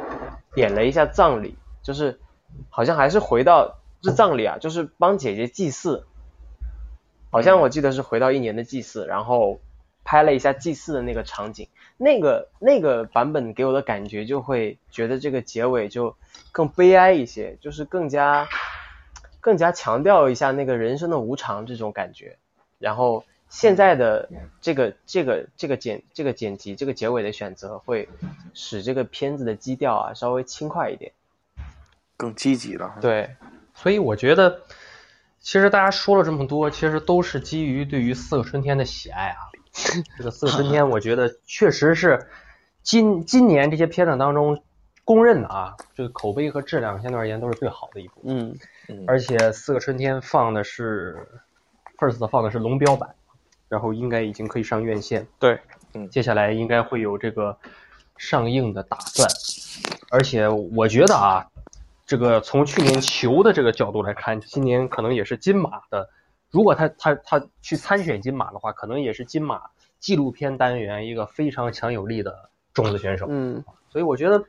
[0.53, 2.19] 点了一下葬礼，就是
[2.69, 6.05] 好像还是回到是葬礼啊，就是帮姐姐祭祀，
[7.31, 9.59] 好像我记得是回到一年的祭祀，然后
[10.03, 11.67] 拍了一下祭祀的那个场景，
[11.97, 16.15] 那个那个版本给我的感觉就会觉得这个结尾就
[16.51, 18.47] 更悲哀一些，就是更加
[19.39, 22.37] 更加强调一下那个人生的无常这种感觉。
[22.79, 28.09] 然后现在的这个这个这个剪这个剪辑这个结尾的选择，会
[28.53, 31.13] 使这个片子的基调啊稍微轻快一点。
[32.17, 32.95] 更积极了。
[33.01, 33.35] 对，
[33.73, 34.61] 所以我觉得，
[35.39, 39.54] 其实大家说了这么多，其实都是基于对于《四个春天》的喜爱啊。
[40.17, 42.27] 这个《四个春天》，我觉得确实是
[42.81, 44.63] 今今年这些片子当中
[45.03, 48.21] 公认的啊，这个口碑和质量相对而言都是最好的一部。
[48.23, 48.57] 嗯
[48.87, 51.27] 嗯，而且《四个春天》放的是
[51.97, 53.13] First 放的是龙标版，
[53.67, 55.27] 然后应该已经可以上院线。
[55.39, 55.59] 对，
[55.93, 57.57] 嗯接下来应该会有这个
[58.17, 59.29] 上映的打算。
[60.09, 61.47] 而且我觉得啊，
[62.05, 66.09] 这个从去年球的这个角度来看，今年可能也是金马的。
[66.55, 69.61] 如果他他他去参选金马的话，可能也是金马
[69.99, 73.25] 纪录片单元一个非常强有力的种子选手。
[73.29, 74.45] 嗯所以我觉得，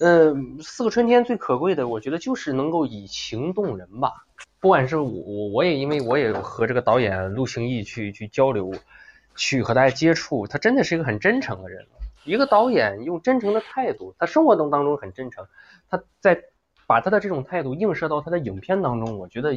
[0.00, 4.26] 呃，四个春天最可贵的，我觉得就是能够以情动人吧。
[4.60, 8.70] 不管是我，我我也因为我也和这个导演陆行义去去交流，
[9.34, 11.86] 去和大家接触，他真的是一个很真诚的人。
[12.26, 15.46] 一个导演用真诚的态度，他生活中当中很真诚，
[15.88, 16.38] 他在
[16.86, 19.54] 把他的这种态度映射到他的影片当中，我觉得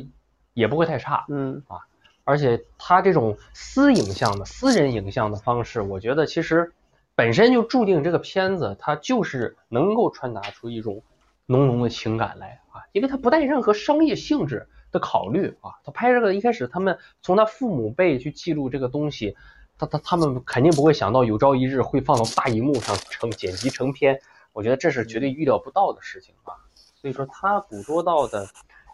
[0.58, 1.26] 也不会太差。
[1.30, 1.78] 嗯啊
[2.24, 6.74] 而且他这种私影像的私人影像的方式，我觉得其实
[7.16, 11.04] 本身就注定这个片子它就是能够传达出一种
[11.46, 15.80] 浓浓的情感来啊，因为它不带任何商业性质的考虑啊。
[15.86, 19.38] 他拍这个一开始，他们从他父母辈去记录这个东西，
[19.78, 24.20] 他他他们肯定不会想到有朝一日会放到大荧幕上成剪辑成片，
[24.52, 26.52] 我觉得这是绝对预料不到的事情啊。
[26.76, 28.46] 所以说他捕捉到的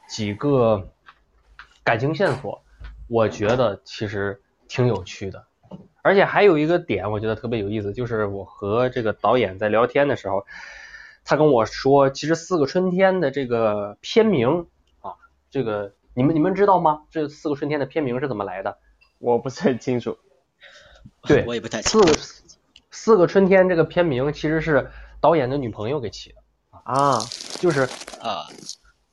[0.08, 0.88] 几个
[1.84, 2.64] 感情线索。
[3.08, 5.46] 我觉得其实挺有趣的，
[6.02, 10.46] 而且还有一个点，我觉得特别有意思，就是我和这个导演在聊天的时候，
[11.24, 14.68] 他跟我说，其实《四个春天》的这个片名
[15.02, 15.14] 啊，
[15.52, 17.04] 这个你们你们知道吗？
[17.12, 18.78] 这《四个春天》的片名是怎么来的？
[19.20, 20.18] 我不是很清楚。
[21.24, 22.08] 对 我也不太清楚。
[22.08, 22.20] 四个
[22.90, 24.90] 四个春天这个片名其实是
[25.20, 26.42] 导演的女朋友给起的，
[26.84, 27.20] 啊，
[27.60, 27.82] 就是
[28.22, 28.48] 啊，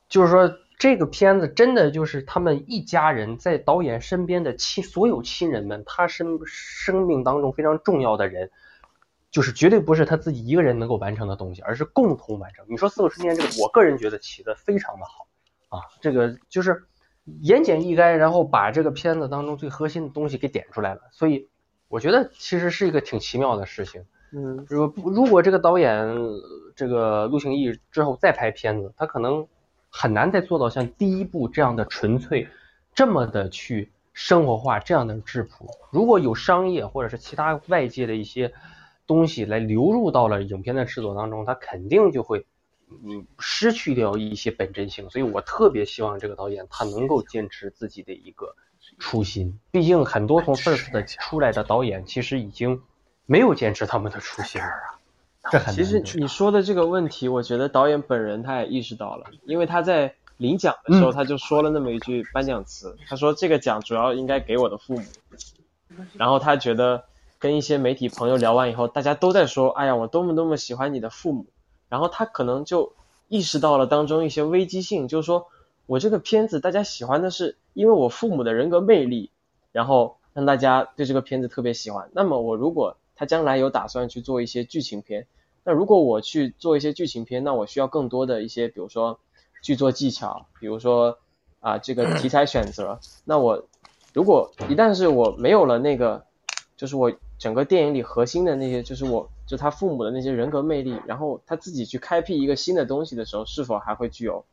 [0.07, 8.49] 就是说，这个片子真的就是他们一家人在导演身边的亲所有亲人们，他生生命当中非常重要的人，
[9.29, 12.65] 就是绝对不是他自己一个人能够完成的东西，而是共同完成。
[12.67, 16.85] 你说《四个春天》这个，我个人觉得起的非常的好啊，这个就是
[17.41, 21.47] 言简意赅，然后把这个片子当中最核心的东西给点出来了，所以
[21.89, 24.03] 我觉得其实是一个挺奇妙的事情。
[24.33, 26.41] 嗯如果如果这个导演呃
[26.75, 29.47] 这个陆行义之后再拍片子，他可能
[29.91, 32.47] 很难再做到像第一部这样的纯粹，
[32.95, 35.69] 这么的去生活化，这样的质朴。
[35.91, 38.53] 如果有商业或者是其他外界的一些
[39.05, 42.45] 东西来流入到了影片的制作当中，他肯定就会
[42.89, 45.09] 嗯失去掉一些本真性。
[45.09, 48.55] 所以我特别希望这个导演他能够坚持自己的一个
[48.97, 52.81] 初心，毕竟很多从 First 的出来的导演其实已经
[53.25, 54.69] 没有坚持他们的初心啊，
[55.49, 65.03] 这很其实你说的这个问题，我觉得导演本人他也意识到了，因为他在领奖的时候嗯他就说了那么一句颁奖词，他说这个奖主要应该给我的父母。
[66.13, 67.03] 然后他觉得
[67.37, 71.47] 跟一些媒体朋友聊完以后，大家都在说，哎呀，我多么多么喜欢你的父母。
[71.89, 72.93] 然后他可能就
[73.27, 75.47] 意识到了当中一些危机性，就是说
[75.85, 79.31] 我这个片子大家喜欢的是因为我父母的人格魅力，
[79.73, 82.09] 然后让大家对这个片子特别喜欢。
[82.13, 85.27] 那么我如果他将来有打算去做一些剧情片，
[85.63, 89.19] 那如果我去做一些剧情片，那我需要更多的一些，比如说
[89.61, 91.19] 剧作技巧，比如说
[91.59, 92.99] 啊这个题材选择。
[93.23, 93.63] 那我
[94.11, 96.25] 如果一旦是我没有了那个，
[96.75, 104.43] 就是我整个电影里核心的那些，就是我就他父母的那些人格魅力，然后他自己去开辟一个新的东西的时候，是否还会具有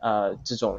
[0.00, 0.78] 呃这种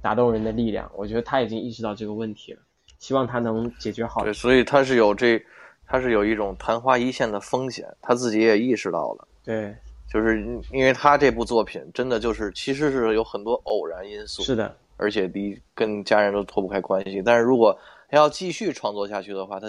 [0.00, 0.88] 打动人的力量？
[0.94, 2.60] 我觉得他已经意识到这个问题了，
[3.00, 4.32] 希望他能解决好，。
[4.32, 5.44] 所以他是有这，
[5.92, 9.28] 他是有一种昙花一现的风险，他自己也意识到了。
[9.44, 9.76] 对，
[10.10, 10.40] 就是
[10.70, 17.20] 因为他这部作品真的就是其实是有很多偶然因素，是的，而且离跟家人都脱不开关系。
[17.20, 17.78] 但是如果
[18.08, 19.66] 他要继续创作下去的话，他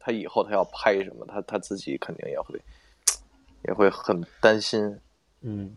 [0.00, 2.60] 他以后他要拍什么，他他自己肯定也会
[3.68, 4.98] 也会很担心。
[5.42, 5.76] 嗯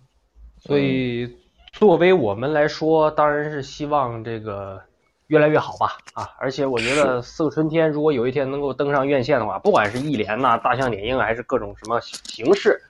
[0.59, 1.37] 所以
[1.71, 4.81] 作为我们来说，当然是希望这个
[5.27, 6.29] 越来越好吧啊！
[6.37, 12.81] 而且我觉得《四个春天》如果有一天能够登上院线的话，不管是艺联呐、大象点映还是各种什么形式，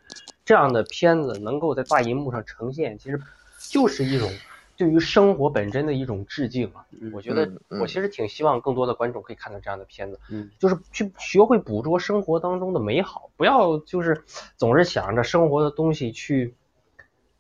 [0.43, 3.21] 这样的片子能够在大银幕上呈现，其实
[3.57, 4.29] 就是一种
[4.75, 6.83] 对于生活本真的一种致敬啊！
[7.13, 7.49] 我觉得
[7.79, 14.23] 我其实挺希望更多的观众可以看到这样的片子，嗯就是去学会捕捉生活当中的美好，不要就是
[14.57, 16.55] 总是想着生活的东西去。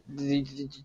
[0.07, 0.15] 呃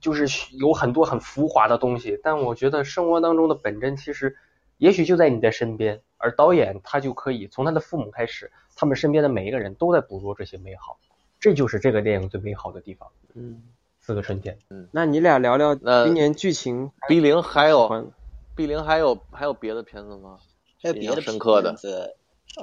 [0.00, 0.26] 就是
[0.56, 4.36] 有很多很浮华的东西，但我觉得生活当中的本真其实，
[4.78, 10.98] 也许就在你的身边而导演他就可以从他的父母开始，他们身边的每一个人都在捕捉这些美好，
[11.40, 13.08] 这就是这个电影最美好的地方。
[13.34, 13.62] 嗯，
[14.00, 18.06] 四个春天，嗯那你俩聊聊那今年剧情 B 零还有欢
[18.54, 20.38] B 零还有还有别的片子吗？
[20.80, 21.76] 还有别的深刻的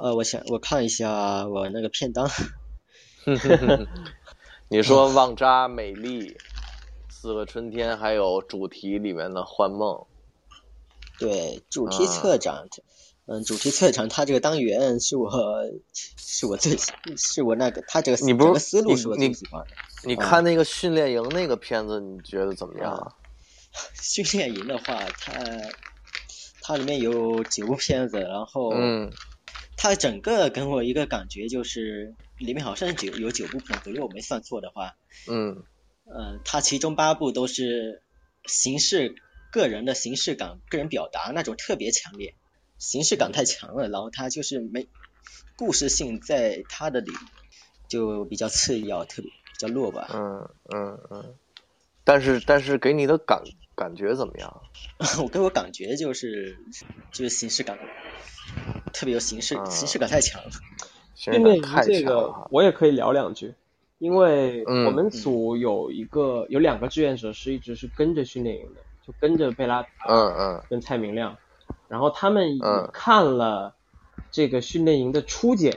[0.00, 2.26] 呃，我想我看一下我那个片单，
[4.68, 6.36] 你说旺扎、美丽、
[7.08, 10.06] 四个春天，还有主题里面的幻梦，
[11.20, 12.68] 对，主题啊策展，
[13.26, 15.30] 嗯，主题策展，它这个单元是我
[16.16, 16.76] 是我最
[17.16, 19.68] 是我那个它这个你不是思路是我最你喜欢的。
[20.02, 23.12] 你看那个训练营那个片子，你觉得怎么样啊？
[24.02, 25.32] 训练营的话，它
[26.60, 29.12] 它里面有几部片子，然后嗯
[29.76, 34.92] 它整个给我一个感觉就是里面好像九有九部片子，如果我没算错的话，
[35.30, 35.64] 嗯
[36.04, 38.02] 呃，它其中八部都是
[38.44, 42.36] 形式个人的形式感、个人表达那种特别强烈，
[42.78, 44.88] 形式感太强了，然后它就是没
[45.56, 47.28] 故事性在它的里
[47.88, 50.06] 就比较次要，特别比较弱吧。
[50.08, 51.38] 嗯嗯嗯，
[52.04, 53.42] 但是但是给你的感
[53.76, 54.62] 感觉怎么样？
[55.22, 56.56] 我给我感觉就是
[57.12, 57.78] 就是形式感
[58.92, 60.50] 特别有形式，啊形式感太强了。
[61.14, 62.48] 训训练营这个。
[62.50, 63.54] 我也可以聊两句，
[63.98, 64.86] 因为嗯。
[64.86, 70.62] 我们组有一个有两个志愿者是一直是跟着训练营的，就跟着贝拉塔嗯嗯。
[70.70, 71.36] 跟蔡明亮，
[71.88, 72.58] 然后他们
[72.92, 73.74] 看了
[74.30, 75.72] 这个训练营的初剪，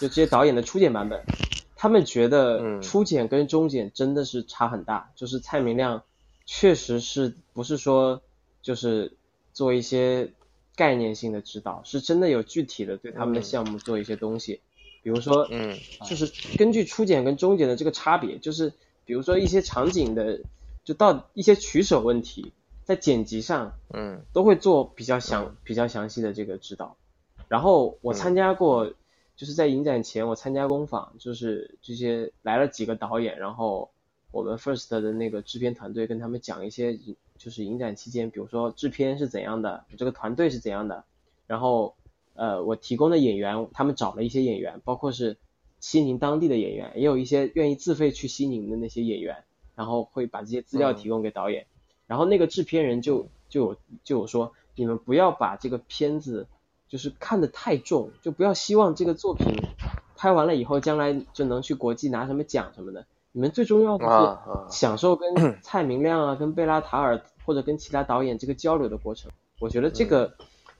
[0.00, 1.22] 就这些导演的初剪版本，
[1.76, 2.82] 他们觉得嗯。
[2.82, 6.02] 初剪跟中剪真的是差很大，就是蔡明亮
[6.46, 8.22] 确实是不是说
[8.62, 9.12] 就是
[9.52, 10.32] 做一些
[10.74, 13.42] 概念性的指导，是真的有具体的对他们的嗯。
[13.42, 14.60] 项目做一些东西，
[15.02, 15.78] 比如说嗯
[16.08, 18.72] 就是根据初检跟终检的这个差别，就是
[19.04, 20.40] 比如说一些场景的，
[20.84, 22.52] 就到一些取舍问题，
[22.84, 24.22] 在剪辑上嗯。
[24.32, 26.96] 都会做比较详、比较详细的这个指导。
[27.48, 28.92] 然后我参加过，
[29.34, 33.90] 就是在影展前我参加工坊，就是这些来了几个导演，然后
[34.30, 36.98] 我们 First 的那个制片团队跟他们讲一些，
[37.38, 41.04] 就是影展期间，比如说制片是怎样的，这个团队是怎样的，
[41.46, 41.94] 然后
[42.34, 45.38] 呃我提供的演员，他们找了一些演员，包括是
[45.80, 49.44] 西宁当地的演员，也有一些愿意自费去西宁的那些演员，
[49.74, 51.66] 然后会把这些资料嗯提供给导演，
[52.06, 56.46] 然后那个制片人就就有就有说，你们不要把这个片子
[56.88, 59.46] 就是看得太重，就不要希望这个作品
[60.16, 63.06] 拍完了以后将来就能去国际拿什么奖什么的。
[63.36, 65.28] 你们最重要的是享受跟
[65.60, 69.30] 蔡明亮啊、跟贝拉塔尔或者跟其他导演这个交流的过程。
[69.60, 70.34] 我觉得这个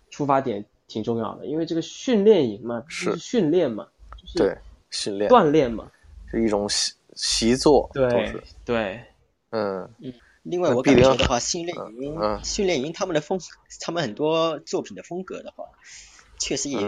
[0.09, 3.11] 出发点挺重要的，因为这个训练营嘛，是。
[3.11, 4.59] 就是训练嘛，就是对，
[4.89, 5.31] 训练。
[5.31, 5.91] 锻炼嘛。
[6.31, 8.35] 是一种习习作，对
[8.65, 9.05] 对，
[9.51, 9.87] 嗯。
[9.99, 10.15] 嗯
[10.45, 12.43] 另外，我感觉的话，训练营、嗯。
[12.43, 13.39] 训练营他们的风，
[13.83, 15.67] 他们很多作品的风格的话，
[16.39, 16.79] 确实也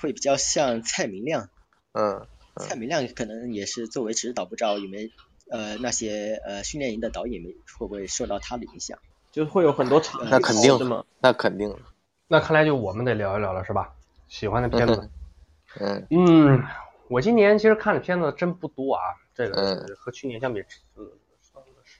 [0.00, 1.48] 会比较像蔡明亮。
[1.94, 2.24] 嗯
[2.58, 5.08] 蔡明亮可能也是作为指导，不知道有没有
[5.50, 8.98] 呃那些呃训练营的导演们会不会受到他的影响？
[9.30, 11.04] 就是会有很多场那肯定是吗？
[11.20, 11.74] 那肯定，
[12.26, 13.94] 那看来就我们得聊一聊了，是吧？
[14.28, 15.10] 喜欢的片子，
[15.80, 16.62] 嗯嗯，
[17.08, 19.02] 我今年其实看的片子真不多啊，
[19.34, 20.60] 这个嗯和去年相比，
[20.94, 21.04] 呃，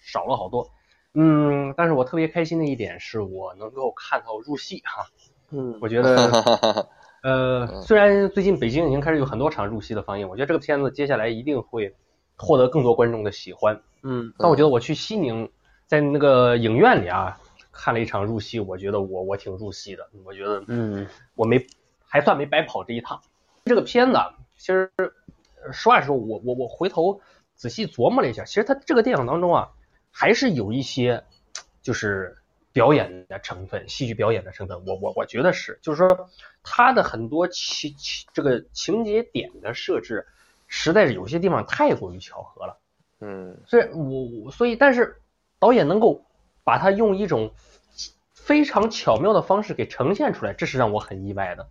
[0.02, 0.70] 少了好多。
[1.14, 5.06] 嗯，但是我特别开心的一点是我能够看到入戏哈，
[5.51, 6.30] 嗯，我觉得
[7.29, 11.95] 呃，虽然最近北京已经开始有很多场入戏的放映，我觉得这个片子接下来一定会
[12.37, 13.79] 获得更多观众的喜欢。
[14.03, 15.51] 嗯但我觉得我去西宁，
[15.87, 17.39] 在那个影院里啊，
[17.71, 21.67] 看了一场入戏，我觉得我我挺入戏的，我觉得嗯我没
[22.03, 23.21] 还算没白跑这一趟。
[23.67, 27.21] 这个片子啊其实呃实话实说，我我我回头
[27.55, 29.69] 仔细琢磨了一下，其实它这个电影当中啊，
[30.11, 31.25] 还是有一些
[31.83, 32.39] 就是
[32.79, 34.85] 表演的成分，戏剧表演的成分。
[34.87, 36.29] 我我我觉得是，就是说
[36.63, 40.29] 它的很多情情这个情节点的设置，
[40.69, 42.79] 实在是有些地方太过于巧合了。
[43.21, 45.21] 嗯所以我我所以，但是
[45.59, 46.25] 导演能够
[46.63, 47.53] 把它用一种
[48.33, 51.69] 非常巧妙的方式给呈现出来，这是让我很意外的。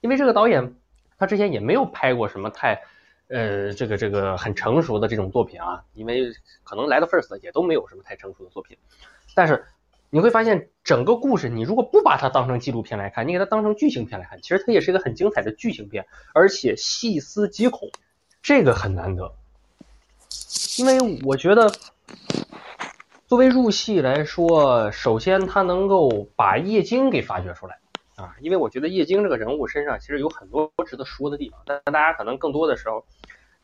[0.00, 0.74] 因为这个导演
[1.18, 2.82] 他之前也没有拍过什么太
[3.28, 6.32] 呃这个这个很成熟的这种作品啊，因为
[6.64, 8.76] 可能来的 first 也都没有什么太成熟的作品。
[9.36, 9.64] 但是
[10.10, 17.90] 你会发现，整个故事你如果不把它当成纪录片来看，你给它当成剧情片来看，其实它也是一个很精彩的剧情片，而且细思极恐，
[18.42, 19.34] 这个很难得。
[20.78, 21.70] 因为我觉得，
[23.26, 27.78] 作为入戏来说，首先他能够把叶京给发掘出来
[28.16, 33.04] 啊，因为我觉得叶京这个人物身上其实有很多值得说的地方，但大家可能更多的时候，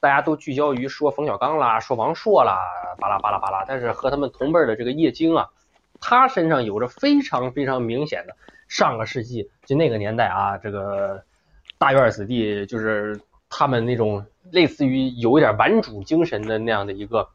[0.00, 2.58] 大家都聚焦于说冯小刚啦，说王朔啦，
[2.98, 5.48] 巴拉巴拉巴拉，但是和他们同辈的这个叶京啊，
[6.06, 8.36] 他身上有着非常非常明显的，
[8.68, 11.24] 上个世纪就那个年代啊，这个
[11.78, 13.18] 大院子弟就是
[13.48, 17.30] 他们那种类似于有一点玩主精神的那样的一个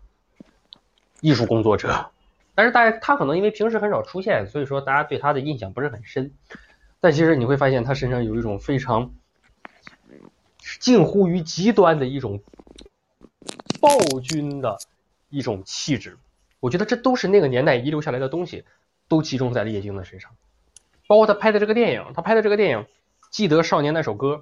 [1.19, 2.11] 艺术工作者。
[2.53, 6.31] 但是大家他可能因为平时很少出现，所以说大家对他的印象不是很深。
[6.99, 9.11] 但其实你会发现他身上有一种非常
[10.79, 12.39] 近乎于极端的一种
[13.81, 14.77] 暴君的
[15.29, 16.19] 一种气质。
[16.59, 18.65] 我觉得这都是那个年代遗留下来的东西，
[19.07, 20.31] 都集中在了叶京的身上。
[21.07, 22.79] 包括他拍的这个电影，他拍的这个电影
[23.31, 24.35] 《记得少年那首歌》，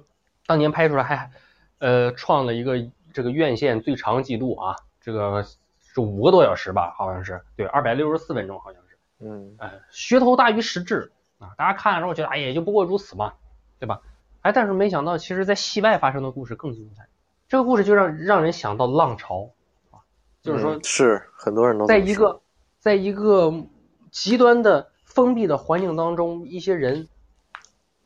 [0.46, 1.30] 当年拍出来还
[1.78, 5.44] 呃创了一个这个院线最长记录啊，这个
[5.80, 13.32] 是五个多小时吧，好像是对，二百六十四分钟好像是，嗯，哎，噱头大于实质啊，大家看了之后觉得哎也就不过如此嘛，
[13.78, 14.02] 对吧？
[14.42, 17.08] 哎，但是没想到，其实在戏外发生的故事更精彩。
[17.48, 19.57] 这个故事就让让人想到浪潮啊，
[20.48, 22.40] 就是说嗯是很多人都在一个
[22.78, 23.52] 在一个
[24.10, 27.08] 极端的封闭的环境当中，一些人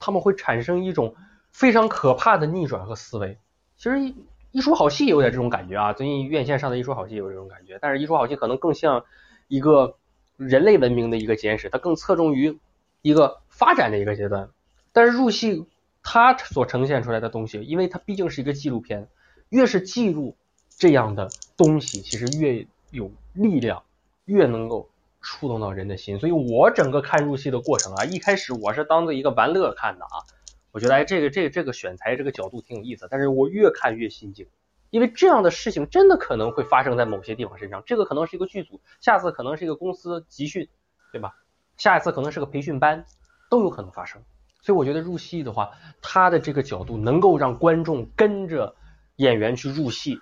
[0.01, 1.15] 他们会产生一种
[1.53, 3.39] 非常可怕的逆转和思维。
[3.77, 4.17] 其实一
[4.51, 9.05] 一出好戏有点这种感觉啊，最近院线上的一出好戏有这种感觉，但是一出好戏可能更像
[9.49, 9.97] 一个
[10.37, 12.59] 人类文明的一个简史，它更侧重于
[13.03, 14.51] 一个发展的一个阶段。
[14.93, 15.67] 但是入戏
[16.03, 19.09] 它所呈现出来的东西，因为它毕竟是一个纪录片，
[19.49, 20.37] 越是记录
[20.83, 23.85] 这样的东西，其实越有力量，
[24.25, 24.89] 越能够
[25.21, 26.19] 触动到人的心。
[26.19, 30.27] 所以我整个看入戏的过程啊，一开始我是当做一个玩乐看的啊，
[30.73, 34.49] 我觉得哎，这个这个这个选材这个角度挺有意思，但是我越看越心惊，
[34.91, 37.85] 因为这样的事情真的可能会发生在某些地方身上。
[37.87, 40.69] 这个可能是一个剧组，下次可能是一个公司集训，
[41.13, 41.37] 对吧？
[41.77, 43.07] 下一次可能是个培训班，
[43.49, 44.21] 都有可能发生。
[44.63, 48.75] 所以我觉得入戏的话，他的这个角度能够让观众跟着
[49.15, 50.19] 演员去入戏。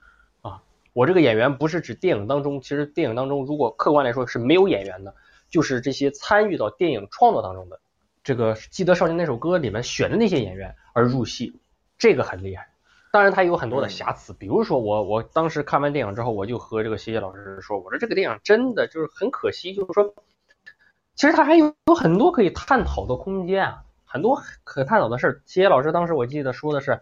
[0.92, 5.14] 我这个演员不是指电影当中，其实电影当中如果客观来说是没有演员的，
[5.48, 7.80] 就是这些参与到电影创作当中的
[8.22, 11.60] 这个《记得少年那首歌》里面选的那些演员而入戏，
[11.98, 12.68] 这个很厉害。
[13.12, 20.14] 当然，它有很多的瑕疵，比如说我我当时看完电影之后，我就和这个谢谢老师说，我说这个电影真的就是很可惜，就是说，
[21.16, 25.42] 其实它还有有很多可以探讨的空间啊，很多可探讨的事儿。
[25.44, 27.00] 谢谢老师当时我记得说的是，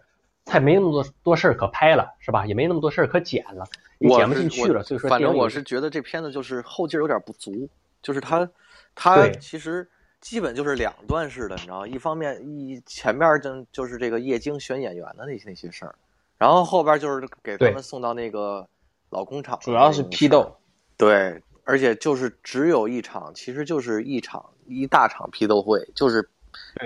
[0.49, 2.45] 他没那么多多事儿可拍了，是吧？
[2.45, 3.65] 也没那么多事儿可剪了，
[3.99, 7.69] 也剪不进去了，所以说反正我是觉得这片子就是后劲儿有点不足，
[8.01, 8.49] 就是它
[8.95, 9.87] 它其实
[10.19, 11.87] 基本就是两段式的，你知道吗？
[11.87, 15.95] 一方面一前面就就是这个叶京选演员的那些那些事儿，
[16.37, 18.67] 然后后边就是给他们送到那个
[19.09, 20.57] 老工厂主要是批斗。
[20.97, 26.29] 对，而且就是只有一场，其实就是一场一大场批斗会，就是对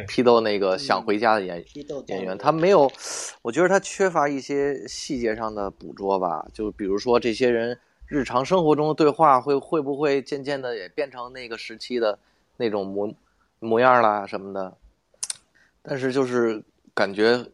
[0.07, 2.91] 批斗那个想回家的演批斗演员，他没有，
[3.41, 6.45] 我觉得他缺乏一些细节上的捕捉吧。
[6.53, 12.17] 就比如说这些人日常生活中的对话会会不会渐渐的也变成那个时期的
[12.57, 13.13] 那种模
[13.59, 14.77] 模样啦什么的，
[15.81, 17.45] 但是就是感觉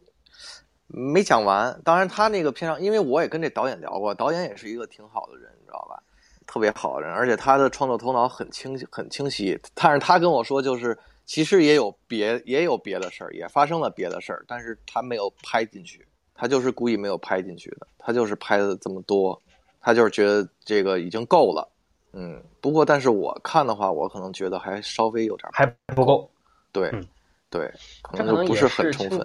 [0.86, 1.80] 没讲完。
[1.84, 6.02] 当然，他那个片上，因为我也跟这导演聊过，导演也是一个挺好的人，你知道吧？
[6.46, 9.56] 特别好的人，而且他的创作头脑很清晰，很清晰。
[9.72, 10.98] 但是他跟我说，就是
[11.30, 16.04] 其实也有别也有别的事儿，也发生了别的事儿，但是他没有拍进去，
[16.34, 19.40] 他就是故意没有拍进去的，他就是拍的这么多，
[19.80, 21.70] 他就是觉得这个已经够了。
[22.14, 26.28] 嗯，不过但是我看的话，我可能觉得还稍微有点还不够。
[26.72, 27.06] 对、嗯
[27.48, 29.20] 对，可能就不是很充分。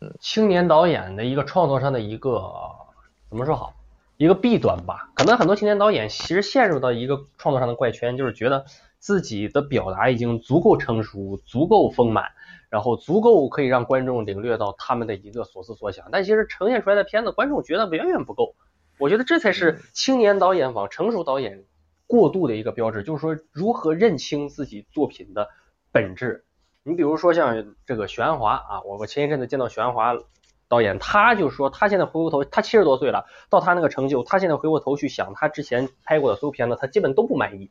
[0.00, 0.12] 嗯。
[0.20, 2.52] 青年导演的一个创作上的一个
[3.28, 3.72] 怎么说好，
[4.18, 5.10] 一个弊端吧。
[5.14, 8.66] 可能很多青年导演其实陷入到一个创作上的怪圈，就是觉得
[8.98, 12.32] 自己的表达已经足够成熟、足够丰满，
[12.68, 16.08] 然后足够可以让观众领略到他们的一个所思所想。
[16.10, 18.54] 但其实呈现出来的片子，观众觉得远远不够。
[18.98, 21.64] 我觉得这才是青年导演往成熟导演
[22.08, 25.48] 过渡的一个标志，就是说如何认清自己作品的
[25.92, 26.44] 本质。
[26.82, 30.14] 你比如说像这个许鞍华啊，我我前一阵子见到许鞍华
[30.68, 37.70] 导演，他就说他现在回过头，他七十多岁了，到他那个成就，他现在回过头去想他之前拍过的所有片子，他基本都不满意，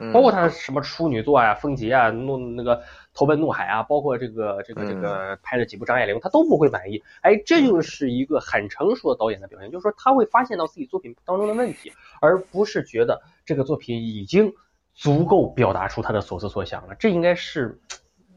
[0.00, 2.82] 嗯包括他什么处女座啊、风杰啊、怒那个
[3.12, 7.02] 投奔怒海啊，包括这个这个这个拍了几部张爱玲，他都不会满意。
[7.20, 14.54] 哎，这就是一个很成熟的导演的表现，就是说他会发现到自己作品当中的问题，而不是觉得这个作品已经
[14.94, 16.94] 足够表达出他的所思所想了。
[16.94, 17.78] 这应该是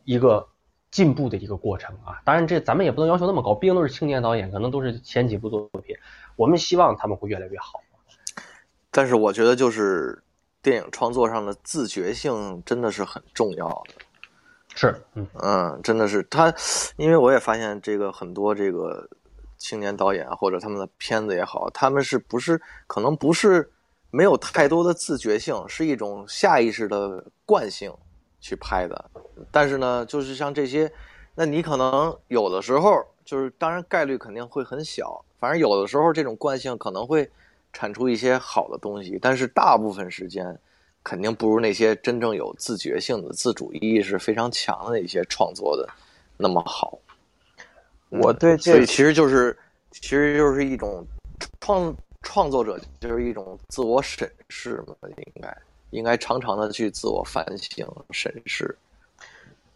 [0.04, 0.48] 一个
[0.96, 2.22] 进步的一个过程啊。
[2.24, 5.94] 当然，这咱们也不能要求那么高，毕竟都是青年导演，可能都是前几部作品，
[6.38, 7.82] 我们希望他们会越来越好。
[8.92, 10.24] 但是我觉得就是
[10.62, 14.06] 电影创作上的自觉性真的是很重要的。
[14.74, 16.54] 是，嗯，嗯，真的是他，
[16.96, 19.06] 因为我也发现这个很多这个
[19.58, 23.70] 青年导演啊或者他们的片子也好，他们是不是可能不是
[24.12, 27.94] 没有太多的自觉性，是一种下意识的惯性
[28.46, 29.10] 去拍的。
[29.50, 30.92] 但是呢，就是像这些，
[31.34, 37.28] 那你可能有的时候就是，当然概率肯定会很小，反正有的时候这种惯性可能会
[37.74, 40.56] 产出一些好的东西，但是大部分时间
[41.02, 45.90] 肯定不如那些真正有自觉性的、自主意识非常强的一些创作的
[46.38, 47.00] 那么好。
[48.10, 49.58] 我对，所以其实就是，
[49.90, 51.04] 其实就是一种
[51.60, 55.58] 创创作者就是一种自我审视嘛，应该
[55.96, 58.78] 应该常常的去自我反省审视。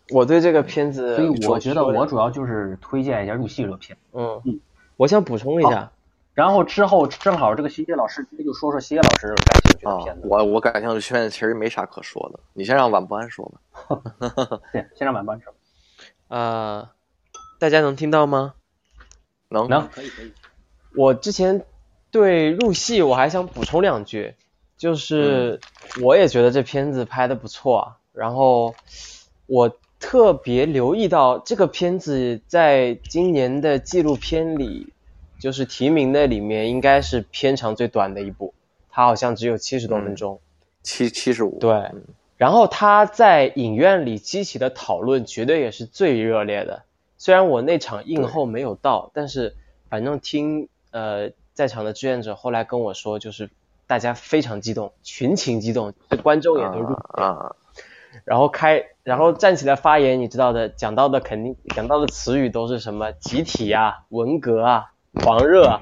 [0.09, 3.97] 我对这个片子，所以我觉得我主要就是推荐一下入戏这个片。
[4.13, 4.59] 嗯嗯，
[4.97, 5.91] 我想补充一下，
[6.33, 10.27] 然后之后正好这个西西老师就说说西西老师感兴趣的片子。
[10.27, 14.01] 我我感兴趣的片子其实没啥可说的，你先让晚不安说吧。
[14.73, 15.53] 对，先让晚不安说。
[16.27, 16.91] 啊。
[17.59, 18.53] 大家能听到吗？
[19.49, 20.31] 能能可以可以。
[20.95, 21.65] 我之前
[22.09, 24.33] 对入戏我还想补充两句，
[24.80, 25.60] 就是
[26.01, 27.97] 我也觉得这片子拍的不错啊。
[28.14, 28.73] 然后
[29.45, 34.88] 我特别留意到这个片子在今年的纪录片里，
[35.39, 38.53] 就是提名的里面应该是片长最短的一部，
[38.89, 40.39] 它好像只有七十多分钟，
[40.81, 41.60] 七七十五。
[41.60, 41.91] 对。
[42.38, 46.84] 然后它在影院里激起的讨论绝对也是最热烈的。
[47.18, 49.53] 虽然我那场映后没有到，但是
[49.89, 53.49] 反正听呃在场的志愿者后来跟我说，就是
[53.89, 57.55] 大家非常激动，群情激动，观众也都入啊。
[58.23, 65.81] 然后开，然后站起来发言，你知道的，讲到的肯定讲到的词语都是什么集体啊、文革啊、狂热啊。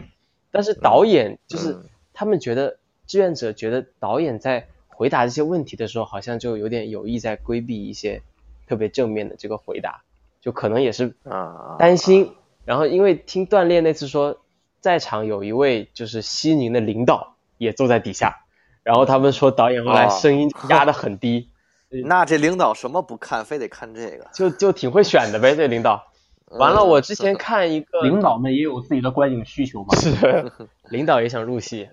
[0.51, 1.79] 但是导演就是
[2.13, 2.77] 他们觉得
[3.07, 8.21] 志愿者觉得导演在回答这些问题的时候，好像就有点有意在规避一些
[8.67, 10.03] 特别正面的这个回答。
[10.39, 12.31] 就可能也是啊担心，
[12.63, 14.39] 然后因为听锻炼那次说，
[14.79, 18.37] 在场有一位就是西宁的领导也坐在底下，
[18.83, 21.49] 然后他们说导演后来声音 压得很低，
[22.05, 26.03] 那这领导什么不看，非得看这个，就就挺会选的呗，这领导。
[26.51, 30.51] 完了，我之前看一个领导们也有自己的观影需求嘛，是，
[30.89, 31.89] 领导也想入戏。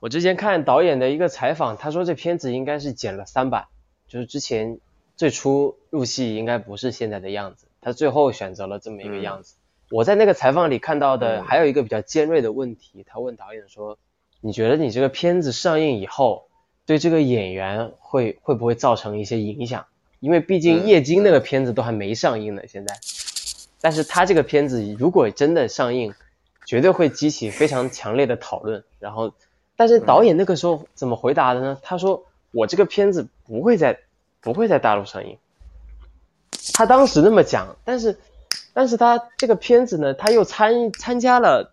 [0.00, 3.66] 我之前看导演的一个采访，他说这片子应该是剪了三版，
[4.08, 4.78] 就是之前
[5.16, 7.66] 最初入戏应该不是现在的样子。
[7.80, 9.56] 他最后选择了这么一个样子。
[9.90, 13.98] 我在那个采访里看到的还有一个比较尖锐的问题，他问导演说
[14.46, 16.46] ：“你觉得你这个片子上映以后，
[16.86, 19.86] 对这个演员会会不会造成一些影响？
[20.20, 22.94] 因为毕竟叶京那个片子都还没上映呢，现在。
[23.80, 26.14] 但是他这个片子如果真的上映，
[26.64, 28.84] 绝对会激起非常强烈的讨论。
[29.00, 29.32] 然后，
[29.74, 31.78] 但是导演那个时候怎么回答的呢？
[31.82, 33.98] 他说：我这个片子不会在
[34.40, 35.36] 不会在大陆上映。”
[36.72, 38.16] 他当时那么讲，但是，
[38.72, 41.72] 但是他这个片子呢，他又参参加了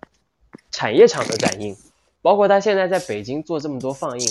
[0.72, 1.76] 产业场的展映，
[2.24, 4.28] 包括他现在在北京做这么多放映，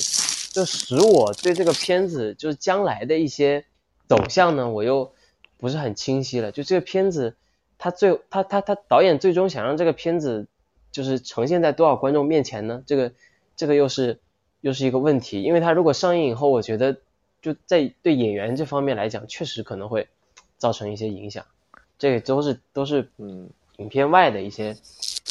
[0.51, 3.65] 就使我对这个片子就是将来的一些
[4.09, 5.13] 走向呢，我又
[5.59, 6.51] 不是很清晰了。
[6.51, 7.37] 就这个片子，
[7.79, 10.49] 他最他他他导演最终想让这个片子
[10.91, 12.83] 就是呈现在多少观众面前呢？
[12.85, 13.13] 这个
[13.55, 14.19] 这个又是
[14.61, 16.97] 又是一个问题，因为他如果上映以后，我觉得
[17.41, 20.09] 就在对演员这方面来讲，确实可能会。
[20.59, 21.45] 造成一些影响，
[21.99, 24.71] 这个都是都是嗯影片外的一些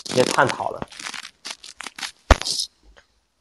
[0.10, 0.90] 一些探讨了。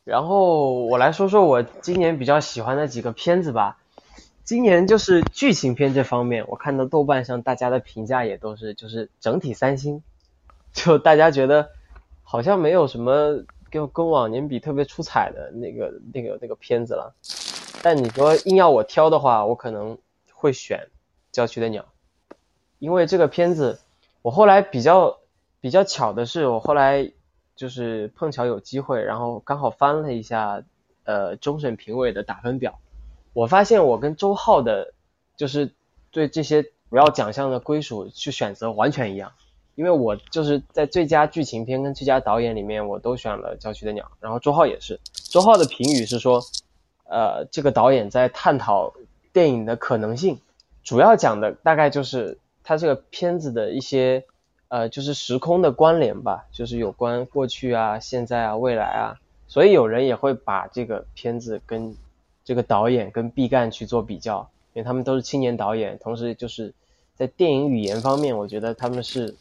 [0.05, 3.79] 然后我来说说我今年比较喜欢的几个片子吧。
[4.45, 10.03] 今年就是剧情片这方面，我看到豆瓣上大家的评价也都是就是整体三星，
[10.73, 11.71] 就大家觉得
[12.23, 17.15] 好像没有什么跟跟往年比特别出彩的那个那个那个片子了。
[17.83, 19.99] 但你说硬要我挑的话，我可能
[20.33, 20.89] 会选。
[21.33, 21.85] 郊区的鸟，
[22.81, 23.79] 因为这个片子，
[24.21, 25.21] 我后来比较
[25.61, 27.13] 比较巧的是，我后来
[27.61, 30.63] 就是碰巧有机会，然后刚好翻了一下
[31.05, 32.79] 呃终审评委的打分表，
[33.35, 34.95] 我发现我跟周浩的，
[35.37, 35.71] 就是
[36.11, 39.31] 对这些主要奖项的归属去选择完全一样，
[39.75, 46.41] 因为我就是在最佳剧情片跟最佳导演里面我都选了郊区的鸟，然后周浩也是，周浩的评语是说，
[47.05, 48.95] 呃这个导演在探讨
[49.35, 50.41] 电影的可能性。
[50.83, 54.25] 主要讲的大概就是他这个片子的一些
[54.71, 59.19] 呃，就是时空的关联吧，就是有关过去啊、现在啊、未来啊，
[59.49, 61.97] 所以有人也会把这个片子跟
[62.45, 66.73] 这个导演跟毕赣去做比较，因为他们都是青年导演，同时就是
[67.17, 69.35] 在电影语言方面，我觉得他们是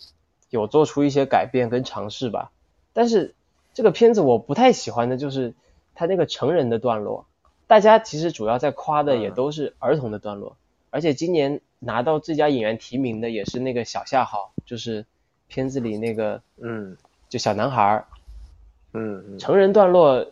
[0.50, 2.52] 有做出一些改变跟尝试吧。
[2.92, 3.36] 但是
[3.76, 5.54] 这个片子我不太喜欢的就是
[5.94, 7.28] 他那个成人的段落，
[7.68, 10.58] 大家其实主要在夸的也都是儿童的段落。
[10.90, 15.06] 而且今年拿到最佳演员提名的也是那个小夏好，就是
[15.50, 16.96] 片子里那个，嗯，
[17.28, 18.06] 就小男孩儿，
[18.94, 20.26] 嗯，成人段落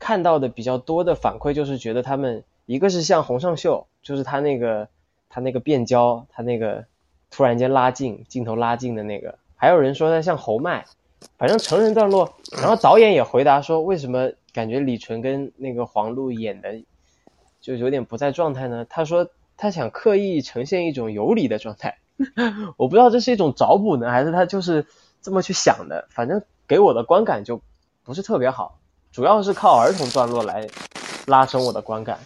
[0.00, 4.88] 看到的比较多的反馈就是觉得他们一个是像洪尚秀，就是他那个
[5.28, 6.86] 他那个变焦，他那个
[7.30, 10.84] 突然间拉近镜头拉近的那个，还有人说他像侯麦，
[11.38, 16.82] 反正成人段落，然后导演也回答说，为什么感觉李纯跟那个黄璐演的
[17.60, 18.86] 就有点不在状态呢？
[18.88, 21.98] 他说他想刻意呈现一种游离的状态，
[22.76, 24.86] 我不知道这是一种找补呢，还是他就是
[25.22, 27.60] 这么去想的，反正给我的观感就
[28.04, 28.78] 不是特别好，
[29.12, 30.68] 主要是靠儿童段落来
[31.26, 32.18] 拉升我的观感。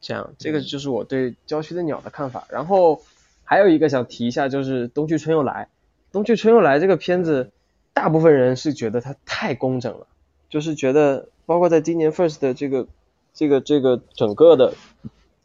[0.00, 2.44] 这样，这个就是我对《郊区的鸟》的看法。
[2.50, 3.00] 然后
[3.42, 5.68] 还有一个想提一下，就是《冬去春又来》。
[6.12, 7.50] 《冬去春又来》这个片子，
[7.94, 10.06] 大部分人是觉得它太工整了，
[10.50, 12.86] 就是觉得，包括在今年 First 的这个、
[13.32, 14.74] 这个、这个整个的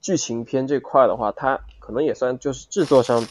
[0.01, 3.25] 剧情片这块的话，它可能也算就是制作上、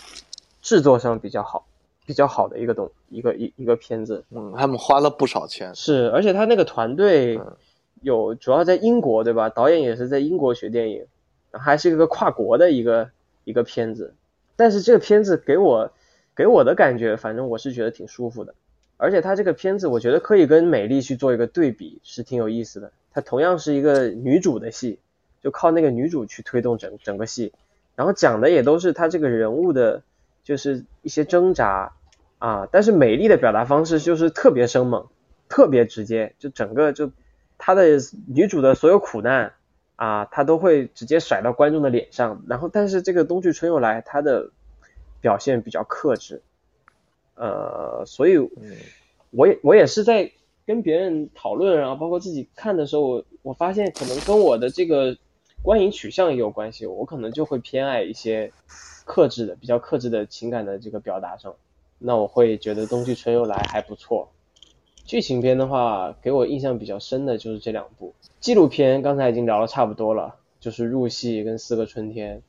[0.61, 1.67] 制作上比较好、
[2.07, 4.25] 比较好的一个东一个一一个片子。
[4.31, 5.75] 嗯，他们花了不少钱。
[5.75, 7.41] 是，而且他那个团队
[8.03, 9.49] 有主要在英国，对吧？
[9.49, 11.07] 导演也是在英国学电影。
[11.51, 13.09] 还是一个跨国的一个
[13.45, 14.13] 一个片子，
[14.55, 15.91] 但是这个片子给我
[16.37, 18.55] 给我的感觉，反正我是觉得挺舒服的。
[18.99, 22.93] 而且他这个片子，我觉得可以跟《美丽》去做一个对比，是挺有意思的。
[23.15, 24.99] 它同样是一个女主的戏，
[25.43, 27.55] 就靠那个女主去推动整整个戏，
[27.97, 30.03] 然后讲的也都是她这个人物的，
[30.49, 31.93] 就是一些挣扎
[32.39, 32.67] 啊。
[32.73, 35.07] 但是《美丽》的表达方式就是特别生猛，
[35.49, 37.13] 特别直接，就整个就
[37.59, 39.53] 她的女主的所有苦难。
[39.97, 44.53] 啊，他都会直接甩到观众的脸上，然后但是这个冬去春又来，他的
[45.21, 46.41] 表现比较克制，
[47.35, 48.39] 呃，所以，
[49.33, 50.31] 我也我也是在
[50.65, 55.17] 跟别人讨论，然后包括自己看的时候，我我发现可能跟我的这个
[55.65, 58.53] 观影取向也有关系，我可能就会偏爱一些
[59.09, 61.55] 克制的、比较克制的情感的这个表达上，
[61.99, 64.29] 那我会觉得冬去春又来还不错。
[65.07, 68.15] 剧情片的话，给我印象比较深的就是这两部。
[68.39, 72.43] 纪录片刚才已经聊了差不多了，就是入戏跟四个春天。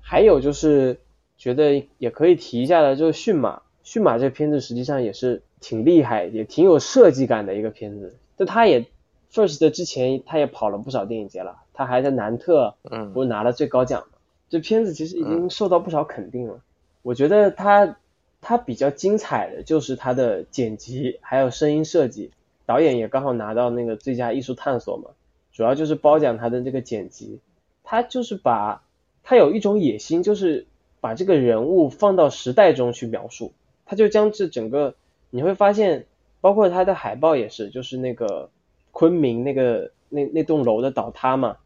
[0.00, 1.00] 还有就是
[1.36, 3.62] 觉得也可以提一下的，就是驯马。
[3.82, 8.16] 驯马这片子实际上也是挺厉害，也挺有设计感的一个片子。
[8.36, 8.86] 但他也
[9.32, 14.11] first 之前他也跑了不少电影节了，他还在南特，嗯，不是拿了最高奖吗？
[14.52, 16.60] 这片子其实已经受到不少肯定了。
[17.02, 17.96] 我觉得它。
[18.44, 22.32] 它比较精彩的就是它的剪辑，还有声音设计。
[22.66, 25.10] 导演也刚好拿到那个最佳艺术探索嘛，
[25.52, 27.38] 主要就是褒奖他的这个剪辑。
[27.84, 28.82] 他就是把，
[29.22, 30.66] 他有一种野心，就是
[31.00, 33.52] 把这个人物放到时代中去描述。
[33.86, 34.96] 他就将这整个，
[35.30, 36.06] 你会发现，
[36.40, 38.50] 包括他的海报也是，就是那个
[38.90, 41.58] 昆明那个那那栋楼的倒塌嘛，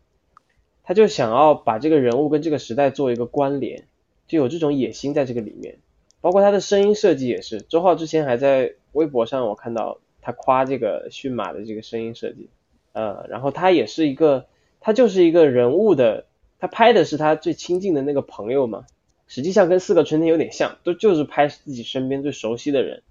[0.86, 3.84] 他就想要把这个人物跟这个时代做一个关联，
[4.28, 5.78] 就有这种野心在这个里面。
[6.20, 12.48] 包括他的声音设计也是，周浩之前还在微博上我看到他夸这个驯马的这个声音设计，
[12.92, 14.46] 呃，然后他也是一个，
[14.80, 16.24] 他就是一个人物的，
[16.58, 18.86] 他拍的是他最亲近的那个朋友嘛，
[19.26, 23.02] 实际上跟四个春天有点像，都就是拍自己身边最熟悉的人，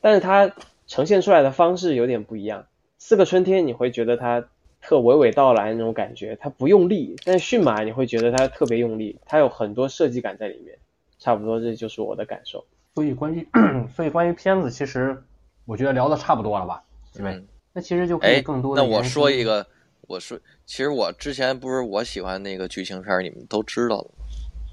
[0.00, 0.54] 但是他
[0.86, 2.66] 呈现出来的方式有点不一样，
[2.98, 4.48] 四个春天你会觉得他
[4.84, 10.78] 特娓娓道来那种感觉，他不用力，但驯马你会觉得他特别用力，他有很多设计感在里面。
[11.20, 12.62] 差不多，这就是我的感受。
[12.94, 13.48] 所以关于，
[13.96, 15.16] 所以关于片子，其实
[15.64, 16.82] 我觉得聊的差不多了吧？
[17.14, 17.42] 对，
[17.72, 18.82] 那其实就可以更多的。
[18.82, 19.66] 那我说一个，
[20.02, 24.10] 我说，其实我之前不是我喜欢那个剧情片，你们都知道了，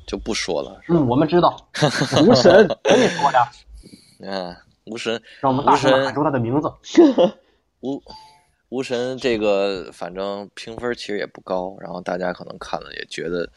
[0.05, 0.81] 就不说了。
[0.89, 1.55] 嗯，我们知道。
[2.27, 3.39] 无神，跟你说的。
[4.19, 4.53] 嗯，
[4.87, 5.21] 无神。
[5.39, 6.69] 让我们大声喊出他的名字。
[7.79, 8.01] 无。
[8.71, 13.49] 无神这个反正评分其实也不高，然后大家可能看了也觉得，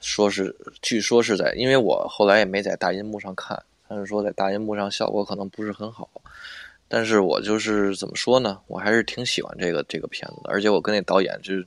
[0.00, 6.08] 说是据说是在，因为我后来也没在大银幕上看，但是说在大银幕上效果可能不是很好，
[6.88, 11.66] 但是我就是怎么说呢，我还是挺喜欢这个这个片子的，而且我跟那导演就是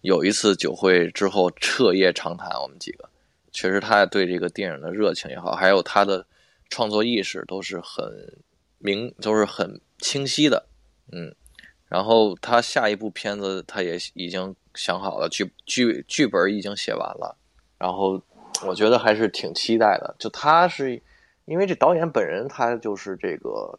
[0.00, 3.06] 有一次酒会之后彻夜长谈，我们几个
[3.52, 6.24] 确实他对这个电影的热情也好，还有他的
[6.70, 8.10] 创作意识都是很
[8.78, 10.64] 明，都是很清晰的，
[11.12, 11.34] 嗯。
[11.92, 17.36] 然后他下一部片子他也已经想好了，剧剧剧本已经写完了，
[17.76, 18.18] 然后
[18.66, 20.14] 我觉得还是挺期待的。
[20.18, 21.02] 就他是
[21.44, 23.78] 因为这导演本人他就是这个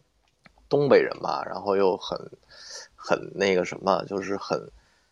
[0.69, 2.15] 东北人嘛，然后又很
[2.95, 4.61] 很那个什么，就是很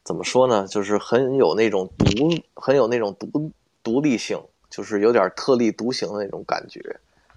[0.04, 3.52] 怎么说呢，就是很有那种独很有那种独
[3.82, 6.80] 独立性，就是有点特立独行的那种感觉。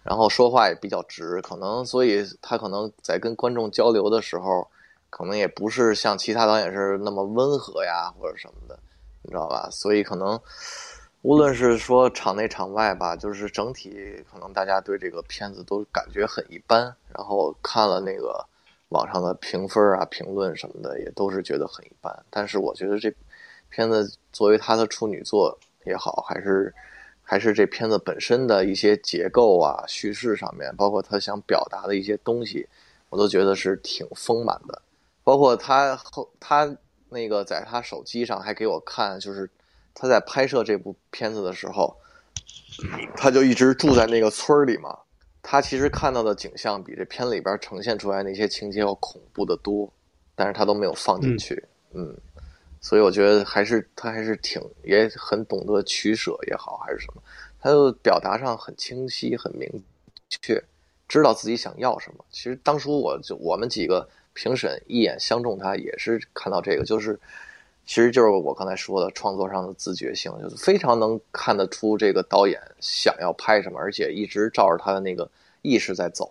[0.02, 4.68] 然后说话也比较直，可能所以他可能在跟观众交流的时候。
[5.16, 8.76] 可能也不是像其他导演是那么温和呀，或者什么的，
[9.22, 9.68] 你知道吧？
[9.70, 10.36] 所以可能
[11.22, 16.92] 无论是说场内场外吧，就是整体可能大家对这个片子都感觉很一般。
[17.16, 18.44] 然后看了那个
[18.88, 22.12] 网上的评分啊、评论什么的，也都是觉得很一般。
[22.28, 23.14] 但是我觉得这
[23.70, 26.74] 片子作为他的处女作也好，还是
[27.22, 32.68] 还是这片子本身的一些结构啊、叙事上面，包括他想表达的一些东西，
[33.10, 34.82] 我都觉得是挺丰满的。
[35.24, 36.76] 包括他后他
[37.08, 39.50] 那个在他手机上还给我看，就是
[39.94, 41.96] 他在拍摄这部片子的时候，
[43.16, 44.98] 他就一直住在那个村儿里嘛。
[45.46, 49.92] 他其实看到的景象比这片里边呈现出来那些情节要恐怖的多，
[50.34, 51.62] 但是他都没有放进去。
[51.92, 52.16] 嗯，
[52.80, 57.22] 所以我觉得还是他还是挺也很懂得取舍也好，还是什么，
[57.60, 59.68] 他就表达上很清晰、很明
[60.30, 60.64] 确，
[61.06, 62.24] 知道自己想要什么。
[62.30, 67.18] 其实当初我就我们几个评审一眼相中他，也是看到这个，就是
[67.86, 75.30] 其实就是我刚才说的创作上的自觉性，就是非常能看得出这个导演想要拍什么，而且一直照着他的那个
[75.62, 76.30] 意识在走。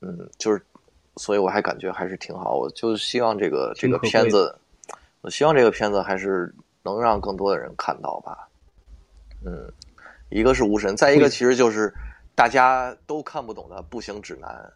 [0.00, 0.62] 嗯，就是，
[1.16, 2.56] 所以我还感觉还是挺好。
[2.56, 4.54] 我就希望这个这个片子，
[5.22, 8.48] 我希望这个片子还是能让更多的人看到吧。
[9.44, 9.72] 嗯，
[10.28, 11.92] 一个是无神，再一个其实就是
[12.34, 14.72] 大家都看不懂的《步行指南》。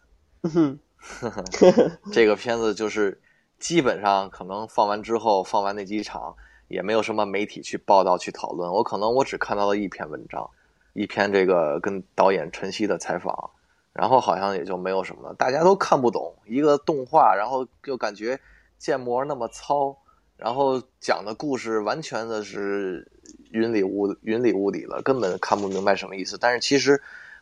[0.49, 0.79] 哼，
[2.11, 3.19] 这个片子就是
[3.59, 6.35] 基本上可能放完之后，放完那几场
[6.67, 8.71] 也没有什么媒体去报道去讨论。
[8.71, 10.49] 我可能我只看到了一篇文章，
[10.93, 13.51] 一篇这个跟导演陈曦的采访，
[13.93, 15.35] 然后好像也就没有什么了。
[15.35, 18.39] 大家都看不懂一个动画，然后就感觉
[18.77, 19.97] 建模那么糙，
[20.37, 23.11] 然后讲的故事完全的是
[23.51, 26.37] 云里雾云里雾里了，根本看不明白什么意思。
[26.39, 27.01] 但是其实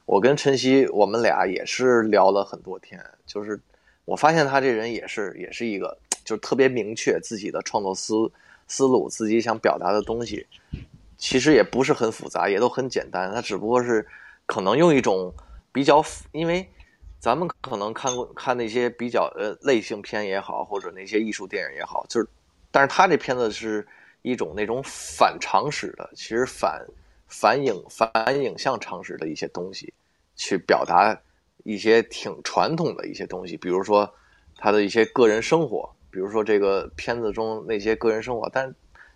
[0.10, 3.62] 我跟陈曦我们俩也是聊了很多天，就是
[4.06, 5.96] 我发现他这人也是也是一个
[6.26, 8.16] 就是特别明确自己的创作思
[8.68, 10.48] 思路，自己想表达的东西，
[11.20, 13.32] 其实也不是很复杂，也都很简单。
[13.32, 14.04] 他只不过是
[14.48, 15.32] 可能用一种
[15.72, 16.68] 比较，因为
[17.20, 22.28] 咱们可能看过看那些比较呃类型片也好，或者那些艺术电影也好，就是，
[22.72, 23.88] 但是他这片子是
[24.24, 26.84] 一种那种反常识的，其实反
[27.30, 29.94] 反影反影像常识的一些东西，
[30.36, 31.22] 去表达
[31.64, 34.14] 一些挺传统的一些东西，比如说
[34.58, 38.74] 他的一些个人生活，比如说这个片子中那些个人生活，但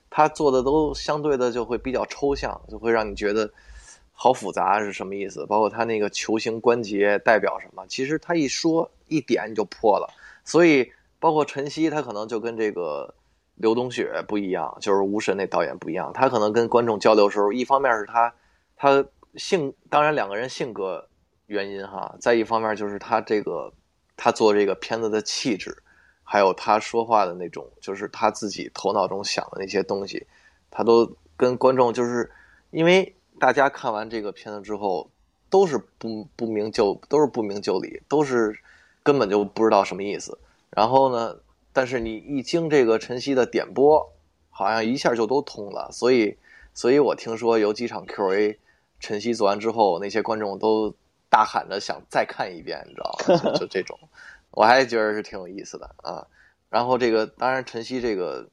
[0.10, 3.52] 他做的都相对的就会比较抽象，就会让你觉得
[4.12, 5.46] 好复杂是什么意思？
[5.48, 7.84] 包括他那个球形关节代表什么？
[7.88, 10.14] 其实他一说一点你就破了。
[10.46, 13.16] 所以包括陈曦，他可能就跟这个
[13.56, 16.12] 刘冬雪不一样，就是无神那导演不一样。
[16.14, 18.34] 他可能跟观众交流的时候，一方面是他
[18.76, 19.06] 他
[19.36, 21.08] 性，当然两个人性格
[21.48, 23.74] 原因哈，再一方面就是他这个
[24.18, 25.78] 他做这个片子的气质。
[26.26, 30.26] 还有他说话的那种，就是他自己头脑中想的那些东西，
[30.72, 32.32] 他都跟观众就是，
[32.72, 35.12] 因为大家看完这个片子之后，
[35.50, 38.58] 都是不不明就都是不明就里，都是
[39.04, 40.40] 根本就不知道什么意思。
[40.72, 41.36] 然后呢，
[41.74, 44.14] 但是你一经这个晨曦的点播，
[44.50, 45.90] 好像一下就都通了。
[45.92, 46.38] 所以，
[46.74, 48.60] 所以我听说有几场 Q&A，
[49.00, 50.94] 晨曦做完之后，那些观众都
[51.30, 53.54] 大喊着想再看一遍，你知道？
[53.58, 54.00] 就这种。
[54.52, 56.28] 我还觉得是挺有意思的啊，
[56.70, 58.48] 然后这个当然晨曦这个，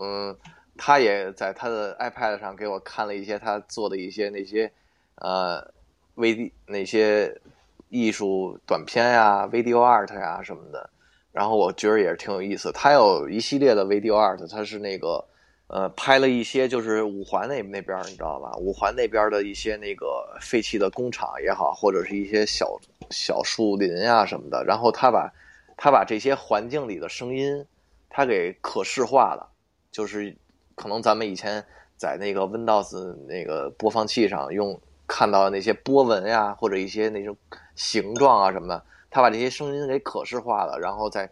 [0.00, 0.36] 嗯，
[0.78, 4.70] 他也在他的 iPad 上给我看了一些他做的一些那些
[5.16, 5.72] 呃
[6.14, 7.40] V 那些
[7.88, 10.88] 艺术短片呀、video art 呀什么的，
[11.34, 12.72] 然后我觉得也是挺有意思。
[12.72, 15.22] 他有一系列的 video art，他是那个
[15.66, 18.52] 呃拍了一些就是五环那那边你知道吧？
[18.56, 22.78] 五环那边的一些那个废弃的工厂也好，或者是一些小。
[23.10, 25.30] 小树林啊什么的，然后他把，
[25.76, 27.62] 他把这些环境里的声音，
[28.08, 29.46] 他给可视化了，
[29.92, 30.34] 就是
[30.74, 31.62] 可能咱们以前
[31.98, 37.36] 在那个 Windows 那个播放器上用看到那些波纹呀，或者一些那种
[37.76, 38.82] 形状啊什么的，
[39.14, 41.30] 他把这些声音给可视化了，然后再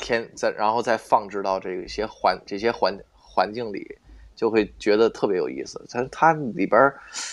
[0.00, 3.98] 添再然后再放置到这些环这些环环境里，
[4.36, 5.84] 就会觉得特别有意思。
[5.90, 6.92] 他他里边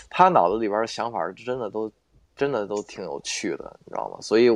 [0.09, 1.91] 他脑子里边的想法真的都。
[2.33, 4.17] 真的都挺有趣的，你知道吗？
[4.19, 4.49] 所以，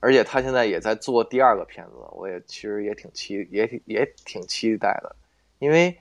[0.00, 5.14] 而且他现在也在做第二个片子，我也其实也挺期，也挺也挺期待的。
[5.60, 5.96] 因为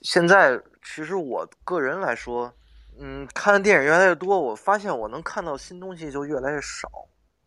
[0.00, 2.52] 现在其实我个人来说，
[2.98, 6.90] 嗯，看的电影越来越多，我发现我能看到新东西就越来越少。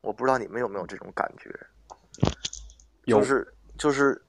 [0.06, 1.49] 我不知道你们有没有这种感觉？
[3.06, 4.22] 就是就是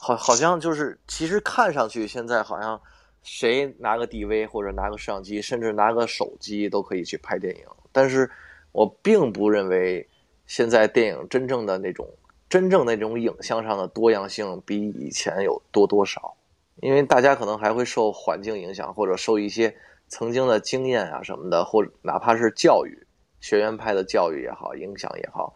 [0.00, 2.80] 好，好像就是其实看上去现在好像
[3.22, 7.64] 谁拿个 DV 或者拿个摄像机，甚至拿个手机都可以去拍电影。
[7.92, 8.30] 但是
[8.72, 10.08] 我并不认为
[10.46, 12.08] 现在电影真正的那种
[12.48, 16.36] 真正那种影像上的多样性比以前有多多少，
[16.76, 19.76] 因为大家可能还会受环境影响，或者受一些
[20.08, 23.03] 曾经的经验啊什么的，或者哪怕是教育
[23.44, 25.54] 学院派的教育也好，影响也好，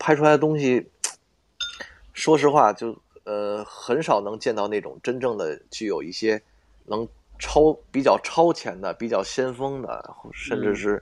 [0.00, 0.90] 拍出来的东西，
[2.12, 6.42] 说实话就呃很少能见到那种真正的具有一些
[6.86, 7.06] 能
[7.38, 11.00] 超比较超前的、比较先锋的，甚至是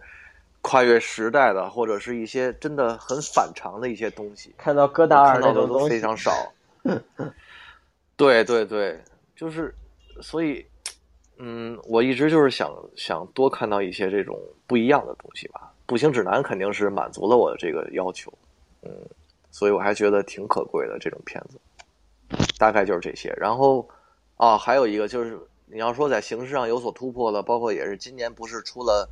[0.60, 6.52] 跨越时代的，或者是一些真的很反常的一些东西，看到戈达尔的都那种东西非常少。
[8.18, 9.00] 对对对，
[9.34, 9.74] 就是
[10.20, 10.66] 所以，
[11.38, 15.71] 嗯，我一直就是想想多看到一些这种不一样的东西吧。
[15.92, 18.32] 步行指南肯定是满足了我的这个要求，
[18.80, 18.90] 嗯，
[19.50, 21.60] 所以我还觉得挺可贵的这种片子。
[22.58, 23.30] 大概就是这些。
[23.36, 23.86] 然后
[24.38, 29.06] 啊，还有一个就是你要说在形式上有所突破的，包括也是今年不是出了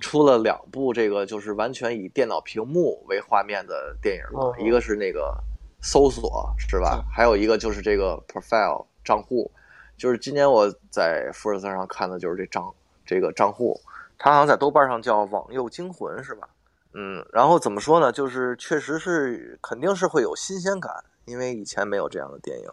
[0.00, 5.36] 出了两部这个就是完全以电脑屏幕为画面的电影嘛，哦一个是那个
[5.82, 7.04] 搜索是吧？
[7.12, 9.50] 还有一个就是这个 profile 账户，
[9.96, 12.72] 就是今年我在富尔斯上看的就是这账
[13.04, 13.80] 这个账户，
[14.18, 16.48] 它好像在豆瓣上叫《网右惊魂》是吧？
[16.92, 18.12] 嗯，然后怎么说呢？
[18.12, 20.92] 就是确实是肯定是会有新鲜感，
[21.24, 22.70] 因为以前没有这样的电影。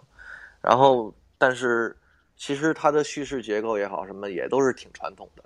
[0.62, 1.98] 然后，但是
[2.38, 5.44] 其实它的叙事结构也好，什么也都是挺传统的，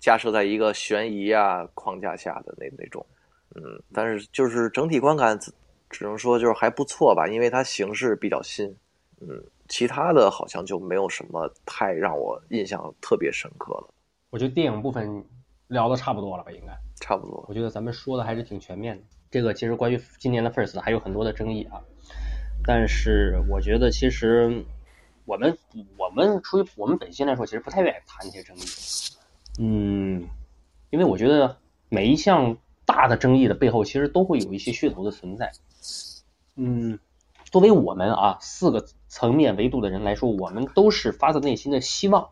[0.00, 3.06] 架设在一个悬疑啊框架下的那那种。
[3.54, 5.52] 嗯，但是就是整体观感只
[5.88, 8.76] 只能说就是还不错吧，因为它形式比较新。
[9.20, 13.88] 嗯，其他的好像就没有什么太让我印象特别深刻了，
[14.30, 15.24] 我觉得电影部分
[15.68, 16.78] 聊的差不多了吧，应该。
[17.00, 17.44] 差不多。
[17.48, 19.04] 我觉得咱们说的还是挺全面的。
[19.30, 21.80] 这个其实关于今年的 First 还有很多的争议啊，
[22.64, 24.64] 但是我觉得其实
[25.24, 25.56] 我们
[25.96, 28.60] 我们出于我们本心来说，其实不太愿意谈这些争议。
[29.58, 30.28] 嗯，
[30.90, 35.52] 因为我觉得每一项大的争议的背后，其实都会有一些噱头的存在。
[36.56, 36.98] 嗯，
[37.44, 42.30] 作为我们啊四个层面维度的人来说，我们都是发自内心的希望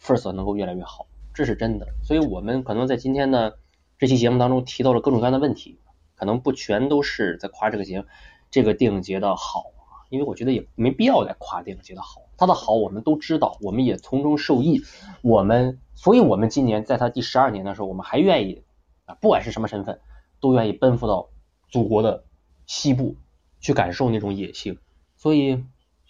[0.00, 1.86] First 能够越来越好，这是真的。
[2.02, 3.52] 所以我们可能在今天呢
[3.98, 5.78] 这期节目当中提到了各种各样的问题，
[6.14, 8.04] 可能不全都是在夸这个节
[8.50, 9.64] 这个电影节的好，
[10.10, 14.82] 因为我觉得也没必要再夸电影节的好，它的好我们都知道，我们也从中受益，
[15.22, 18.64] 我们所以我们今年在它第十二年的时候，我们还愿意
[19.04, 20.00] 啊，不管是什么身份，
[20.40, 21.30] 都愿意奔赴到
[21.70, 22.24] 祖国的
[22.66, 23.16] 西部
[23.60, 24.78] 去感受那种野性，
[25.16, 25.64] 所以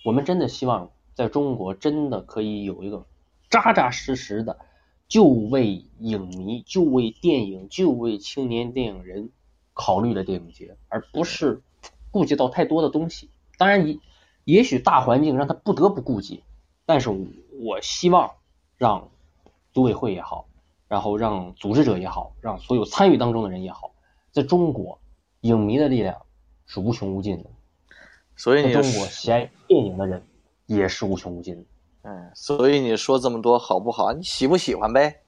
[0.05, 3.07] 我们真的希望在中国真的可以有一个
[3.51, 4.59] 扎扎实实的。
[5.13, 9.31] 就为影迷、就为电影、就为青年电影人
[9.75, 11.61] 考虑的电影节，而不是
[12.11, 13.29] 顾及到太多的东西。
[13.59, 13.99] 当然，也
[14.45, 16.43] 也许大环境让他不得不顾及，
[16.87, 18.37] 但是我希望
[18.79, 19.11] 让
[19.75, 20.49] 组委会也好，
[20.89, 23.93] 然后让组织者也好，让所有参与当中的人也好，
[24.31, 24.99] 在中国，
[25.43, 26.23] 影迷的力量
[26.65, 27.51] 是无穷无尽的，
[28.35, 30.23] 所以中国喜爱电影的人
[30.65, 31.65] 也是无穷无尽的。
[32.03, 34.13] 嗯，所以你说这么多好不好？
[34.13, 35.23] 你喜不喜欢呗？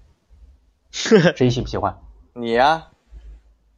[0.90, 1.98] 谁喜不喜欢？
[2.34, 2.88] 你呀、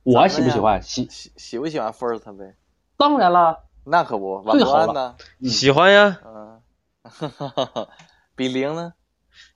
[0.02, 0.82] 我喜不喜欢？
[0.82, 2.56] 喜，喜喜不喜欢 First 呗？
[2.96, 3.64] 当然了。
[3.84, 6.62] 那可不，王最好了喜欢呀，嗯，
[8.36, 8.92] 比零呢？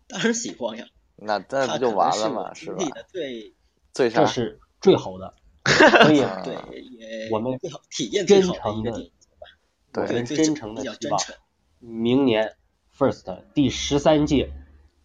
[0.09, 0.85] 当然喜欢呀，
[1.17, 2.53] 那那不就完了吗？
[2.55, 2.91] 是吧是我经历？
[2.91, 3.55] 的最
[3.93, 4.27] 最啥这？
[4.27, 5.33] 是最好的，
[6.03, 9.47] 所以啊对也我们最好体验最好的一个电影节吧，
[9.93, 11.35] 对我们最真诚的希望真诚。
[11.79, 12.57] 明年
[12.99, 14.53] First 第十三届，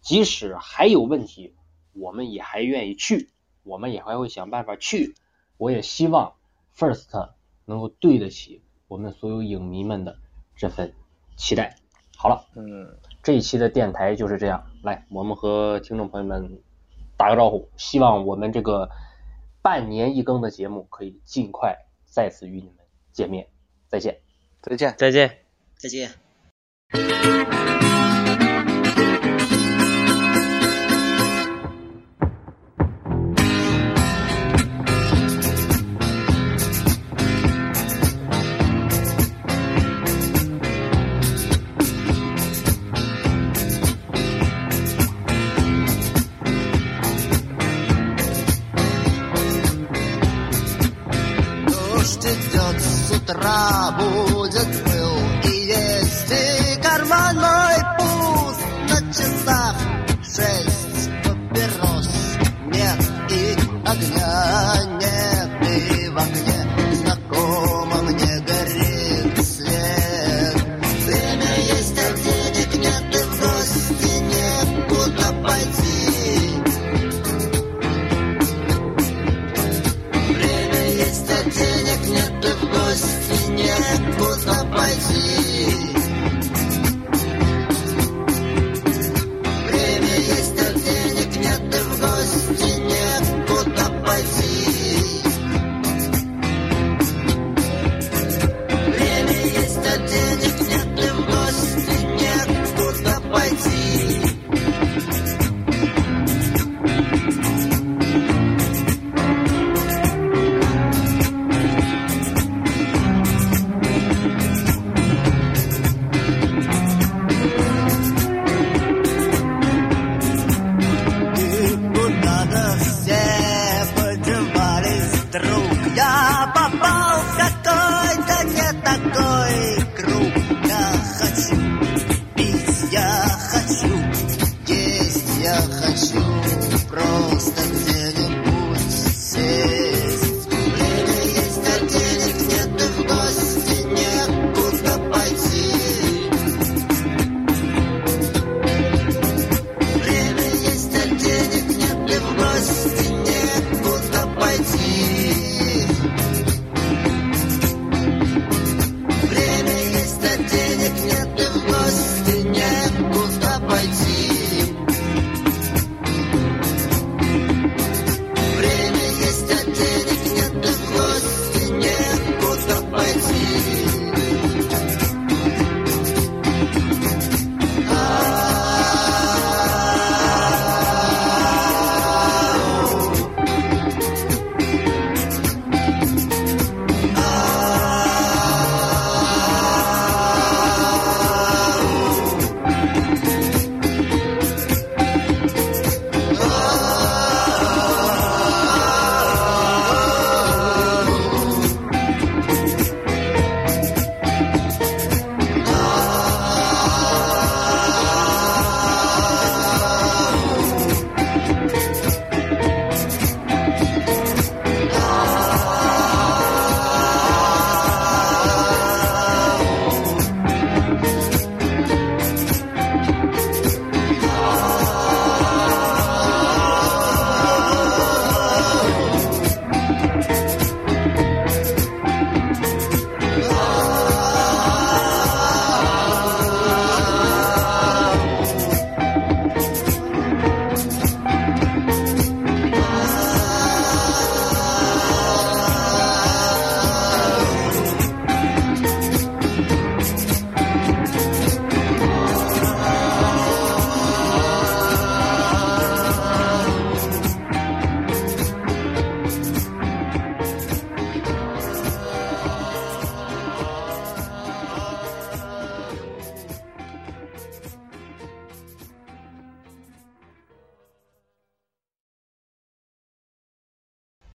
[0.00, 1.54] 即使还有问题，
[1.92, 3.28] 我们也还愿意去，
[3.64, 5.14] 我们也还会想办法去。
[5.58, 6.34] 我也希望
[6.74, 7.30] First
[7.66, 10.16] 能够对得起我们所有影迷们的
[10.56, 10.94] 这份
[11.36, 11.76] 期待。
[12.16, 14.66] 好了，嗯，这一期的电台就是这样。
[14.82, 16.62] 来，我们和听众朋友们
[17.18, 18.88] 打个招呼，希望我们这个
[19.60, 22.76] 半年一更的节目可以尽快再次与你们
[23.12, 23.48] 见面。
[23.88, 24.20] 再见。
[24.62, 24.94] 再见。
[24.96, 25.38] 再见。
[25.76, 27.81] 再见。
[53.44, 54.91] rabo just